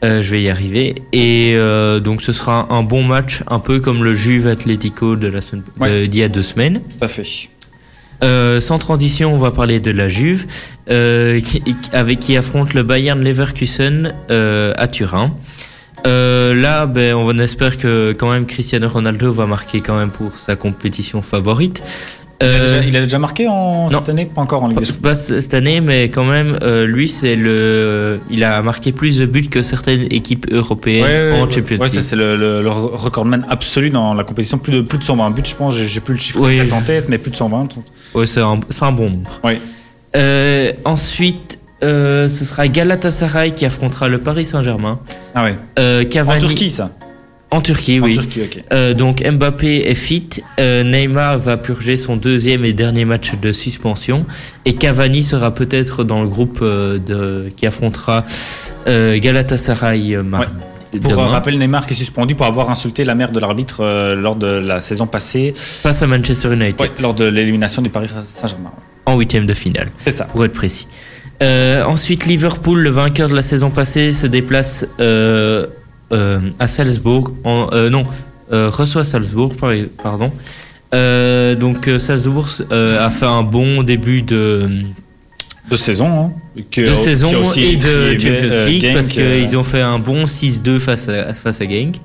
Euh, 0.04 0.22
je 0.22 0.30
vais 0.32 0.42
y 0.44 0.50
arriver. 0.50 0.96
Et 1.14 1.54
euh, 1.56 2.00
donc 2.00 2.22
ce 2.22 2.32
sera 2.34 2.68
un 2.72 2.84
bon 2.84 3.02
match, 3.04 3.42
un 3.48 3.60
peu 3.60 3.80
comme 3.80 4.04
le 4.04 4.14
Juve 4.14 4.46
Atlético 4.48 5.16
de 5.16 5.28
la 5.28 5.42
semaine 5.42 5.64
Ouais. 5.80 6.08
d'il 6.08 6.20
y 6.20 6.24
a 6.24 6.28
deux 6.30 6.44
semaines. 6.44 6.82
Tout 7.00 7.06
à 7.06 7.08
fait. 7.08 7.24
Euh, 8.24 8.60
sans 8.60 8.78
transition, 8.78 9.34
on 9.34 9.38
va 9.38 9.52
parler 9.52 9.80
de 9.80 9.92
la 9.92 10.08
Juve, 10.08 10.46
euh, 10.90 11.42
qui, 11.42 11.62
avec 11.92 12.20
qui 12.20 12.38
affronte 12.38 12.74
le 12.74 12.84
Bayern 12.84 13.22
Leverkusen 13.24 14.14
euh, 14.32 14.74
à 14.78 14.88
Turin. 14.88 15.34
Euh, 16.06 16.54
là, 16.54 16.86
ben, 16.86 17.16
on 17.16 17.38
espère 17.40 17.78
que 17.78 18.14
quand 18.18 18.32
même 18.32 18.46
Cristiano 18.46 18.88
Ronaldo 18.88 19.32
va 19.32 19.46
marquer 19.48 19.82
quand 19.82 19.98
même 19.98 20.12
pour 20.12 20.38
sa 20.38 20.56
compétition 20.56 21.22
favorite. 21.22 21.82
Il, 22.42 22.46
a 22.46 22.50
Euh, 22.50 22.64
déjà, 22.66 22.84
il 22.90 22.98
a 22.98 23.02
déjà 23.02 23.18
marqué 23.18 23.48
en 23.48 23.86
non. 23.86 23.90
cette 24.00 24.10
année? 24.10 24.26
Pas 24.26 24.42
encore 24.42 24.64
en 24.64 24.68
Ligue 24.68 24.78
des 24.80 24.84
Champions. 24.86 25.02
pas 25.02 25.16
cette 25.16 25.54
année, 25.54 25.80
mais 25.80 26.10
quand 26.10 26.26
même, 26.26 26.60
euh, 26.64 26.86
lui, 26.86 27.08
c'est 27.08 27.36
le, 27.38 28.20
il 28.30 28.44
a 28.44 28.62
marqué 28.62 28.92
plus 28.92 29.18
de 29.20 29.26
buts 29.26 29.48
que 29.48 29.62
certaines 29.62 30.04
équipes 30.12 30.46
européennes 30.52 31.04
Ouais, 31.06 31.32
ouais, 31.32 31.40
en 31.40 31.46
ouais. 31.46 31.52
Champions 31.52 31.78
League. 31.78 31.88
c'est 31.88 32.16
le, 32.18 32.36
le, 32.36 32.62
le 32.62 32.70
recordman 32.70 33.46
absolu 33.50 33.90
dans 33.90 34.14
la 34.14 34.26
compétition. 34.26 34.58
Plus 34.58 34.74
de, 34.74 34.82
plus 34.82 34.98
de 35.00 35.04
120 35.06 35.30
buts, 35.32 35.42
je 35.46 35.56
pense. 35.56 35.76
J'ai 35.76 36.00
plus 36.02 36.14
le 36.16 36.20
chiffre 36.20 36.42
Oui, 36.42 36.52
exact 36.60 36.74
en 36.74 36.82
tête, 36.82 37.06
mais 37.08 37.18
plus 37.18 37.32
de 37.32 37.38
120. 37.38 37.70
Ouais, 38.14 38.28
c'est 38.28 38.42
un, 38.42 38.60
un 38.82 38.92
bon 38.92 39.10
nombre. 39.10 39.40
Oui. 39.46 39.54
Euh, 40.18 40.74
ensuite, 40.84 41.60
euh, 41.84 42.30
ce 42.30 42.46
sera 42.46 42.68
Galatasaray 42.68 43.54
qui 43.54 43.66
affrontera 43.66 44.08
le 44.08 44.18
Paris 44.20 44.46
Saint-Germain. 44.46 45.00
Ah 45.34 45.44
ouais. 45.44 45.56
Euh, 45.80 46.04
En 46.28 46.38
Turquie, 46.40 46.70
ça. 46.70 46.92
En 47.52 47.62
Turquie, 47.62 48.00
En 48.00 48.04
oui. 48.04 48.14
Turquie, 48.16 48.42
ok. 48.42 48.64
Euh, 48.74 48.94
donc 48.94 49.24
Mbappé 49.24 49.88
est 49.90 49.96
fit, 49.96 50.30
Neymar 50.60 51.38
va 51.38 51.58
purger 51.58 51.96
son 51.96 52.16
deuxième 52.18 52.66
et 52.66 52.74
dernier 52.74 53.06
match 53.06 53.34
de 53.42 53.52
suspension 53.52 54.26
et 54.66 54.74
Cavani 54.74 55.24
sera 55.24 55.54
peut-être 55.54 56.04
dans 56.04 56.22
le 56.22 56.28
groupe 56.28 56.62
de, 56.62 57.52
qui 57.56 57.66
affrontera 57.68 58.26
Galatasaray 58.88 60.18
mardi. 60.24 60.52
Pour 61.02 61.12
demain, 61.12 61.24
euh, 61.24 61.28
rappel, 61.28 61.58
Neymar 61.58 61.86
qui 61.86 61.94
est 61.94 61.98
suspendu 61.98 62.36
pour 62.36 62.46
avoir 62.46 62.70
insulté 62.70 63.04
la 63.04 63.16
mère 63.16 63.32
de 63.32 63.40
l'arbitre 63.40 63.82
euh, 63.84 64.16
lors 64.16 64.36
de 64.36 64.48
la 64.48 64.80
saison 64.82 65.08
passée, 65.08 65.54
face 65.56 66.02
à 66.02 66.08
Manchester 66.08 66.54
United 66.54 66.80
Ouais, 66.80 66.92
lors 67.02 67.14
de 67.14 67.26
l'élimination 67.26 67.82
du 67.82 67.90
Paris 67.90 68.08
Saint-Germain. 68.08 68.72
en 69.06 69.18
huitième 69.18 69.46
de 69.46 69.54
finale, 69.54 69.90
C'est 70.00 70.12
ça. 70.12 70.26
pour 70.26 70.46
être 70.46 70.54
précis. 70.54 70.88
Euh, 71.44 71.84
ensuite, 71.84 72.26
Liverpool, 72.26 72.80
le 72.80 72.90
vainqueur 72.90 73.30
de 73.30 73.36
la 73.36 73.42
saison 73.42 73.70
passée, 73.70 74.14
se 74.14 74.26
déplace 74.28 74.86
euh, 75.00 75.68
euh, 76.12 76.40
à 76.60 76.68
Salzbourg. 76.68 77.32
En, 77.44 77.68
non, 77.90 78.04
reçoit 78.52 79.04
Salzbourg, 79.04 79.56
par- 79.56 79.74
pardon. 80.02 80.32
Donc 81.60 81.90
Salzbourg 82.00 82.48
a 82.72 83.10
fait 83.10 83.26
un 83.26 83.44
bon 83.44 83.84
début 83.84 84.22
de, 84.22 84.70
De 85.70 85.76
saison. 85.76 86.08
Hein, 86.08 86.62
de 86.84 86.96
saison 86.96 87.28
et 87.72 87.76
de 87.76 87.82
Champions 88.20 88.66
League 88.66 88.82
parce 88.94 89.08
qu'ils 89.10 89.58
ont 89.58 89.64
fait 89.64 89.82
un 89.82 90.00
bon 90.00 90.24
6-2 90.24 90.80
face 90.80 91.10
à, 91.10 91.34
face 91.34 91.60
à 91.60 91.66
Genk. 91.66 91.96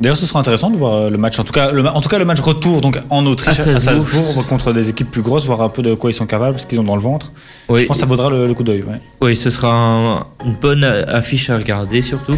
D'ailleurs, 0.00 0.16
ce 0.16 0.26
sera 0.26 0.38
intéressant 0.38 0.70
de 0.70 0.76
voir 0.76 0.94
euh, 0.94 1.10
le 1.10 1.18
match. 1.18 1.38
En 1.40 1.44
tout 1.44 1.52
cas, 1.52 1.72
le, 1.72 1.84
en 1.86 2.00
tout 2.00 2.08
cas, 2.08 2.18
le 2.18 2.24
match 2.24 2.40
retour 2.40 2.80
donc 2.80 3.00
en 3.10 3.26
Autriche 3.26 3.58
À 3.58 3.64
Salzbourg. 3.64 4.06
Salzbourg, 4.08 4.46
contre 4.46 4.72
des 4.72 4.88
équipes 4.90 5.10
plus 5.10 5.22
grosses, 5.22 5.44
voir 5.46 5.60
un 5.62 5.68
peu 5.68 5.82
de 5.82 5.94
quoi 5.94 6.10
ils 6.10 6.14
sont 6.14 6.26
capables, 6.26 6.58
ce 6.60 6.66
qu'ils 6.66 6.78
ont 6.78 6.84
dans 6.84 6.94
le 6.96 7.02
ventre. 7.02 7.32
Oui, 7.68 7.80
Je 7.80 7.86
pense 7.86 7.96
que 7.96 8.00
ça 8.02 8.06
vaudra 8.06 8.30
le, 8.30 8.46
le 8.46 8.54
coup 8.54 8.62
d'œil. 8.62 8.82
ouais. 8.82 9.00
oui, 9.20 9.36
ce 9.36 9.50
sera 9.50 9.72
un- 9.74 10.18
une 10.44 10.54
bonne 10.60 10.84
affiche 10.84 11.50
à 11.50 11.56
regarder 11.58 12.00
surtout. 12.00 12.36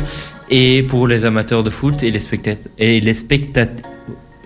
Et 0.49 0.83
pour 0.85 1.07
les 1.07 1.25
amateurs 1.27 1.63
de 1.63 1.71
foot 1.71 2.03
et 2.03 2.11
les 2.11 2.21
spectateurs. 2.21 2.73
Et 2.79 3.01
les 3.01 3.15
spectateurs. 3.15 3.85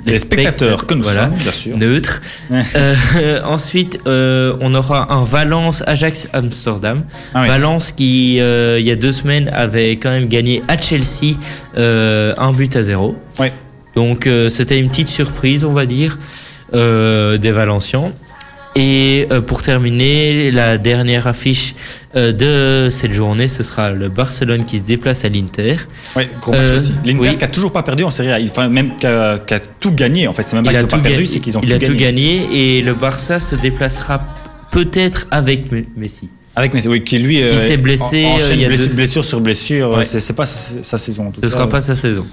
Les 0.06 0.18
spectateurs 0.18 0.86
que 0.86 0.94
nous 0.94 1.02
voilà, 1.02 1.26
sommes, 1.26 1.34
bien 1.34 1.52
sûr. 1.52 1.76
neutres. 1.76 2.22
Euh, 2.52 3.40
ensuite, 3.44 3.98
euh, 4.06 4.56
on 4.60 4.74
aura 4.74 5.12
un 5.12 5.24
Valence-Ajax-Amsterdam. 5.24 7.04
Ah 7.34 7.42
oui. 7.42 7.48
Valence 7.48 7.92
qui, 7.92 8.40
euh, 8.40 8.78
il 8.78 8.86
y 8.86 8.90
a 8.90 8.96
deux 8.96 9.12
semaines, 9.12 9.48
avait 9.48 9.92
quand 9.92 10.10
même 10.10 10.26
gagné 10.26 10.62
à 10.68 10.78
Chelsea 10.78 11.36
un 11.76 12.52
but 12.52 12.76
à 12.76 12.82
zéro. 12.82 13.16
Ouais. 13.38 13.52
Donc 13.94 14.28
c'était 14.48 14.78
une 14.78 14.88
petite 14.88 15.08
surprise, 15.08 15.64
on 15.64 15.72
va 15.72 15.86
dire, 15.86 16.18
des 16.72 17.52
Valencians. 17.52 18.12
Et 18.76 19.28
euh, 19.30 19.40
pour 19.40 19.62
terminer, 19.62 20.50
la 20.50 20.78
dernière 20.78 21.28
affiche 21.28 21.74
euh, 22.16 22.32
de 22.32 22.90
cette 22.90 23.12
journée, 23.12 23.46
ce 23.46 23.62
sera 23.62 23.90
le 23.90 24.08
Barcelone 24.08 24.64
qui 24.64 24.78
se 24.78 24.82
déplace 24.82 25.24
à 25.24 25.28
l'Inter. 25.28 25.76
Ouais, 26.16 26.28
gros 26.40 26.50
match 26.52 26.70
Euh, 26.72 26.76
aussi. 26.76 26.92
L'Inter 27.04 27.28
oui. 27.30 27.36
qui 27.38 27.44
a 27.44 27.48
toujours 27.48 27.70
pas 27.72 27.84
perdu 27.84 28.02
en 28.02 28.10
Série 28.10 28.32
A. 28.32 28.38
Enfin, 28.42 28.68
même 28.68 28.96
qui 28.96 29.06
a, 29.06 29.38
qui 29.38 29.54
a 29.54 29.60
tout 29.60 29.92
gagné. 29.92 30.26
En 30.26 30.32
fait, 30.32 30.42
c'est 30.48 30.56
même 30.56 30.64
pas 30.64 30.72
Il 30.72 30.76
qu'ils 30.76 30.84
ont 30.86 30.88
pas 30.88 30.98
perdu, 30.98 31.24
c'est 31.26 31.38
qu'ils 31.38 31.56
ont 31.56 31.60
il 31.62 31.68
tout 31.68 31.74
a 31.74 31.78
gagné. 31.78 31.92
tout 31.94 32.00
gagné 32.00 32.78
et 32.78 32.82
le 32.82 32.94
Barça 32.94 33.38
se 33.38 33.54
déplacera 33.54 34.24
peut-être 34.72 35.28
avec 35.30 35.70
Me- 35.70 35.84
Messi. 35.96 36.28
Avec 36.56 36.74
Messi, 36.74 36.88
oui, 36.88 37.04
qui 37.04 37.18
lui 37.20 37.42
euh, 37.42 37.56
s'est 37.56 37.76
blessé, 37.76 38.24
en- 38.24 38.30
euh, 38.30 38.34
enchaîne 38.36 38.58
il 38.58 38.62
y 38.62 38.64
a 38.64 38.68
blessure, 38.68 38.86
deux- 38.88 38.94
blessure 38.94 39.24
sur 39.24 39.40
blessure. 39.40 39.90
Ouais. 39.98 40.04
C'est 40.04 40.32
pas 40.34 40.46
sa, 40.46 40.82
sa 40.82 40.98
saison. 40.98 41.28
En 41.28 41.30
tout 41.30 41.40
Ce 41.40 41.46
cas. 41.46 41.52
sera 41.52 41.68
pas 41.68 41.80
sa 41.80 41.94
saison. 41.94 42.26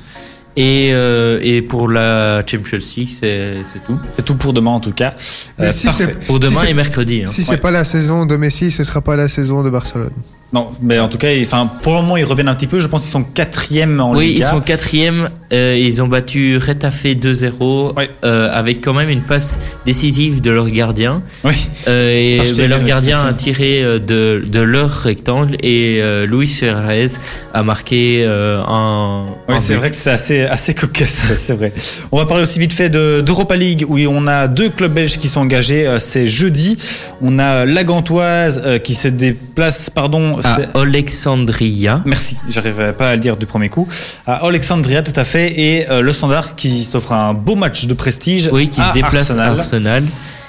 Et, 0.58 0.90
euh, 0.94 1.40
et 1.42 1.62
pour 1.62 1.88
la 1.90 2.44
Champions 2.46 2.80
League, 2.98 3.10
c'est 3.10 3.64
c'est 3.64 3.80
tout. 3.86 3.98
C'est 4.18 4.26
tout 4.26 4.36
pour 4.36 4.52
demain 4.52 4.72
en 4.72 4.80
tout 4.82 4.92
cas. 4.92 5.14
Euh, 5.60 5.72
si 5.72 5.86
parfait. 5.88 6.16
c'est- 6.20 6.26
Pour 6.28 6.40
demain 6.40 6.62
Si 6.64 6.70
et 6.70 6.74
mercredi. 6.74 7.22
hein. 7.24 7.28
Si 7.28 7.42
c'est 7.44 7.52
Ouais. 7.52 7.58
pas 7.58 7.72
la 7.72 7.84
saison 7.86 8.26
de 8.26 8.36
Messi, 8.36 8.70
ce 8.72 8.84
sera 8.84 9.00
pas 9.02 9.16
la 9.16 9.28
saison 9.30 9.64
de 9.64 9.70
Barcelone. 9.70 10.12
Non, 10.54 10.72
mais 10.82 11.00
en 11.00 11.08
tout 11.08 11.18
cas, 11.18 11.32
ils- 11.32 11.46
enfin, 11.46 11.70
pour 11.82 11.94
le 11.96 12.02
moment, 12.02 12.18
ils 12.18 12.26
reviennent 12.26 12.50
un 12.50 12.56
petit 12.56 12.68
peu. 12.68 12.80
Je 12.80 12.88
pense 12.88 13.04
qu'ils 13.04 13.12
sont 13.12 13.24
quatrième 13.24 14.00
en 14.02 14.14
Oui, 14.14 14.28
ils 14.32 14.34
Liga. 14.36 14.50
sont 14.50 14.60
quatrième. 14.60 15.30
euh, 15.54 15.78
ils 15.78 16.02
ont 16.02 16.08
battu 16.08 16.58
Retafe 16.58 17.06
2-0 17.06 17.94
Ouais. 17.98 18.10
euh, 18.24 18.50
avec 18.52 18.82
quand 18.82 18.94
même 18.94 19.10
une 19.10 19.22
passe 19.22 19.60
décisive 19.86 20.42
de 20.42 20.52
leur 20.52 20.70
gardien. 20.70 21.22
Oui. 21.44 21.54
Euh, 21.88 22.10
et 22.14 22.40
Attends, 22.40 22.52
mais 22.58 22.68
leur 22.68 22.84
gardien 22.84 23.22
a 23.26 23.34
tiré 23.34 23.82
de, 23.82 24.42
de 24.46 24.60
leur 24.62 24.90
rectangle 24.92 25.56
et 25.64 26.02
Luis 26.28 26.48
Suarez 26.48 27.08
a 27.54 27.64
marqué 27.64 28.26
un. 28.26 29.26
Oui, 29.50 29.56
c'est 29.58 29.76
vrai 29.76 29.90
que 29.90 29.96
c'est 29.96 30.12
assez, 30.12 30.42
assez 30.44 30.74
cocasse, 30.74 31.32
c'est 31.36 31.54
vrai. 31.54 31.72
On 32.12 32.18
va 32.18 32.26
parler 32.26 32.44
aussi 32.44 32.60
vite 32.60 32.74
fait 32.74 32.90
de- 32.90 33.22
d'Europa 33.26 33.56
League, 33.56 33.86
où 33.88 33.98
on 34.00 34.28
a 34.28 34.48
deux 34.48 34.70
clubs 34.70 34.94
belges 34.94 35.18
qui 35.18 35.28
sont 35.30 35.40
engagés. 35.42 35.88
C'est 36.00 36.28
jeudi. 36.28 36.78
On 37.22 37.40
a 37.40 37.66
la 37.66 37.84
Gantoise 37.84 38.62
qui 38.84 38.96
se 38.96 39.08
déplace 39.08 39.90
pardon, 39.90 40.41
à 40.44 40.56
c'est- 40.56 40.68
Alexandria. 40.78 42.02
Merci, 42.06 42.38
j'arrivais 42.50 42.94
pas 42.94 43.10
à 43.10 43.16
le 43.16 43.22
dire 43.22 43.38
du 43.38 43.46
premier 43.46 43.70
coup. 43.70 43.88
À 44.28 44.46
Alexandria, 44.46 45.02
tout 45.04 45.18
à 45.20 45.26
fait, 45.26 45.60
et 45.60 45.90
euh, 45.90 46.02
le 46.02 46.14
Standard 46.14 46.56
qui 46.56 46.84
s'offre 46.84 47.14
un 47.14 47.34
beau 47.34 47.56
match 47.56 47.86
de 47.86 47.94
prestige. 47.94 48.50
Oui, 48.52 48.70
qui 48.70 48.82
à 48.82 48.90
se 48.90 48.94
déplace 48.94 49.30
Arsenal, 49.32 49.48
à 49.50 49.58
Arsenal. 49.60 50.04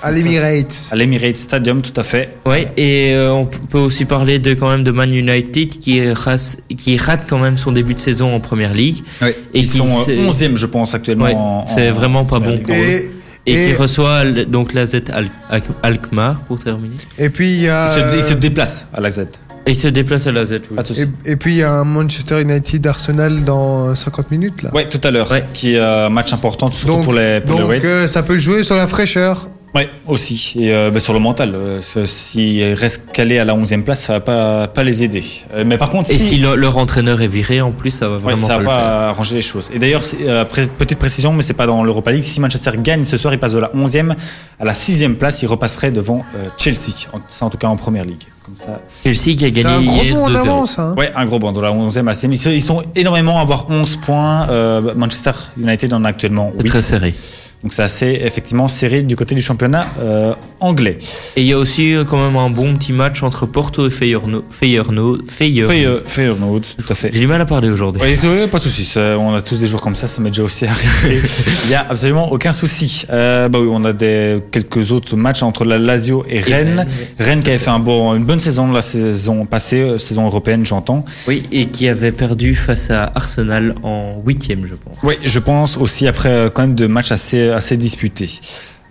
À 0.05 0.11
l'Emirates. 0.11 0.89
à 0.91 0.97
l'Emirates 0.97 1.37
Stadium, 1.37 1.81
tout 1.81 1.99
à 2.01 2.03
fait. 2.03 2.37
Ouais, 2.45 2.73
et 2.77 3.13
euh, 3.15 3.31
on 3.33 3.45
peut 3.45 3.79
aussi 3.79 4.05
parler 4.05 4.41
de 4.41 4.55
quand 4.55 4.69
même 4.69 4.83
de 4.83 4.91
Man 4.91 5.13
United 5.13 5.79
qui, 5.79 6.11
rase- 6.13 6.59
qui 6.77 6.97
rate 6.97 7.23
quand 7.29 7.39
même 7.39 7.57
son 7.57 7.71
début 7.71 7.95
de 7.95 8.01
saison 8.01 8.35
en 8.35 8.41
première 8.41 8.75
ligue. 8.75 8.99
Et 9.23 9.27
Et 9.27 9.35
Ils 9.55 9.71
qui 9.71 9.79
sont 9.79 10.05
s'est- 10.05 10.17
11e, 10.19 10.57
je 10.57 10.67
pense, 10.67 10.95
actuellement. 10.97 11.27
Ouais, 11.27 11.35
en- 11.37 11.67
c'est 11.69 11.91
en- 11.91 11.93
vraiment 11.93 12.25
pas 12.25 12.41
bon. 12.41 12.59
Et, 12.69 13.11
Et, 13.45 13.53
Et- 13.55 13.67
qui 13.71 13.75
reçoit 13.75 14.25
donc 14.25 14.73
la 14.73 14.87
Z 14.87 15.03
Al- 15.13 15.29
Al- 15.51 15.63
Alkmaar 15.83 16.41
pour 16.47 16.63
terminer. 16.63 16.95
et 17.19 17.29
puis 17.29 17.49
il 17.63 17.67
se, 17.67 18.17
ils 18.17 18.23
se 18.23 18.35
déplacent 18.35 18.87
à 18.95 19.01
la 19.01 19.11
Z. 19.11 19.23
Et 19.65 19.71
il 19.73 19.77
se 19.77 19.87
déplace 19.89 20.27
à 20.27 20.33
la 20.33 20.45
Z. 20.45 20.61
oui. 20.73 20.79
Et, 21.25 21.33
et 21.33 21.37
puis 21.37 21.53
il 21.53 21.59
y 21.59 21.63
a 21.63 21.73
un 21.73 21.85
Manchester 21.85 22.41
United 22.43 22.85
Arsenal 22.87 23.45
dans 23.45 23.95
50 23.95 24.31
minutes 24.33 24.63
là. 24.63 24.71
Ouais, 24.75 24.89
tout 24.89 25.01
à 25.05 25.11
l'heure, 25.13 25.31
Ouais. 25.31 25.45
qui 25.55 25.75
est 25.75 25.79
un 25.79 26.09
match 26.09 26.33
important, 26.33 26.69
surtout 26.71 26.95
Donc, 26.95 27.05
pour 27.05 27.13
les, 27.15 27.41
pour 27.41 27.59
donc 27.61 27.85
euh, 27.85 28.09
ça 28.09 28.23
peut 28.25 28.39
jouer 28.39 28.65
sur 28.65 28.77
la 28.77 28.89
fraîcheur. 28.89 29.49
Ouais, 29.75 29.89
aussi. 30.07 30.53
Et 30.59 30.71
euh, 30.75 30.91
bah, 30.91 31.01
sur 31.01 31.15
le 31.15 31.19
mental, 31.19 31.55
euh, 31.55 31.81
s'ils 31.81 32.75
restent 32.75 33.11
calés 33.11 33.39
à 33.39 33.45
la 33.47 33.55
11e 33.55 33.83
place, 33.85 34.03
ça 34.03 34.13
va 34.15 34.21
pas, 34.21 34.69
pas 34.69 34.83
les 34.85 35.03
aider. 35.03 35.25
Euh, 35.55 35.65
mais 35.67 35.79
par 35.79 35.91
contre, 35.91 36.11
Et 36.11 36.19
si, 36.19 36.29
si 36.29 36.37
le- 36.37 36.57
leur 36.57 36.77
entraîneur 36.77 37.23
est 37.23 37.27
viré, 37.27 37.63
en 37.63 37.71
plus, 37.71 37.89
ça 37.89 38.09
va 38.09 38.17
Ouais, 38.17 38.21
vraiment 38.21 38.43
ça 38.47 38.49
pas, 38.49 38.55
va 38.57 38.61
le 38.63 38.69
faire. 38.69 38.77
pas 38.77 39.09
arranger 39.09 39.35
les 39.37 39.41
choses. 39.43 39.71
Et 39.75 39.79
d'ailleurs, 39.79 40.03
euh, 40.21 40.45
pré- 40.45 40.67
petite 40.67 40.99
précision, 40.99 41.33
mais 41.33 41.41
c'est 41.43 41.55
pas 41.55 41.65
dans 41.67 41.85
l'Europa 41.85 42.13
League. 42.13 42.23
Si 42.23 42.39
Manchester 42.39 42.73
gagne 42.83 43.05
ce 43.07 43.17
soir, 43.17 43.33
il 43.33 43.39
passe 43.41 43.55
de 43.55 43.61
la 43.61 43.71
11e 43.75 44.15
à 44.61 44.65
la 44.67 44.75
6e 44.75 45.15
place. 45.17 45.41
Il 45.43 45.47
repasserait 45.47 45.91
devant 45.91 46.23
euh, 46.37 46.49
Chelsea. 46.59 47.09
En- 47.15 47.21
Ça, 47.31 47.47
en 47.47 47.51
tout 47.51 47.57
cas, 47.59 47.69
en 47.69 47.77
première 47.77 48.05
ligue. 48.05 48.25
Comme 48.45 48.57
ça. 48.57 48.81
Chelsea 49.05 49.37
qui 49.39 49.45
a 49.47 49.51
C'est 49.53 49.65
un 49.65 49.77
gagné 49.77 49.87
gros 49.87 50.03
hier 50.03 50.15
bond 50.17 50.25
en 50.25 50.29
2-0. 50.31 50.37
avance. 50.39 50.79
Hein. 50.79 50.95
Ouais, 50.99 51.13
un 51.17 51.25
gros 51.25 51.39
banc 51.39 51.53
de 51.53 51.61
la 51.63 51.73
11e 51.73 52.09
à 52.09 52.13
6e. 52.13 52.33
Ils, 52.53 52.61
sont- 52.61 52.83
énormément 52.95 53.39
à 53.39 53.41
avoir 53.43 53.71
11 53.71 53.97
points. 53.97 54.49
Euh, 54.51 54.93
Manchester 54.97 55.31
United 55.59 55.95
en 55.95 56.05
a 56.05 56.09
actuellement 56.09 56.51
C'est 56.57 56.63
8. 56.65 56.69
très 56.69 56.81
serré. 56.83 57.15
Donc 57.63 57.73
c'est 57.73 57.83
assez 57.83 58.21
effectivement 58.23 58.67
serré 58.69 59.03
du 59.03 59.15
côté 59.17 59.35
du 59.35 59.43
championnat 59.43 59.85
euh, 60.01 60.35
anglais. 60.63 60.99
Et 61.37 61.43
il 61.43 61.47
y 61.47 61.53
a 61.53 61.59
aussi 61.59 61.95
euh, 61.95 62.05
quand 62.05 62.23
même 62.25 62.37
un 62.37 62.51
bon 62.51 62.75
petit 62.77 62.93
match 62.93 63.23
entre 63.23 63.47
Porto 63.47 63.87
et 63.87 63.91
Feyenoord. 63.91 64.43
Feyenoord. 64.51 65.19
Feyenoord. 65.29 65.71
Fey- 65.71 66.01
Feyenoord, 66.07 66.61
tout 66.79 66.93
à 66.93 66.95
fait. 66.95 67.11
J'ai 67.13 67.21
du 67.21 67.27
mal 67.27 67.41
à 67.41 67.45
parler 67.47 67.69
aujourd'hui. 67.71 68.03
Oui, 68.03 68.47
pas 68.51 68.59
de 68.59 68.63
souci. 68.63 68.93
On 68.97 69.35
a 69.35 69.43
tous 69.43 69.59
des 69.61 69.67
jours 69.67 69.81
comme 69.81 69.95
ça, 69.95 70.07
ça 70.07 70.21
m'est 70.23 70.31
déjà 70.31 70.43
aussi 70.43 70.65
arrivé. 70.67 71.21
Il 71.65 71.69
n'y 71.69 71.75
a 71.75 71.87
absolument 71.89 72.31
aucun 72.33 72.53
souci. 72.53 73.05
Euh, 73.11 73.49
bah 73.49 73.59
oui, 73.61 73.69
on 73.71 73.85
a 73.85 73.93
des, 73.93 74.41
quelques 74.51 74.93
autres 74.93 75.17
matchs 75.17 75.43
entre 75.43 75.65
la 75.65 75.79
Lazio 75.79 76.25
et 76.29 76.41
Rennes. 76.41 76.79
Rennes, 76.79 76.87
Rennes 77.19 77.41
qui 77.43 77.51
avait 77.51 77.59
fait 77.59 77.71
un 77.71 77.79
bon, 77.79 78.15
une 78.15 78.25
bonne 78.25 78.41
saison 78.41 78.71
la 78.73 78.83
saison 78.83 79.45
passée, 79.47 79.81
euh, 79.81 79.99
saison 79.99 80.27
européenne, 80.27 80.65
j'entends. 80.65 81.05
Oui, 81.27 81.45
et 81.53 81.67
qui 81.67 81.89
avait 81.89 82.13
perdu 82.13 82.55
face 82.55 82.91
à 82.91 83.11
Arsenal 83.15 83.75
en 83.83 84.21
huitième, 84.25 84.67
je 84.67 84.75
pense. 84.75 84.97
Oui, 85.03 85.15
je 85.25 85.39
pense 85.39 85.77
aussi 85.77 86.07
après 86.07 86.29
euh, 86.29 86.51
quand 86.51 86.63
même 86.63 86.75
de 86.75 86.87
matchs 86.87 87.13
assez, 87.13 87.49
assez 87.51 87.77
disputés. 87.77 88.31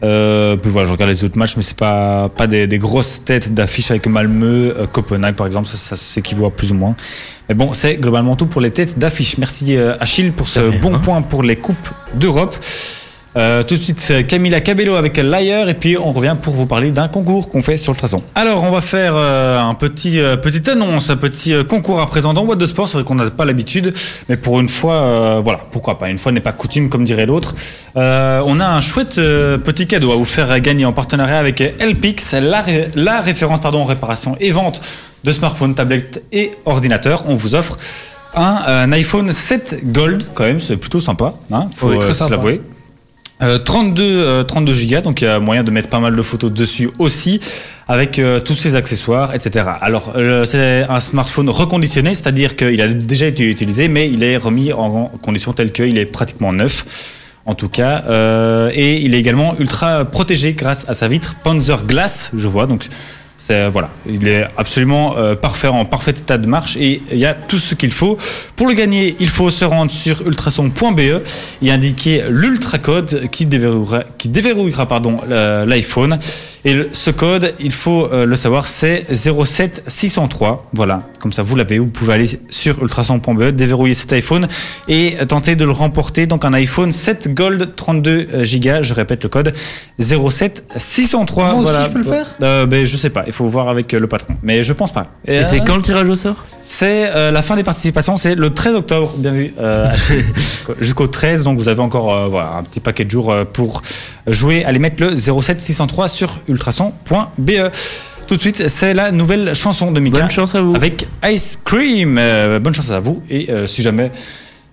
Euh, 0.04 0.56
puis 0.56 0.72
voilà, 0.72 0.88
je 0.88 0.94
regarde 0.94 1.12
les 1.12 1.24
autres 1.24 1.38
matchs, 1.38 1.56
mais 1.58 1.64
c'est 1.64 1.78
pas 1.78 2.30
pas 2.30 2.48
des, 2.48 2.66
des 2.66 2.80
grosses 2.80 3.24
têtes 3.24 3.54
d'affiche 3.54 3.92
avec 3.92 4.08
Malmö, 4.08 4.74
euh, 4.76 4.88
Copenhague 4.88 5.36
par 5.36 5.46
exemple, 5.46 5.68
ça, 5.68 5.78
ça 5.78 5.96
s'équivaut 5.96 6.50
plus 6.50 6.72
ou 6.72 6.76
moins. 6.76 6.96
Mais 7.48 7.56
bon, 7.56 7.74
c'est 7.74 7.98
globalement 7.98 8.36
tout 8.36 8.48
pour 8.48 8.62
les 8.62 8.72
têtes 8.72 8.98
d'affiche. 8.98 9.38
Merci 9.38 9.76
euh, 9.78 9.96
Achille 10.00 10.32
pour 10.32 10.48
ce 10.48 10.80
bon 10.80 10.98
point 11.00 11.22
pour 11.22 11.44
les 11.44 11.56
coupes 11.56 11.90
d'Europe. 12.16 12.56
Euh, 13.38 13.64
tout 13.64 13.76
de 13.76 13.80
suite, 13.80 14.02
c'est 14.02 14.26
Camila 14.26 14.60
Cabello 14.60 14.96
avec 14.96 15.16
Liar 15.16 15.70
et 15.70 15.74
puis 15.74 15.98
on 15.98 16.12
revient 16.12 16.36
pour 16.42 16.54
vous 16.54 16.66
parler 16.66 16.92
d'un 16.92 17.08
concours 17.08 17.48
qu'on 17.48 17.62
fait 17.62 17.78
sur 17.78 17.94
le 17.94 17.98
traçon. 17.98 18.22
Alors, 18.36 18.64
on 18.64 18.72
va 18.72 18.82
faire 18.82 19.14
euh, 19.16 19.58
un 19.58 19.74
petit 19.74 20.20
euh, 20.20 20.36
petite 20.36 20.68
annonce, 20.68 21.10
un 21.10 21.16
petit 21.16 21.54
euh, 21.54 21.64
concours 21.64 22.02
à 22.02 22.08
présent 22.08 22.34
dans 22.34 22.44
What 22.44 22.58
de 22.58 22.66
Sport. 22.66 22.90
C'est 22.90 22.96
vrai 22.96 23.04
qu'on 23.06 23.16
n'a 23.16 23.30
pas 23.32 23.46
l'habitude, 23.46 23.94
mais 24.28 24.36
pour 24.36 24.60
une 24.60 24.68
fois, 24.68 24.96
euh, 24.96 25.42
voilà, 25.42 25.62
pourquoi 25.72 25.98
pas. 25.98 26.10
Une 26.10 26.18
fois 26.18 26.34
n'est 26.34 26.42
pas 26.42 26.52
coutume, 26.52 26.90
comme 26.90 27.06
dirait 27.06 27.26
l'autre. 27.26 27.56
Euh, 27.96 28.42
on 28.46 28.60
a 28.60 28.66
un 28.68 28.82
chouette 28.82 29.18
euh, 29.18 29.58
petit 29.58 29.88
cadeau 29.88 30.12
à 30.12 30.16
vous 30.18 30.26
faire 30.26 30.60
gagner 30.60 30.84
en 30.84 30.92
partenariat 30.92 31.38
avec 31.40 31.62
LPix, 31.80 32.34
la, 32.34 32.62
ré- 32.62 32.88
la 32.96 33.22
référence 33.22 33.62
pardon 33.62 33.86
réparation 33.86 34.36
et 34.42 34.52
vente 34.52 34.82
de 35.24 35.32
smartphones, 35.32 35.74
tablettes 35.74 36.22
et 36.34 36.52
ordinateurs. 36.66 37.24
On 37.30 37.36
vous 37.36 37.56
offre 37.56 37.78
un, 38.36 38.58
un 38.68 38.92
iPhone 38.92 39.32
7 39.32 39.80
Gold, 39.90 40.24
quand 40.34 40.44
même, 40.44 40.60
c'est 40.60 40.76
plutôt 40.76 41.00
sympa. 41.00 41.36
Hein, 41.50 41.68
faut 41.74 41.88
Oui, 41.92 41.98
euh, 42.02 42.14
se 42.14 42.30
l'avouer. 42.30 42.62
Euh, 43.42 43.58
32, 43.58 44.04
euh, 44.04 44.44
32 44.44 44.74
gigas, 44.74 45.02
donc 45.02 45.22
il 45.22 45.26
y 45.26 45.28
a 45.28 45.40
moyen 45.40 45.64
de 45.64 45.72
mettre 45.72 45.90
pas 45.90 46.00
mal 46.00 46.16
de 46.16 46.22
photos 46.22 46.52
dessus 46.52 46.90
aussi, 47.00 47.40
avec 47.92 48.20
euh, 48.20 48.40
tous 48.40 48.54
ses 48.54 48.76
accessoires, 48.76 49.36
etc. 49.36 49.66
Alors, 49.82 50.14
euh, 50.16 50.46
c'est 50.46 50.86
un 50.88 51.02
smartphone 51.02 51.50
reconditionné, 51.50 52.14
c'est-à-dire 52.14 52.56
qu'il 52.56 52.82
a 52.82 52.88
déjà 52.88 53.28
été 53.28 53.44
utilisé, 53.44 53.90
mais 53.90 54.10
il 54.10 54.24
est 54.24 54.38
remis 54.38 54.72
en 54.72 55.12
condition 55.22 55.52
telle 55.52 55.74
qu'il 55.74 55.98
est 55.98 56.06
pratiquement 56.06 56.54
neuf. 56.54 57.18
En 57.46 57.56
tout 57.56 57.70
cas, 57.70 58.04
euh, 58.08 58.72
et 58.74 59.02
il 59.02 59.14
est 59.16 59.20
également 59.20 59.56
ultra 59.60 60.06
protégé 60.06 60.54
grâce 60.54 60.88
à 60.88 60.94
sa 60.94 61.08
vitre 61.10 61.36
Panzer 61.44 61.84
Glass, 61.86 62.30
je 62.34 62.48
vois. 62.48 62.68
Donc, 62.68 62.88
c'est 63.44 63.68
voilà, 63.70 63.90
il 64.08 64.28
est 64.28 64.46
absolument 64.56 65.16
euh, 65.18 65.34
parfait, 65.36 65.68
en 65.68 65.84
parfait 65.84 66.12
état 66.12 66.38
de 66.38 66.46
marche 66.46 66.78
et 66.78 67.02
il 67.12 67.18
y 67.18 67.26
a 67.26 67.34
tout 67.34 67.58
ce 67.58 67.74
qu'il 67.74 67.92
faut. 67.92 68.16
Pour 68.56 68.68
le 68.68 68.74
gagner, 68.76 69.16
il 69.20 69.30
faut 69.30 69.50
se 69.50 69.66
rendre 69.66 69.90
sur 69.90 70.22
ultrason.be 70.28 71.00
et 71.64 71.72
indiquer 71.72 72.22
l'ultra 72.30 72.78
code 72.78 73.30
qui 73.32 73.48
déverrouillera, 73.48 74.04
qui 74.20 74.30
déverrouillera 74.30 74.86
pardon 74.88 75.18
l'iPhone. 75.28 76.20
Et 76.64 76.76
le- 76.76 76.90
ce 76.92 77.10
code, 77.10 77.56
il 77.60 77.72
faut 77.72 78.08
euh, 78.14 78.28
le 78.28 78.36
savoir, 78.36 78.68
c'est 78.68 79.08
07603. 79.12 80.70
Voilà, 80.74 81.02
comme 81.20 81.34
ça 81.34 81.42
vous 81.42 81.56
l'avez. 81.56 81.80
Vous 81.80 81.88
pouvez 81.88 82.14
aller 82.14 82.30
sur 82.50 82.84
ultrason.be, 82.84 83.46
déverrouiller 83.46 83.96
cet 83.96 84.14
iPhone 84.14 84.48
et 84.88 85.18
tenter 85.28 85.56
de 85.56 85.66
le 85.66 85.72
remporter. 85.72 86.28
Donc 86.28 86.46
un 86.46 86.54
iPhone 86.54 86.92
7 86.92 87.34
Gold 87.34 87.76
32 87.76 88.28
Go. 88.62 88.70
Je 88.84 88.94
répète 88.94 89.24
le 89.24 89.30
code 89.30 89.54
07603. 90.00 91.44
Moi 91.46 91.54
aussi, 91.56 91.64
voilà. 91.64 91.86
je 91.86 91.90
peux 91.90 91.98
le 92.00 92.04
faire? 92.06 92.28
Euh, 92.44 92.66
ben, 92.68 92.86
je 92.86 92.98
sais 92.98 93.10
pas, 93.10 93.24
il 93.32 93.34
faut 93.34 93.48
voir 93.48 93.70
avec 93.70 93.94
euh, 93.94 94.00
le 94.00 94.08
patron. 94.08 94.36
Mais 94.44 94.62
je 94.62 94.74
pense 94.74 94.92
pas. 94.92 95.08
Et 95.26 95.40
euh, 95.40 95.44
c'est 95.44 95.60
quand 95.62 95.76
le 95.76 95.82
tirage 95.82 96.08
au 96.10 96.16
sort? 96.16 96.36
C'est 96.66 97.10
euh, 97.16 97.32
la 97.32 97.42
fin 97.42 97.56
des 97.56 97.64
participations, 97.64 98.18
c'est 98.18 98.36
le 98.36 98.54
13 98.54 98.76
octobre, 98.76 99.14
bien 99.18 99.32
vu, 99.32 99.54
euh, 99.60 99.88
jusqu'au 100.80 101.08
13, 101.08 101.44
donc 101.44 101.58
vous 101.58 101.68
avez 101.68 101.82
encore 101.82 102.14
euh, 102.14 102.28
voilà, 102.28 102.54
un 102.54 102.64
petit 102.64 102.80
paquet 102.80 103.06
de 103.06 103.10
jours 103.10 103.32
euh, 103.32 103.44
pour 103.46 103.82
jouer. 104.28 104.64
Allez 104.66 104.80
mettre 104.80 105.04
le 105.04 105.16
07603 105.16 106.08
sur 106.08 106.40
ultrason.be. 106.48 107.52
Tout 108.28 108.36
de 108.38 108.42
suite, 108.42 108.68
c'est 108.70 108.94
la 108.94 109.12
nouvelle 109.12 109.54
chanson 109.54 109.92
de 109.92 110.00
Mika. 110.00 110.20
Bonne 110.22 110.30
chance 110.30 110.56
à 110.56 110.62
vous. 110.62 110.74
Avec 110.74 111.06
Ice 111.26 111.60
Cream. 111.66 112.18
Euh, 112.18 112.60
bonne 112.60 112.74
chance 112.74 112.90
à 112.92 113.00
vous. 113.02 113.22
Et 113.30 113.50
euh, 113.52 113.68
si 113.68 113.82
jamais 113.82 114.10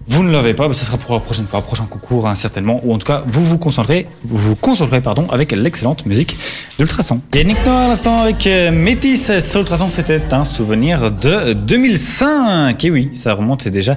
vous 0.08 0.22
ne 0.22 0.32
l'avez 0.32 0.54
pas, 0.54 0.66
bah, 0.68 0.74
ce 0.74 0.84
sera 0.84 0.96
pour 0.96 1.12
la 1.14 1.20
prochaine 1.20 1.46
fois, 1.46 1.60
prochain 1.60 1.84
concours 1.84 2.26
hein, 2.26 2.34
certainement. 2.34 2.80
Ou 2.82 2.94
en 2.94 2.98
tout 2.98 3.06
cas, 3.06 3.22
vous 3.26 3.44
vous 3.44 3.58
concentrez, 3.58 4.06
vous 4.24 4.38
vous 4.38 4.56
concentrerez 4.56 5.02
pardon, 5.02 5.26
avec 5.30 5.52
l'excellente 5.52 6.06
musique 6.06 6.36
d'Ultrason. 6.78 7.20
Et 7.34 7.44
Nick 7.44 7.64
Noir 7.66 7.82
à 7.82 7.88
l'instant 7.88 8.22
avec 8.22 8.46
euh, 8.46 8.70
Métis. 8.70 9.38
Sur 9.40 9.60
Ultrason, 9.60 9.88
c'était 9.88 10.22
un 10.32 10.44
souvenir 10.44 11.10
de 11.10 11.52
2005. 11.52 12.82
Et 12.84 12.90
oui, 12.90 13.10
ça 13.12 13.34
remonte 13.34 13.68
déjà 13.68 13.96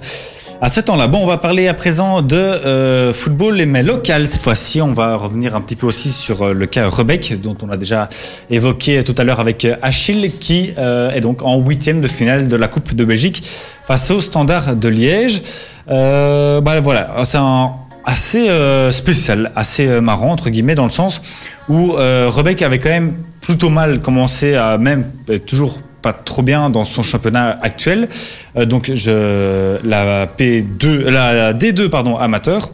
à 0.62 0.70
ce 0.70 0.80
temps-là. 0.80 1.08
Bon, 1.08 1.24
on 1.24 1.26
va 1.26 1.38
parler 1.38 1.68
à 1.68 1.74
présent 1.74 2.22
de 2.22 2.36
euh, 2.36 3.14
football, 3.14 3.66
mais 3.66 3.82
local 3.82 4.28
cette 4.28 4.44
fois-ci. 4.44 4.80
On 4.80 4.94
va 4.94 5.16
revenir 5.16 5.56
un 5.56 5.62
petit 5.62 5.76
peu 5.76 5.88
aussi 5.88 6.12
sur 6.12 6.44
euh, 6.44 6.54
le 6.54 6.68
cas 6.68 6.88
Rebec, 6.88 7.42
dont 7.42 7.58
on 7.64 7.70
a 7.72 7.78
déjà 7.78 8.10
évoqué 8.52 9.04
tout 9.04 9.16
à 9.18 9.24
l'heure 9.24 9.40
avec 9.40 9.66
euh, 9.66 9.76
Achille, 9.82 10.32
qui 10.40 10.74
euh, 10.78 11.10
est 11.14 11.22
donc 11.22 11.42
en 11.42 11.58
huitième 11.58 12.00
de 12.00 12.08
finale 12.08 12.48
de 12.48 12.56
la 12.56 12.68
Coupe 12.68 12.94
de 12.94 13.04
Belgique 13.04 13.44
face 13.88 14.12
au 14.12 14.22
Standard 14.22 14.76
de 14.76 14.88
Liège. 14.88 15.42
Bah, 15.88 16.80
voilà, 16.80 17.10
c'est 17.24 17.40
un 17.40 17.72
assez 18.06 18.48
spécial, 18.92 19.52
assez 19.56 20.00
marrant 20.00 20.32
entre 20.32 20.50
guillemets 20.50 20.76
dans 20.76 20.86
le 20.86 20.92
sens 20.92 21.22
où 21.68 21.92
Rebec 21.92 22.62
avait 22.62 22.80
quand 22.80 22.90
même 22.90 23.16
plutôt 23.42 23.70
mal 23.70 24.00
commencé 24.00 24.56
à 24.56 24.78
même 24.78 25.06
toujours 25.46 25.82
pas 26.02 26.14
trop 26.14 26.42
bien 26.42 26.70
dans 26.70 26.86
son 26.86 27.02
championnat 27.02 27.58
actuel. 27.62 28.10
Euh, 28.58 28.66
donc 28.66 28.92
je 28.94 29.78
la 29.86 30.26
P2 30.28 31.10
la 31.10 31.54
D2 31.54 31.90
pardon 31.90 32.18
amateur 32.18 32.70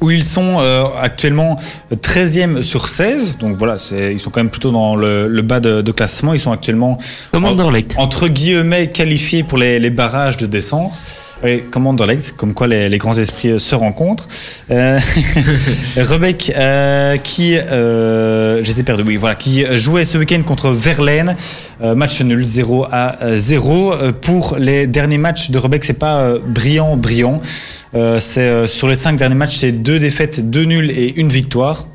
où 0.00 0.10
ils 0.10 0.24
sont 0.24 0.56
euh, 0.60 0.84
actuellement 0.98 1.58
13e 1.94 2.62
sur 2.62 2.88
16. 2.88 3.36
Donc 3.38 3.56
voilà, 3.58 3.76
ils 3.92 4.18
sont 4.18 4.30
quand 4.30 4.40
même 4.40 4.48
plutôt 4.48 4.70
dans 4.70 4.96
le, 4.96 5.28
le 5.28 5.42
bas 5.42 5.60
de, 5.60 5.82
de 5.82 5.92
classement. 5.92 6.32
Ils 6.32 6.38
sont 6.38 6.52
actuellement 6.52 6.98
en- 7.50 7.56
entre 7.98 8.28
guillemets 8.28 8.88
qualifiés 8.88 9.42
pour 9.42 9.58
les, 9.58 9.78
les 9.78 9.90
barrages 9.90 10.38
de 10.38 10.46
descente. 10.46 11.02
Oui, 11.42 11.62
comme 11.70 11.86
Anderlecht, 11.86 12.34
comme 12.36 12.52
quoi 12.52 12.66
les, 12.66 12.98
grands 12.98 13.16
esprits 13.16 13.52
euh, 13.52 13.58
se 13.58 13.74
rencontrent. 13.74 14.28
Euh, 14.70 14.98
Rebec, 15.96 16.52
euh, 16.54 17.16
qui, 17.16 17.56
euh, 17.56 18.62
je 18.62 19.02
oui, 19.02 19.16
voilà, 19.16 19.34
qui 19.34 19.64
jouait 19.78 20.04
ce 20.04 20.18
week-end 20.18 20.42
contre 20.42 20.70
Verlaine, 20.70 21.36
euh, 21.82 21.94
match 21.94 22.20
nul 22.20 22.44
0 22.44 22.86
à 22.92 23.16
0. 23.36 23.92
Euh, 23.92 24.12
Pour 24.12 24.56
les 24.58 24.86
derniers 24.86 25.16
matchs 25.16 25.50
de 25.50 25.58
Rebec, 25.58 25.82
c'est 25.84 25.94
pas 25.94 26.34
brillant, 26.46 26.96
brillant. 26.96 27.40
C'est 28.18 28.66
sur 28.66 28.86
les 28.88 28.94
cinq 28.94 29.16
derniers 29.16 29.34
matchs, 29.34 29.56
c'est 29.56 29.72
deux 29.72 29.98
défaites, 29.98 30.50
deux 30.50 30.64
nuls 30.64 30.90
et 30.90 31.18
une 31.18 31.30
victoire. 31.30 31.86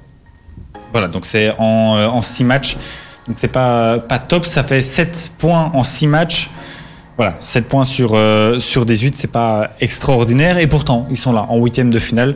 Voilà, 0.92 1.08
donc 1.08 1.26
c'est 1.26 1.52
en, 1.60 1.98
en 1.98 2.22
six 2.22 2.44
matchs. 2.44 2.78
Donc 3.28 3.38
c'est 3.38 3.52
pas, 3.52 4.00
pas 4.00 4.20
top, 4.20 4.46
ça 4.46 4.64
fait 4.64 4.82
7 4.82 5.32
points 5.38 5.72
en 5.74 5.84
6 5.84 6.08
matchs. 6.08 6.50
Voilà, 7.18 7.36
7 7.40 7.68
points 7.68 7.86
sur, 7.86 8.12
euh, 8.14 8.60
sur 8.60 8.86
18, 8.86 9.16
c'est 9.16 9.32
pas 9.32 9.70
extraordinaire. 9.80 10.58
Et 10.58 10.68
pourtant, 10.68 11.08
ils 11.10 11.18
sont 11.18 11.32
là, 11.32 11.46
en 11.50 11.58
huitième 11.60 11.90
de 11.90 12.00
finale. 12.00 12.36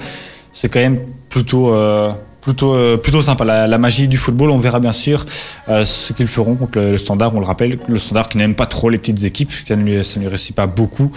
C'est 0.51 0.69
quand 0.69 0.79
même 0.79 0.99
plutôt, 1.29 1.73
euh, 1.73 2.11
plutôt, 2.41 2.73
euh, 2.73 2.97
plutôt 2.97 3.21
sympa. 3.21 3.43
La, 3.45 3.77
magie 3.77 4.07
du 4.07 4.17
football, 4.17 4.51
on 4.51 4.57
verra 4.57 4.79
bien 4.79 4.91
sûr 4.91 5.25
euh, 5.67 5.83
ce 5.83 6.13
qu'ils 6.13 6.27
feront 6.27 6.55
contre 6.55 6.79
le, 6.79 6.97
Standard. 6.97 7.35
On 7.35 7.39
le 7.39 7.45
rappelle, 7.45 7.77
le 7.87 7.99
Standard 7.99 8.29
qui 8.29 8.37
n'aime 8.37 8.55
pas 8.55 8.65
trop 8.65 8.89
les 8.89 8.97
petites 8.97 9.23
équipes, 9.23 9.51
ça 9.67 9.75
ne 9.75 10.03
ça 10.03 10.15
ne 10.17 10.21
lui 10.21 10.29
réussit 10.29 10.55
pas 10.55 10.67
beaucoup. 10.67 11.11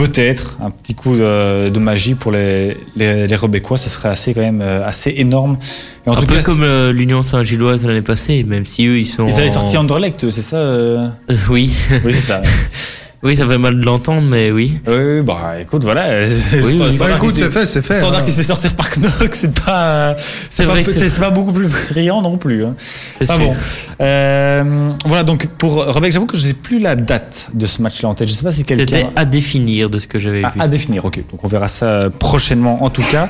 Peut-être 0.00 0.56
un 0.62 0.70
petit 0.70 0.94
coup 0.94 1.14
de, 1.16 1.68
de 1.68 1.78
magie 1.78 2.14
pour 2.14 2.32
les, 2.32 2.76
les, 2.96 3.26
les 3.26 3.36
Rebecquois, 3.36 3.76
ce 3.76 3.88
serait 3.90 4.08
assez, 4.08 4.34
quand 4.34 4.40
même, 4.40 4.60
euh, 4.62 4.86
assez 4.86 5.12
énorme. 5.16 5.58
Et 6.06 6.10
en 6.10 6.14
Un 6.14 6.16
tout 6.16 6.26
peu 6.26 6.34
cas, 6.36 6.42
comme 6.42 6.62
euh, 6.62 6.92
l'Union 6.92 7.22
Saint-Gilloise 7.22 7.86
l'année 7.86 8.02
passée, 8.02 8.42
même 8.44 8.64
si 8.64 8.86
eux 8.86 8.98
ils 8.98 9.06
sont. 9.06 9.26
ils 9.28 9.34
avaient 9.34 9.50
en- 9.50 9.54
sorti 9.54 9.76
Anderlecht, 9.76 10.30
c'est 10.30 10.42
ça 10.42 10.56
euh 10.56 11.08
Euh, 11.30 11.36
oui, 11.50 11.70
Oui, 12.04 12.12
c'est 12.12 12.20
ça. 12.20 12.42
oui, 13.22 13.36
ça 13.36 13.46
fait 13.46 13.58
mal 13.58 13.78
de 13.78 13.84
l'entendre, 13.84 14.22
mais 14.22 14.50
oui. 14.50 14.78
Oui, 14.86 15.20
bah 15.22 15.54
écoute, 15.60 15.82
voilà. 15.84 16.24
oui. 16.54 16.78
Bah, 16.78 16.90
Standard 16.90 17.16
écoute, 17.18 17.32
c'est 17.32 17.50
fait, 17.50 17.66
c'est 17.66 17.84
fait. 17.84 17.94
Standard 17.94 18.20
hein. 18.20 18.24
qui 18.24 18.30
se 18.32 18.36
fait 18.38 18.42
sortir 18.42 18.74
par 18.74 18.88
Knock, 18.98 19.34
c'est 19.34 19.52
pas, 19.52 20.16
c'est 20.48 20.64
pas, 20.64 20.72
vrai 20.72 20.84
c'est 20.84 21.08
c'est 21.08 21.20
pas 21.20 21.28
beaucoup 21.30 21.52
plus 21.52 21.68
brillant 21.68 22.22
non 22.22 22.38
plus. 22.38 22.64
Hein. 22.64 22.74
C'est 23.18 23.26
Pas 23.26 23.34
sûr. 23.34 23.42
bon. 23.44 23.54
Euh, 24.00 24.90
voilà, 25.04 25.22
donc 25.22 25.46
pour 25.58 25.84
Rebecca, 25.84 26.14
j'avoue 26.14 26.26
que 26.26 26.38
j'ai 26.38 26.54
plus 26.54 26.78
la 26.80 26.96
date 26.96 27.50
de 27.52 27.66
ce 27.66 27.82
match-là 27.82 28.08
en 28.08 28.14
tête. 28.14 28.28
Je 28.28 28.32
sais 28.32 28.42
pas 28.42 28.52
si 28.52 28.58
C'était 28.66 28.76
quelqu'un. 28.86 29.10
à 29.16 29.24
définir 29.26 29.90
de 29.90 29.98
ce 29.98 30.06
que 30.06 30.18
j'avais 30.18 30.42
À, 30.42 30.50
vu. 30.50 30.60
à 30.60 30.68
définir, 30.68 31.04
ok. 31.04 31.16
Donc 31.30 31.44
on 31.44 31.48
verra 31.48 31.68
ça 31.68 32.08
prochainement 32.18 32.82
en 32.84 32.88
tout 32.90 33.02
cas. 33.02 33.28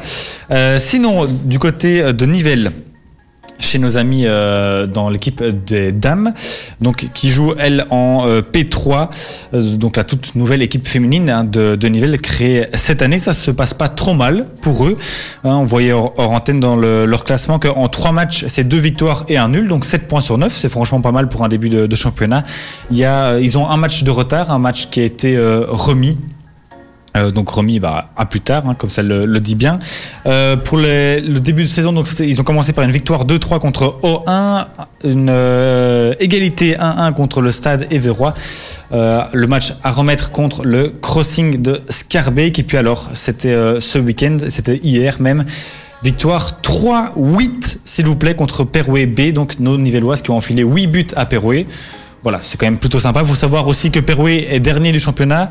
Euh, 0.53 0.78
sinon, 0.80 1.26
du 1.26 1.59
côté 1.59 2.12
de 2.12 2.26
Nivelles, 2.26 2.70
chez 3.61 3.79
nos 3.79 3.97
amis 3.97 4.23
euh, 4.27 4.87
dans 4.87 5.09
l'équipe 5.09 5.43
des 5.67 5.93
dames, 5.93 6.33
donc 6.81 7.07
qui 7.15 7.31
joue 7.31 7.55
elle 7.59 7.87
en 7.91 8.25
euh, 8.27 8.41
P3, 8.43 9.09
euh, 9.55 9.77
donc 9.77 9.97
la 9.97 10.05
toute 10.05 10.35
nouvelle 10.35 10.63
équipe 10.63 10.87
féminine 10.89 11.31
hein, 11.31 11.45
de, 11.45 11.77
de 11.77 11.89
Nivelles 11.89 12.21
créée 12.21 12.67
cette 12.75 13.03
année. 13.03 13.19
Ça 13.19 13.33
se 13.33 13.51
passe 13.51 13.75
pas 13.75 13.89
trop 13.89 14.15
mal 14.15 14.47
pour 14.63 14.87
eux. 14.87 14.97
Hein, 15.45 15.57
on 15.57 15.65
voyait 15.65 15.93
hors, 15.93 16.15
antenne 16.19 16.61
dans 16.61 16.77
le- 16.77 17.05
leur 17.07 17.25
classement 17.25 17.59
qu'en 17.59 17.89
trois 17.89 18.13
matchs, 18.13 18.45
c'est 18.49 18.65
deux 18.65 18.79
victoires 18.79 19.25
et 19.29 19.37
un 19.37 19.49
nul, 19.49 19.69
donc 19.69 19.85
7 19.85 20.09
points 20.09 20.21
sur 20.21 20.39
9. 20.39 20.53
C'est 20.57 20.69
franchement 20.69 21.01
pas 21.01 21.13
mal 21.13 21.29
pour 21.29 21.45
un 21.45 21.49
début 21.49 21.69
de, 21.69 21.87
de 21.87 21.97
championnat. 21.97 22.45
Il 22.91 22.97
y 22.97 23.05
a, 23.05 23.39
ils 23.39 23.57
ont 23.59 23.69
un 23.69 23.77
match 23.77 24.03
de 24.03 24.11
retard, 24.11 24.51
un 24.51 24.59
match 24.59 24.89
qui 24.91 25.01
a 25.01 25.05
été 25.05 25.39
remis 25.69 26.17
euh, 27.17 27.31
donc 27.31 27.49
remis 27.51 27.81
bah, 27.81 28.11
à 28.17 28.25
plus 28.25 28.41
tard, 28.41 28.63
hein, 28.67 28.75
comme 28.75 28.91
ça 28.91 29.03
le, 29.03 29.27
dit 29.41 29.55
bien. 29.55 29.79
Euh, 30.27 30.57
pour 30.57 30.79
le 30.79 31.39
début 31.41 31.65
de 31.65 31.69
saison, 31.69 31.93
donc 31.93 32.07
ils 32.21 32.41
ont 32.41 32.45
commencé 32.45 32.73
par 32.73 32.85
une 32.85 32.91
victoire 32.91 33.27
2-3 33.27 33.59
contre 33.59 33.99
O1, 34.03 34.67
une 35.05 35.29
euh, 35.29 36.15
égalité 36.21 36.77
1-1 36.77 37.13
contre 37.15 37.41
le 37.41 37.51
Stade 37.51 37.87
Éverois. 37.91 38.35
Euh, 38.93 39.23
le 39.33 39.47
match 39.47 39.73
à 39.83 39.91
remettre 39.91 40.31
contre 40.31 40.65
le 40.65 40.93
Crossing 41.01 41.61
de 41.61 41.81
Scarbeck. 41.89 42.59
Et 42.59 42.63
puis 42.63 42.77
alors, 42.77 43.11
c'était 43.15 43.57
ce 43.81 43.99
week-end, 43.99 44.39
c'était 44.49 44.77
hier 44.83 45.21
même. 45.21 45.45
Victoire 46.03 46.61
3-8, 46.63 47.79
s'il 47.85 48.07
vous 48.07 48.17
plaît, 48.17 48.35
contre 48.35 48.65
Perouet 48.65 49.05
B, 49.05 49.33
donc 49.33 49.61
nos 49.61 49.77
Nivelloises 49.77 50.23
qui 50.23 50.31
ont 50.31 50.37
enfilé 50.37 50.63
8 50.63 50.87
buts 50.87 51.07
à 51.15 51.27
Perouet. 51.27 51.67
Voilà, 52.23 52.41
c'est 52.43 52.59
quand 52.59 52.66
même 52.66 52.79
plutôt 52.79 53.01
sympa. 53.01 53.21
Il 53.23 53.27
faut 53.27 53.35
savoir 53.35 53.66
aussi 53.66 53.91
que 53.91 53.99
Perouet 53.99 54.49
est 54.51 54.61
dernier 54.61 54.93
du 54.93 55.01
championnat, 55.01 55.49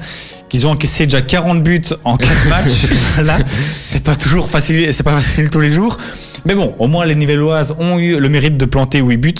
qu'ils 0.49 0.67
ont 0.67 0.72
encaissé 0.72 1.05
déjà 1.05 1.22
40 1.22 1.63
buts 1.63 1.82
en 2.03 2.15
4 2.15 2.32
matchs. 2.49 3.22
Là, 3.24 3.38
c'est 3.82 4.03
pas 4.03 4.15
toujours 4.15 4.49
facile, 4.49 4.93
c'est 4.93 5.03
pas 5.03 5.15
facile 5.15 5.49
tous 5.49 5.61
les 5.61 5.72
jours. 5.72 5.97
Mais 6.45 6.53
bon, 6.53 6.76
au 6.78 6.88
moins 6.88 7.05
les 7.05 7.15
Nivelloises 7.15 7.74
ont 7.80 7.97
eu 7.97 8.20
le 8.20 8.30
mérite 8.30 8.55
de 8.55 8.65
planter 8.65 8.99
8 8.99 9.17
buts. 9.17 9.34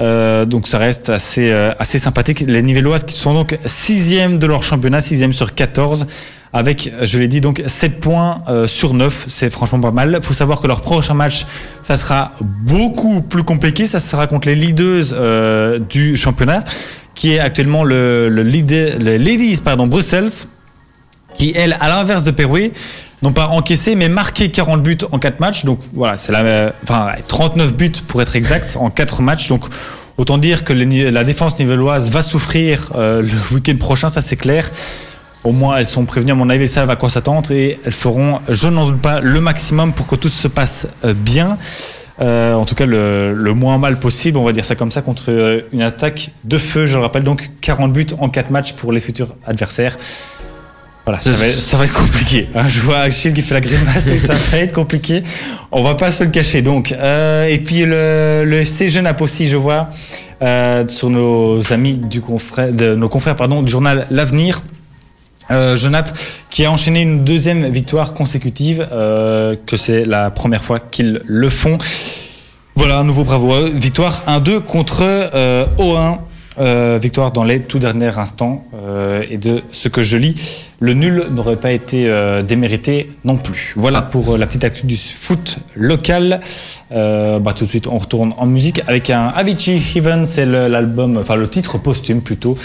Euh, 0.00 0.44
donc 0.44 0.66
ça 0.66 0.78
reste 0.78 1.08
assez, 1.10 1.50
euh, 1.50 1.72
assez 1.78 1.98
sympathique. 1.98 2.40
Les 2.40 2.62
Nivelloises 2.62 3.04
qui 3.04 3.14
sont 3.14 3.34
donc 3.34 3.58
sixième 3.66 4.38
de 4.38 4.46
leur 4.46 4.62
championnat, 4.62 5.00
sixième 5.00 5.32
sur 5.32 5.54
14, 5.54 6.06
avec, 6.54 6.92
je 7.02 7.18
l'ai 7.18 7.26
dit, 7.26 7.40
donc 7.40 7.64
7 7.66 7.98
points 7.98 8.42
euh, 8.48 8.68
sur 8.68 8.94
9. 8.94 9.24
C'est 9.26 9.50
franchement 9.50 9.80
pas 9.80 9.90
mal. 9.90 10.16
Il 10.20 10.24
faut 10.24 10.32
savoir 10.32 10.60
que 10.60 10.68
leur 10.68 10.82
prochain 10.82 11.12
match, 11.12 11.46
ça 11.82 11.96
sera 11.96 12.32
beaucoup 12.40 13.22
plus 13.22 13.42
compliqué. 13.42 13.88
Ça 13.88 13.98
sera 13.98 14.28
contre 14.28 14.46
les 14.46 14.54
leaders 14.54 15.06
euh, 15.12 15.80
du 15.80 16.16
championnat, 16.16 16.62
qui 17.16 17.32
est 17.32 17.40
actuellement 17.40 17.82
le, 17.82 18.28
le, 18.28 18.44
leader, 18.44 19.00
le 19.00 19.16
Ladies 19.16 19.60
pardon, 19.64 19.88
Brussels, 19.88 20.30
qui, 21.36 21.52
elle, 21.56 21.76
à 21.80 21.88
l'inverse 21.88 22.22
de 22.22 22.30
Perouet, 22.30 22.70
n'ont 23.20 23.32
pas 23.32 23.48
encaissé, 23.48 23.96
mais 23.96 24.08
marqué 24.08 24.52
40 24.52 24.80
buts 24.80 24.98
en 25.10 25.18
4 25.18 25.40
matchs. 25.40 25.64
Donc 25.64 25.80
voilà, 25.92 26.16
c'est 26.16 26.30
la, 26.30 26.72
enfin, 26.84 27.08
39 27.26 27.74
buts 27.74 27.90
pour 28.06 28.22
être 28.22 28.36
exact 28.36 28.76
en 28.78 28.90
4 28.90 29.22
matchs. 29.22 29.48
Donc 29.48 29.64
autant 30.18 30.38
dire 30.38 30.62
que 30.62 30.72
la 30.72 31.24
défense 31.24 31.58
nivelloise 31.58 32.12
va 32.12 32.22
souffrir 32.22 32.92
euh, 32.94 33.22
le 33.22 33.56
week-end 33.56 33.76
prochain, 33.76 34.08
ça 34.08 34.20
c'est 34.20 34.36
clair. 34.36 34.70
Au 35.44 35.52
moins, 35.52 35.76
elles 35.76 35.86
sont 35.86 36.06
prévenues, 36.06 36.32
à 36.32 36.34
mon 36.34 36.48
avis, 36.48 36.62
elles 36.62 36.68
savent 36.70 36.88
à 36.88 36.96
quoi 36.96 37.10
s'attendre 37.10 37.50
et 37.52 37.78
elles 37.84 37.92
feront, 37.92 38.40
je 38.48 38.66
n'en 38.68 38.86
doute 38.86 39.02
pas, 39.02 39.20
le 39.20 39.40
maximum 39.42 39.92
pour 39.92 40.06
que 40.06 40.16
tout 40.16 40.30
se 40.30 40.48
passe 40.48 40.86
euh, 41.04 41.12
bien. 41.12 41.58
Euh, 42.22 42.54
en 42.54 42.64
tout 42.64 42.74
cas, 42.74 42.86
le, 42.86 43.34
moins 43.54 43.76
mal 43.76 43.98
possible, 43.98 44.38
on 44.38 44.44
va 44.44 44.52
dire 44.52 44.64
ça 44.64 44.74
comme 44.74 44.90
ça, 44.90 45.02
contre 45.02 45.24
euh, 45.28 45.60
une 45.74 45.82
attaque 45.82 46.30
de 46.44 46.56
feu. 46.56 46.86
Je 46.86 46.96
le 46.96 47.02
rappelle 47.02 47.24
donc, 47.24 47.50
40 47.60 47.92
buts 47.92 48.06
en 48.18 48.30
4 48.30 48.50
matchs 48.50 48.72
pour 48.72 48.90
les 48.90 49.00
futurs 49.00 49.34
adversaires. 49.46 49.98
Voilà, 51.04 51.20
ça 51.20 51.32
va, 51.76 51.84
être 51.84 51.92
compliqué. 51.92 52.48
hein. 52.54 52.66
Je 52.66 52.80
vois 52.80 53.00
Achille 53.00 53.34
qui 53.34 53.42
fait 53.42 53.52
la 53.52 53.60
grimace 53.60 54.06
et 54.06 54.16
ça 54.16 54.32
va 54.32 54.56
être 54.56 54.72
compliqué. 54.72 55.22
On 55.70 55.82
va 55.82 55.94
pas 55.94 56.10
se 56.10 56.24
le 56.24 56.30
cacher. 56.30 56.62
Donc, 56.62 56.92
et 56.92 57.62
puis 57.62 57.84
le, 57.84 58.44
le 58.46 58.60
FC 58.60 58.88
Genappe 58.88 59.20
aussi, 59.20 59.46
je 59.46 59.58
vois 59.58 59.90
sur 60.88 61.10
nos 61.10 61.70
amis 61.70 61.98
de 61.98 62.94
nos 62.94 63.08
confrères 63.10 63.36
pardon, 63.36 63.62
du 63.62 63.70
journal 63.70 64.06
L'Avenir. 64.10 64.62
Euh, 65.50 65.76
qui 66.50 66.64
a 66.64 66.70
enchaîné 66.70 67.02
une 67.02 67.24
deuxième 67.24 67.68
victoire 67.68 68.14
consécutive, 68.14 68.86
euh, 68.92 69.56
que 69.66 69.76
c'est 69.76 70.04
la 70.04 70.30
première 70.30 70.62
fois 70.62 70.78
qu'ils 70.78 71.20
le 71.26 71.50
font. 71.50 71.78
Voilà, 72.76 72.98
un 72.98 73.04
nouveau 73.04 73.24
bravo. 73.24 73.66
Victoire 73.72 74.22
1-2 74.28 74.60
contre 74.60 75.02
euh, 75.02 75.66
O1. 75.78 76.18
Euh, 76.60 77.00
victoire 77.02 77.32
dans 77.32 77.42
les 77.42 77.58
tout 77.58 77.80
derniers 77.80 78.16
instants. 78.16 78.64
Et 79.28 79.38
de 79.38 79.62
ce 79.72 79.88
que 79.88 80.02
je 80.02 80.16
lis, 80.16 80.36
le 80.78 80.94
nul 80.94 81.26
n'aurait 81.32 81.56
pas 81.56 81.72
été 81.72 82.08
démérité 82.46 83.10
non 83.24 83.36
plus. 83.36 83.72
Voilà 83.76 84.02
pour 84.02 84.38
la 84.38 84.46
petite 84.46 84.62
actu 84.62 84.86
du 84.86 84.96
foot 84.96 85.58
local. 85.74 86.40
Bah, 86.90 87.52
tout 87.56 87.64
de 87.64 87.68
suite, 87.68 87.88
on 87.88 87.98
retourne 87.98 88.34
en 88.38 88.46
musique 88.46 88.80
avec 88.86 89.10
un 89.10 89.26
Avicii 89.28 89.82
Heaven. 89.96 90.26
C'est 90.26 90.46
l'album, 90.46 91.16
enfin 91.16 91.34
le 91.34 91.48
titre 91.48 91.78
posthume 91.78 92.20
plutôt. 92.20 92.56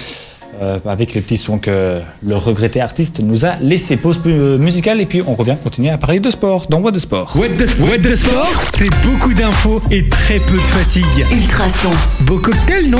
Euh, 0.61 0.77
avec 0.85 1.13
les 1.13 1.21
petits 1.21 1.37
sons 1.37 1.57
que 1.57 1.99
le 2.25 2.35
regretté 2.35 2.81
artiste 2.81 3.19
nous 3.21 3.45
a 3.45 3.55
laissé. 3.61 3.97
Pause 3.97 4.19
euh, 4.25 4.57
musicale 4.57 4.99
et 5.01 5.05
puis 5.05 5.21
on 5.25 5.35
revient 5.35 5.55
continuer 5.63 5.89
à 5.89 5.97
parler 5.97 6.19
de 6.19 6.29
sport 6.31 6.67
dans 6.69 6.79
What 6.79 6.91
de 6.91 6.99
Sport. 6.99 7.35
What 7.37 7.97
the 7.99 8.15
Sport, 8.15 8.51
c'est 8.77 8.89
beaucoup 9.05 9.33
d'infos 9.33 9.81
et 9.91 10.07
très 10.09 10.39
peu 10.39 10.55
de 10.55 10.61
fatigue. 10.61 11.25
Ultrason. 11.31 11.89
Beau 12.21 12.37
cocktail, 12.39 12.89
non? 12.89 12.99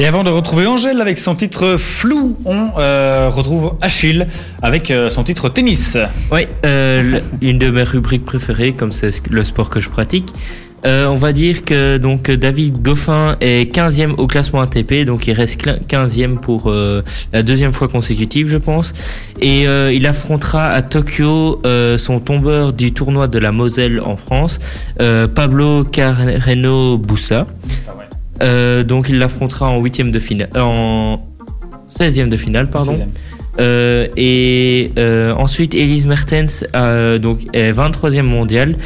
Et 0.00 0.06
avant 0.06 0.24
de 0.24 0.30
retrouver 0.30 0.66
Angèle 0.66 1.00
avec 1.02 1.18
son 1.18 1.34
titre 1.34 1.76
Flou, 1.76 2.36
on 2.46 2.68
euh, 2.78 3.28
retrouve 3.30 3.74
Achille 3.82 4.26
avec 4.62 4.90
euh, 4.90 5.10
son 5.10 5.22
titre 5.22 5.48
Tennis. 5.50 5.98
Oui, 6.30 6.46
euh, 6.64 7.20
une 7.42 7.58
de 7.58 7.68
mes 7.70 7.82
rubriques 7.82 8.24
préférées, 8.24 8.72
comme 8.72 8.90
c'est 8.90 9.10
ce- 9.10 9.20
le 9.30 9.44
sport 9.44 9.68
que 9.68 9.80
je 9.80 9.90
pratique. 9.90 10.32
Euh, 10.84 11.06
on 11.06 11.14
va 11.14 11.32
dire 11.32 11.64
que 11.64 11.96
donc 11.96 12.28
David 12.30 12.82
Goffin 12.82 13.36
est 13.40 13.72
15e 13.72 14.14
au 14.18 14.26
classement 14.26 14.60
ATP, 14.60 15.04
donc 15.04 15.28
il 15.28 15.32
reste 15.32 15.62
cl- 15.64 15.78
15e 15.88 16.38
pour 16.38 16.70
euh, 16.70 17.02
la 17.32 17.42
deuxième 17.44 17.72
fois 17.72 17.86
consécutive, 17.88 18.48
je 18.48 18.56
pense. 18.56 18.92
Et 19.40 19.68
euh, 19.68 19.92
il 19.92 20.06
affrontera 20.06 20.66
à 20.70 20.82
Tokyo 20.82 21.62
son 21.98 22.18
tombeur 22.20 22.72
du 22.72 22.92
tournoi 22.92 23.28
de 23.28 23.38
la 23.38 23.52
Moselle 23.52 24.00
en 24.00 24.16
France, 24.16 24.58
Pablo 25.34 25.84
Carreno 25.84 26.98
Bussa. 26.98 27.46
Donc 28.40 29.08
il 29.08 29.18
l'affrontera 29.18 29.68
en 29.68 29.80
huitième 29.80 30.10
de 30.10 30.18
finale, 30.18 30.48
en 30.56 31.24
16e 31.96 32.28
de 32.28 32.36
finale, 32.36 32.68
pardon. 32.70 32.98
Euh, 33.60 34.06
et 34.16 34.92
euh, 34.98 35.32
ensuite, 35.34 35.74
Elise 35.74 36.06
Mertens 36.06 36.64
euh, 36.74 37.18
donc, 37.18 37.38
est 37.52 37.72
23e 37.72 38.22
mondiale. 38.22 38.76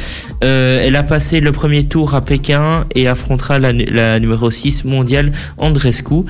Euh, 0.43 0.81
elle 0.85 0.95
a 0.95 1.03
passé 1.03 1.39
le 1.39 1.51
premier 1.51 1.85
tour 1.85 2.15
à 2.15 2.21
Pékin 2.21 2.85
et 2.95 3.07
affrontera 3.07 3.59
la, 3.59 3.73
nu- 3.73 3.85
la 3.85 4.19
numéro 4.19 4.51
6 4.51 4.83
mondiale 4.85 5.31
Andrescu. 5.57 6.23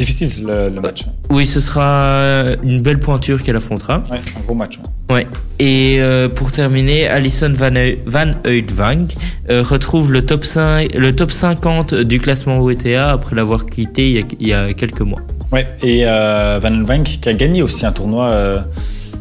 Difficile 0.00 0.44
le, 0.46 0.68
le 0.68 0.80
match. 0.80 1.04
Oui, 1.30 1.44
ce 1.46 1.60
sera 1.60 2.56
une 2.62 2.80
belle 2.80 2.98
pointure 2.98 3.42
qu'elle 3.42 3.56
affrontera. 3.56 4.02
Ouais, 4.10 4.18
un 4.36 4.40
gros 4.44 4.54
match. 4.54 4.78
ouais. 4.78 5.14
Ouais. 5.14 5.26
Et 5.58 5.96
euh, 6.00 6.28
pour 6.28 6.52
terminer, 6.52 7.06
Alison 7.08 7.52
Van, 7.54 7.74
Eu- 7.74 7.98
Van 8.06 8.32
Uitvank 8.46 9.14
euh, 9.50 9.62
retrouve 9.62 10.12
le 10.12 10.22
top, 10.24 10.44
5, 10.44 10.94
le 10.94 11.14
top 11.14 11.30
50 11.32 11.94
du 11.94 12.18
classement 12.20 12.58
WTA 12.60 13.10
après 13.12 13.34
l'avoir 13.36 13.66
quitté 13.66 14.08
il 14.08 14.16
y, 14.16 14.18
a, 14.20 14.22
il 14.40 14.48
y 14.48 14.52
a 14.52 14.72
quelques 14.72 15.00
mois. 15.02 15.20
Ouais, 15.52 15.66
et 15.82 16.02
euh, 16.06 16.60
Van 16.62 16.82
Vank 16.84 17.02
qui 17.20 17.28
a 17.28 17.34
gagné 17.34 17.62
aussi 17.62 17.84
un 17.84 17.90
tournoi 17.92 18.30
euh, 18.30 18.58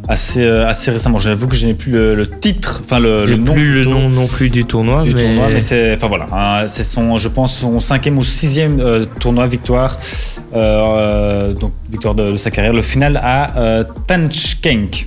assez, 0.09 0.43
euh, 0.43 0.67
assez 0.67 0.91
récemment. 0.91 1.19
J'avoue 1.19 1.47
que 1.47 1.55
je 1.55 1.65
n'ai 1.67 1.73
plus 1.75 1.91
le, 1.93 2.15
le 2.15 2.27
titre, 2.29 2.81
enfin 2.83 2.99
le, 2.99 3.25
le 3.25 3.37
nom, 3.37 3.53
plus 3.53 3.71
le 3.75 3.85
nom 3.85 4.09
non 4.09 4.27
plus 4.27 4.49
du 4.49 4.65
tournoi, 4.65 5.03
du 5.03 5.13
mais, 5.13 5.21
tournoi, 5.21 5.47
mais 5.53 5.59
c'est, 5.61 5.93
enfin 5.95 6.07
voilà, 6.07 6.25
hein, 6.33 6.67
c'est 6.67 6.83
son, 6.83 7.17
je 7.17 7.29
pense 7.29 7.59
son 7.59 7.79
cinquième 7.79 8.17
ou 8.17 8.23
sixième 8.23 8.79
euh, 8.81 9.05
tournoi 9.19 9.45
victoire, 9.47 9.97
euh, 10.53 10.57
euh, 10.57 11.53
donc 11.53 11.71
victoire 11.89 12.15
de, 12.15 12.31
de 12.31 12.37
sa 12.37 12.51
carrière. 12.51 12.73
Le 12.73 12.81
final 12.81 13.17
à 13.23 13.57
euh, 13.57 13.83
Tashkent. 14.07 15.05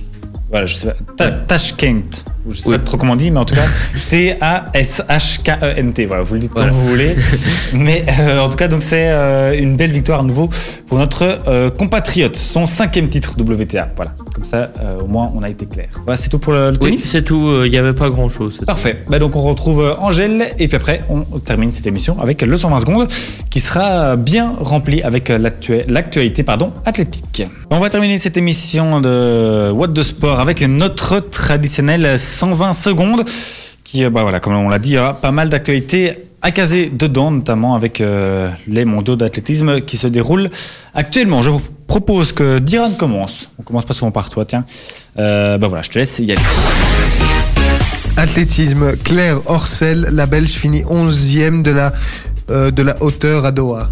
Voilà, 0.49 0.65
je 0.67 0.75
sais 0.75 0.87
pas, 0.87 0.95
Ta- 1.17 1.31
Tashkent. 1.31 2.23
Je 2.49 2.57
sais 2.57 2.67
Oui. 2.69 2.77
pas 2.77 2.83
trop 2.83 2.97
comment 2.97 3.13
on 3.13 3.15
dit, 3.15 3.31
mais 3.31 3.39
en 3.39 3.45
tout 3.45 3.55
cas, 3.55 3.65
T-A-S-H-K-E-N-T. 4.09 6.05
Voilà, 6.05 6.23
vous 6.23 6.33
le 6.35 6.39
dites 6.41 6.51
Voilà. 6.53 6.69
comme 6.69 6.77
vous 6.79 6.87
voulez. 6.89 7.15
Mais 7.73 8.03
euh, 8.19 8.39
en 8.39 8.49
tout 8.49 8.57
cas, 8.57 8.67
donc 8.67 8.81
c'est 8.81 9.07
euh, 9.09 9.57
une 9.57 9.75
belle 9.75 9.91
victoire 9.91 10.19
à 10.19 10.23
nouveau 10.23 10.49
pour 10.87 10.97
notre 10.97 11.39
euh, 11.47 11.69
compatriote. 11.69 12.35
Son 12.35 12.65
cinquième 12.65 13.09
titre 13.09 13.35
WTA. 13.39 13.89
Voilà, 13.95 14.13
comme 14.33 14.43
ça, 14.43 14.71
au 15.01 15.07
moins, 15.07 15.31
on 15.35 15.43
a 15.43 15.49
été 15.49 15.65
clair. 15.65 15.87
Voilà, 16.05 16.17
c'est 16.17 16.29
tout 16.29 16.39
pour 16.39 16.53
le, 16.53 16.67
le 16.67 16.71
Oui, 16.73 16.77
tennis. 16.79 17.09
c'est 17.09 17.21
tout. 17.23 17.49
Il 17.65 17.71
n'y 17.71 17.77
avait 17.77 17.93
pas 17.93 18.09
grand 18.09 18.29
chose. 18.29 18.59
Parfait. 18.65 19.03
Bah 19.07 19.19
donc 19.19 19.35
on 19.35 19.41
retrouve 19.41 19.95
Angèle 19.99 20.47
et 20.59 20.67
puis 20.67 20.75
après 20.77 21.01
on 21.09 21.21
termine 21.39 21.71
cette 21.71 21.87
émission 21.87 22.19
avec 22.21 22.41
le 22.41 22.57
120 22.57 22.79
secondes 22.79 23.07
qui 23.49 23.59
sera 23.59 24.15
bien 24.15 24.53
remplie 24.59 25.01
avec 25.01 25.29
l'actua- 25.29 25.83
l'actualité 25.87 26.43
pardon 26.43 26.71
athlétique. 26.85 27.43
On 27.69 27.79
va 27.79 27.89
terminer 27.89 28.17
cette 28.17 28.37
émission 28.37 29.01
de 29.01 29.71
What 29.71 29.87
de 29.87 30.03
Sport 30.03 30.39
avec 30.39 30.61
notre 30.67 31.19
traditionnel 31.19 32.17
120 32.33 32.73
secondes 32.73 33.23
qui 33.83 34.03
euh, 34.03 34.09
bah 34.09 34.23
voilà 34.23 34.39
comme 34.39 34.53
on 34.53 34.69
l'a 34.69 34.79
dit 34.79 34.97
a 34.97 35.13
pas 35.13 35.31
mal 35.31 35.49
d'actualités 35.49 36.13
à 36.41 36.51
caser 36.51 36.89
dedans 36.89 37.31
notamment 37.31 37.75
avec 37.75 38.01
euh, 38.01 38.49
les 38.67 38.85
mondiaux 38.85 39.15
d'athlétisme 39.15 39.81
qui 39.81 39.95
se 39.97 40.07
déroulent 40.07 40.49
actuellement. 40.93 41.41
Je 41.41 41.49
vous 41.51 41.61
propose 41.87 42.33
que 42.33 42.59
Diran 42.59 42.91
commence. 42.91 43.49
On 43.59 43.63
commence 43.63 43.85
pas 43.85 43.93
souvent 43.93 44.11
par 44.11 44.29
toi 44.29 44.45
tiens. 44.45 44.65
Euh, 45.19 45.57
bah 45.57 45.67
voilà 45.67 45.83
je 45.83 45.89
te 45.89 45.99
laisse 45.99 46.19
y 46.19 46.31
aller. 46.31 46.41
Athlétisme, 48.17 48.95
Claire 48.97 49.39
Orcel, 49.45 50.07
la 50.11 50.25
Belge 50.25 50.51
finit 50.51 50.83
11e 50.83 51.63
de 51.63 51.71
la, 51.71 51.91
de 52.49 52.81
la 52.83 53.01
hauteur 53.01 53.43
à 53.43 53.51
Doha. 53.51 53.89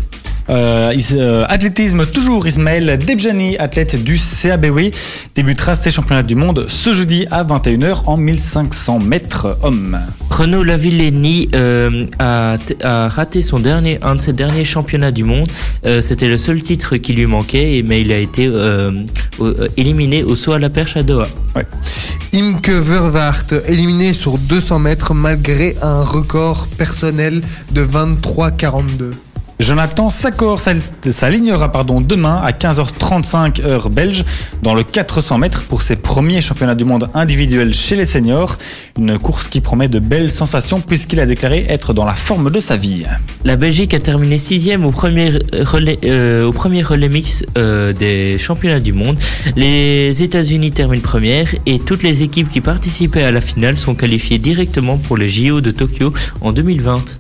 Euh, 0.52 0.92
is- 0.94 1.14
euh, 1.14 1.46
athlétisme, 1.48 2.06
toujours 2.06 2.46
Ismaël 2.46 2.98
Debjani, 2.98 3.58
athlète 3.58 4.04
du 4.04 4.18
CABW, 4.18 4.92
débutera 5.34 5.76
ses 5.76 5.92
championnats 5.92 6.24
du 6.24 6.36
monde 6.36 6.66
ce 6.68 6.92
jeudi 6.94 7.26
à 7.32 7.44
21h 7.46 8.04
en 8.08 8.18
1500 8.18 9.00
mètres 9.00 9.58
hommes. 9.64 9.98
Renaud 10.30 10.64
Lavillenie 10.64 11.50
euh, 11.56 12.06
a, 12.20 12.58
a 12.84 13.08
raté 13.08 13.42
son 13.42 13.60
dernier, 13.60 13.98
un 14.02 14.16
de 14.16 14.22
ses 14.22 14.34
derniers 14.34 14.66
championnats 14.66 15.12
du 15.12 15.24
monde. 15.24 15.48
Euh, 15.86 16.02
C'était 16.02 16.28
le 16.28 16.38
seul 16.38 16.62
titre 16.62 16.98
qui 16.98 17.14
lui 17.14 17.28
manquait, 17.28 17.82
mais 17.88 18.02
il 18.02 18.12
a 18.12 18.18
été 18.18 18.52
éliminé 19.78 20.24
au 20.24 20.36
saut 20.36 20.52
à 20.52 20.60
la 20.60 20.70
perche 20.70 20.98
à 20.98 21.04
Doha. 21.04 21.28
Imke 22.34 22.70
Verwaart, 22.70 23.54
éliminé 23.68 24.14
sur 24.14 24.38
200 24.38 24.80
mètres 24.80 25.14
malgré 25.14 25.76
un 25.82 26.04
record 26.04 26.68
personnel 26.78 27.42
de 27.72 27.84
23,42. 27.86 29.12
Jonathan 29.62 30.10
s'al- 30.10 30.82
s'alignera 31.12 31.72
pardon, 31.72 32.02
demain 32.02 32.42
à 32.44 32.52
15h35 32.52 33.62
heure 33.62 33.90
belge 33.92 34.26
dans 34.64 34.74
le 34.74 34.84
400 34.84 35.38
mètres 35.38 35.64
pour 35.64 35.84
ses 35.84 35.96
premiers 35.96 36.42
championnats 36.42 36.74
du 36.74 36.84
monde 36.84 37.10
individuels 37.14 37.72
chez 37.74 37.96
les 37.96 38.06
seniors. 38.06 38.58
Une 38.98 39.20
course 39.20 39.48
qui 39.48 39.62
promet 39.62 39.88
de 39.88 40.00
belles 40.00 40.32
sensations 40.32 40.82
puisqu'il 40.82 41.20
a 41.20 41.28
déclaré 41.28 41.66
être 41.70 41.94
dans 41.94 42.06
la 42.06 42.16
forme 42.16 42.50
de 42.50 42.60
sa 42.60 42.76
vie. 42.76 43.04
La 43.46 43.56
Belgique 43.56 43.94
a 43.94 44.00
terminé 44.00 44.40
sixième 44.40 44.84
au 44.84 44.92
premier 44.92 45.32
relais, 45.54 46.00
euh, 46.06 46.46
au 46.48 46.52
premier 46.54 46.82
relais 46.82 47.10
mix 47.10 47.44
euh, 47.56 47.94
des 47.94 48.40
championnats 48.40 48.80
du 48.80 48.94
monde. 48.94 49.18
Les 49.56 50.24
États-Unis 50.24 50.72
terminent 50.72 51.04
première 51.04 51.54
et 51.68 51.78
toutes 51.78 52.02
les 52.02 52.24
équipes 52.24 52.50
qui 52.50 52.62
participaient 52.62 53.24
à 53.24 53.32
la 53.32 53.42
finale 53.42 53.78
sont 53.78 53.94
qualifiées 53.94 54.40
directement 54.40 54.98
pour 54.98 55.18
les 55.18 55.30
JO 55.30 55.62
de 55.62 55.70
Tokyo 55.70 56.12
en 56.42 56.52
2020. 56.52 57.18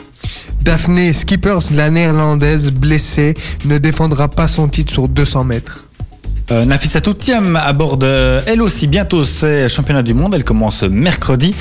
Daphné 0.62 1.12
Skippers, 1.12 1.72
la 1.74 1.90
néerlandaise 1.90 2.72
blessée, 2.72 3.34
ne 3.66 3.78
défendra 3.78 4.28
pas 4.28 4.48
son 4.48 4.68
titre 4.68 4.94
sur 4.94 5.08
200 5.08 5.44
mètres. 5.44 5.86
Euh, 6.52 6.66
Nafissatou 6.66 7.14
Thiam 7.14 7.56
aborde 7.56 8.04
euh, 8.04 8.42
elle 8.46 8.62
aussi 8.62 8.88
bientôt 8.88 9.24
ses 9.24 9.70
championnats 9.70 10.04
du 10.04 10.14
monde. 10.14 10.36
Elle 10.36 10.44
commence 10.44 10.84
mercredi. 10.84 11.56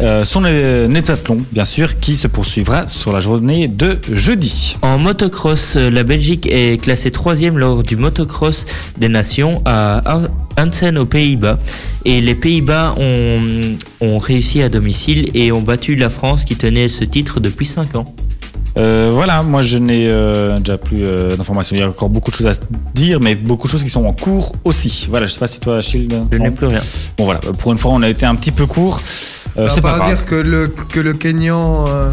Euh, 0.00 0.24
son 0.24 0.42
euh, 0.44 0.88
nétathlon, 0.88 1.38
bien 1.52 1.64
sûr, 1.64 1.98
qui 1.98 2.16
se 2.16 2.28
poursuivra 2.28 2.86
sur 2.86 3.12
la 3.12 3.20
journée 3.20 3.66
de 3.66 3.98
jeudi. 4.12 4.76
En 4.82 4.98
motocross, 4.98 5.76
euh, 5.76 5.90
la 5.90 6.04
Belgique 6.04 6.46
est 6.50 6.80
classée 6.80 7.10
troisième 7.10 7.58
lors 7.58 7.82
du 7.82 7.96
motocross 7.96 8.66
des 8.98 9.08
nations 9.08 9.62
à 9.64 10.00
Hansen 10.56 10.96
aux 10.96 11.06
Pays-Bas. 11.06 11.58
Et 12.04 12.20
les 12.20 12.34
Pays-Bas 12.34 12.94
ont, 12.98 13.76
ont 14.00 14.18
réussi 14.18 14.62
à 14.62 14.68
domicile 14.68 15.30
et 15.34 15.50
ont 15.50 15.62
battu 15.62 15.96
la 15.96 16.08
France 16.08 16.44
qui 16.44 16.56
tenait 16.56 16.88
ce 16.88 17.04
titre 17.04 17.40
depuis 17.40 17.66
5 17.66 17.96
ans. 17.96 18.14
Euh, 18.78 19.10
voilà, 19.12 19.42
moi 19.42 19.62
je 19.62 19.78
n'ai 19.78 20.06
euh, 20.10 20.58
déjà 20.58 20.76
plus 20.76 21.04
euh, 21.06 21.34
d'informations. 21.36 21.74
Il 21.76 21.80
y 21.80 21.82
a 21.82 21.88
encore 21.88 22.10
beaucoup 22.10 22.30
de 22.30 22.36
choses 22.36 22.46
à 22.46 22.52
dire, 22.94 23.20
mais 23.20 23.34
beaucoup 23.34 23.66
de 23.68 23.72
choses 23.72 23.82
qui 23.82 23.88
sont 23.88 24.04
en 24.04 24.12
cours 24.12 24.52
aussi. 24.64 25.06
Voilà, 25.08 25.26
je 25.26 25.32
sais 25.32 25.38
pas 25.38 25.46
si 25.46 25.60
toi, 25.60 25.78
Achille. 25.78 26.08
Je 26.30 26.36
n'ai 26.38 26.50
plus 26.50 26.66
rien. 26.66 26.82
Bon 27.16 27.24
voilà, 27.24 27.40
pour 27.40 27.72
une 27.72 27.78
fois, 27.78 27.92
on 27.92 28.02
a 28.02 28.08
été 28.08 28.26
un 28.26 28.34
petit 28.34 28.52
peu 28.52 28.66
court. 28.66 29.00
Euh, 29.56 29.66
On 29.70 29.74
c'est 29.74 29.80
va 29.80 29.92
pas 29.92 29.96
grave. 29.98 30.14
dire 30.14 30.26
que 30.26 30.34
le, 30.34 30.68
que 30.90 31.00
le 31.00 31.14
Kenyan. 31.14 31.86
euh, 31.88 32.12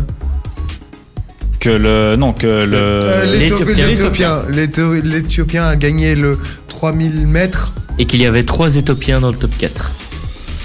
Que 1.59 1.69
le 1.69 2.15
non 2.15 2.31
que 2.33 2.47
le 2.47 2.77
euh, 2.77 3.25
l'Éthiopien- 3.25 3.65
l'Éthiopien. 3.87 3.87
L'Éthiopien 3.87 4.41
l'Éthio- 4.49 5.01
l'Éthiopien 5.01 5.67
a 5.67 5.75
gagné 5.75 6.15
le 6.15 6.37
3000 6.69 7.27
mètres. 7.27 7.73
Et 7.99 8.05
qu'il 8.05 8.21
y 8.21 8.25
avait 8.25 8.43
trois 8.43 8.75
Éthiopiens 8.75 9.19
dans 9.19 9.29
le 9.31 9.37
top 9.37 9.51
4. 9.57 9.91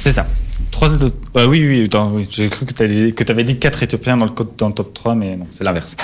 C'est 0.04 0.12
ça. 0.12 0.26
Trois 0.70 0.88
Éthio- 0.94 1.10
euh, 1.38 1.46
oui, 1.46 1.64
oui, 1.66 1.84
attends, 1.86 2.10
oui. 2.14 2.26
j'ai 2.30 2.48
cru 2.48 2.66
que 2.66 2.72
tu 2.74 3.32
avais 3.32 3.44
dit 3.44 3.58
quatre 3.58 3.82
Éthiopiens 3.82 4.16
dans 4.16 4.26
le, 4.26 4.30
dans 4.58 4.68
le 4.68 4.74
top 4.74 4.92
3, 4.94 5.14
mais 5.14 5.36
non, 5.36 5.46
c'est 5.50 5.64
l'inverse. 5.64 5.96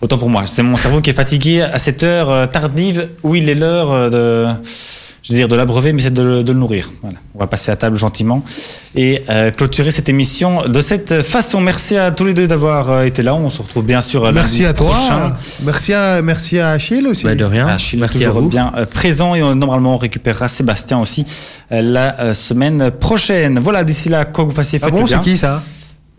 Autant 0.00 0.18
pour 0.18 0.28
moi. 0.28 0.44
C'est 0.46 0.62
mon 0.62 0.76
cerveau 0.76 1.00
qui 1.00 1.10
est 1.10 1.14
fatigué 1.14 1.62
à 1.62 1.78
cette 1.78 2.02
heure 2.02 2.30
euh, 2.30 2.46
tardive 2.46 3.08
où 3.22 3.34
il 3.34 3.48
est 3.48 3.54
l'heure 3.54 3.90
euh, 3.90 4.08
de, 4.10 4.54
je 5.22 5.32
veux 5.32 5.38
dire, 5.38 5.48
de 5.48 5.56
l'abreuver, 5.56 5.92
mais 5.92 6.02
c'est 6.02 6.12
de, 6.12 6.22
le- 6.22 6.42
de 6.44 6.52
le 6.52 6.58
nourrir. 6.58 6.90
Voilà. 7.02 7.16
On 7.34 7.38
va 7.38 7.46
passer 7.46 7.70
à 7.72 7.76
table 7.76 7.96
gentiment 7.96 8.42
et 8.94 9.22
euh, 9.28 9.50
clôturer 9.50 9.90
cette 9.90 10.08
émission 10.08 10.66
de 10.68 10.80
cette 10.80 11.20
façon. 11.22 11.60
Merci 11.60 11.96
à 11.98 12.10
tous 12.10 12.24
les 12.24 12.32
deux 12.34 12.46
d'avoir 12.46 12.90
euh, 12.90 13.04
été 13.04 13.22
là. 13.22 13.34
On 13.34 13.50
se 13.50 13.60
retrouve 13.62 13.84
bien 13.84 14.00
sûr 14.00 14.30
Merci 14.32 14.62
lundi 14.62 14.66
à 14.66 14.72
toi. 14.74 14.86
prochain. 14.94 15.36
Merci 15.64 15.92
à, 15.94 16.22
merci 16.22 16.58
à 16.58 16.70
Achille 16.70 17.06
aussi. 17.06 17.24
Bah, 17.24 17.34
de 17.34 17.44
rien. 17.44 17.66
Achille, 17.66 17.98
Merci 18.00 18.24
à 18.24 18.28
toujours 18.28 18.42
vous. 18.44 18.48
bien 18.48 18.72
euh, 18.76 18.86
présent 18.86 19.34
et 19.34 19.40
normalement 19.54 19.94
on 19.94 19.98
récupérera 19.98 20.48
Sébastien 20.48 20.98
aussi 20.98 21.26
euh, 21.72 21.82
la 21.82 22.18
euh, 22.20 22.34
semaine 22.34 22.90
prochaine. 22.90 23.58
Voilà, 23.58 23.84
d'ici 23.84 24.08
là, 24.08 24.24
quoi 24.24 24.44
que 24.44 24.50
vous 24.50 24.56
fassiez, 24.56 24.75
ah 24.82 24.86
faites-le 24.86 25.00
bon, 25.00 25.06
c'est 25.06 25.20
qui 25.20 25.36
ça? 25.36 25.62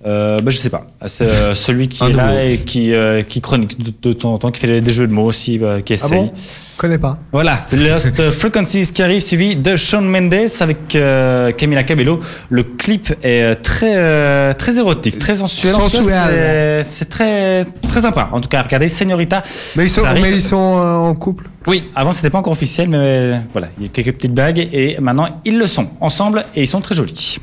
Euh, 0.06 0.38
bah, 0.40 0.52
je 0.52 0.58
sais 0.58 0.70
pas. 0.70 0.86
C'est 1.08 1.26
euh, 1.26 1.56
celui 1.56 1.88
qui 1.88 2.04
est 2.04 2.14
là 2.14 2.28
nouveau. 2.28 2.40
et 2.40 2.58
qui, 2.60 2.94
euh, 2.94 3.24
qui 3.24 3.42
chronique 3.42 3.82
de, 3.82 3.92
de 4.10 4.14
temps 4.14 4.32
en 4.34 4.38
temps, 4.38 4.52
qui 4.52 4.60
fait 4.62 4.80
des, 4.80 4.92
jeux 4.92 5.08
de 5.08 5.12
mots 5.12 5.26
aussi, 5.26 5.60
euh, 5.62 5.82
qui 5.82 5.94
Ah 5.94 5.96
essaye. 5.96 6.20
bon? 6.20 6.32
Connais 6.78 7.00
pas. 7.00 7.18
Voilà, 7.32 7.60
c'est 7.64 7.76
Lost 7.78 8.22
Frequencies 8.32 8.94
qui 8.94 9.02
arrive, 9.02 9.22
suivi 9.22 9.56
de 9.56 9.76
Shawn 9.76 10.08
Mendes 10.08 10.36
avec 10.60 10.96
euh, 10.96 11.52
Camila 11.52 11.82
Cabello. 11.84 12.20
Le 12.50 12.62
clip 12.64 13.12
est 13.24 13.56
très, 13.56 14.54
très 14.54 14.78
érotique, 14.78 15.18
très 15.18 15.36
sensuel. 15.38 15.74
C'est- 15.92 16.86
C'est 16.90 17.10
très, 17.10 17.66
très 17.88 18.02
sympa. 18.02 18.30
En 18.32 18.40
tout 18.40 18.50
cas, 18.50 18.62
regardez, 18.62 18.90
Señorita. 18.90 19.42
Mais 19.76 19.86
ils 19.86 19.90
sont, 19.90 20.04
mais 20.14 20.30
ils 20.30 20.42
sont 20.44 20.56
en 20.56 21.16
couple? 21.16 21.50
Oui, 21.66 21.84
avant 21.96 22.14
c'était 22.14 22.30
pas 22.30 22.38
encore 22.38 22.54
officiel, 22.54 22.88
mais 22.88 23.42
voilà, 23.52 23.68
il 23.78 23.84
y 23.84 23.86
a 23.88 23.90
quelques 23.90 24.14
petites 24.14 24.34
blagues 24.34 24.70
et 24.72 24.96
maintenant 25.02 25.28
ils 25.44 25.58
le 25.58 25.68
sont 25.68 25.88
ensemble 26.00 26.46
et 26.56 26.62
ils 26.62 26.68
sont 26.68 26.80
très 26.80 26.96
jolis. 26.96 27.36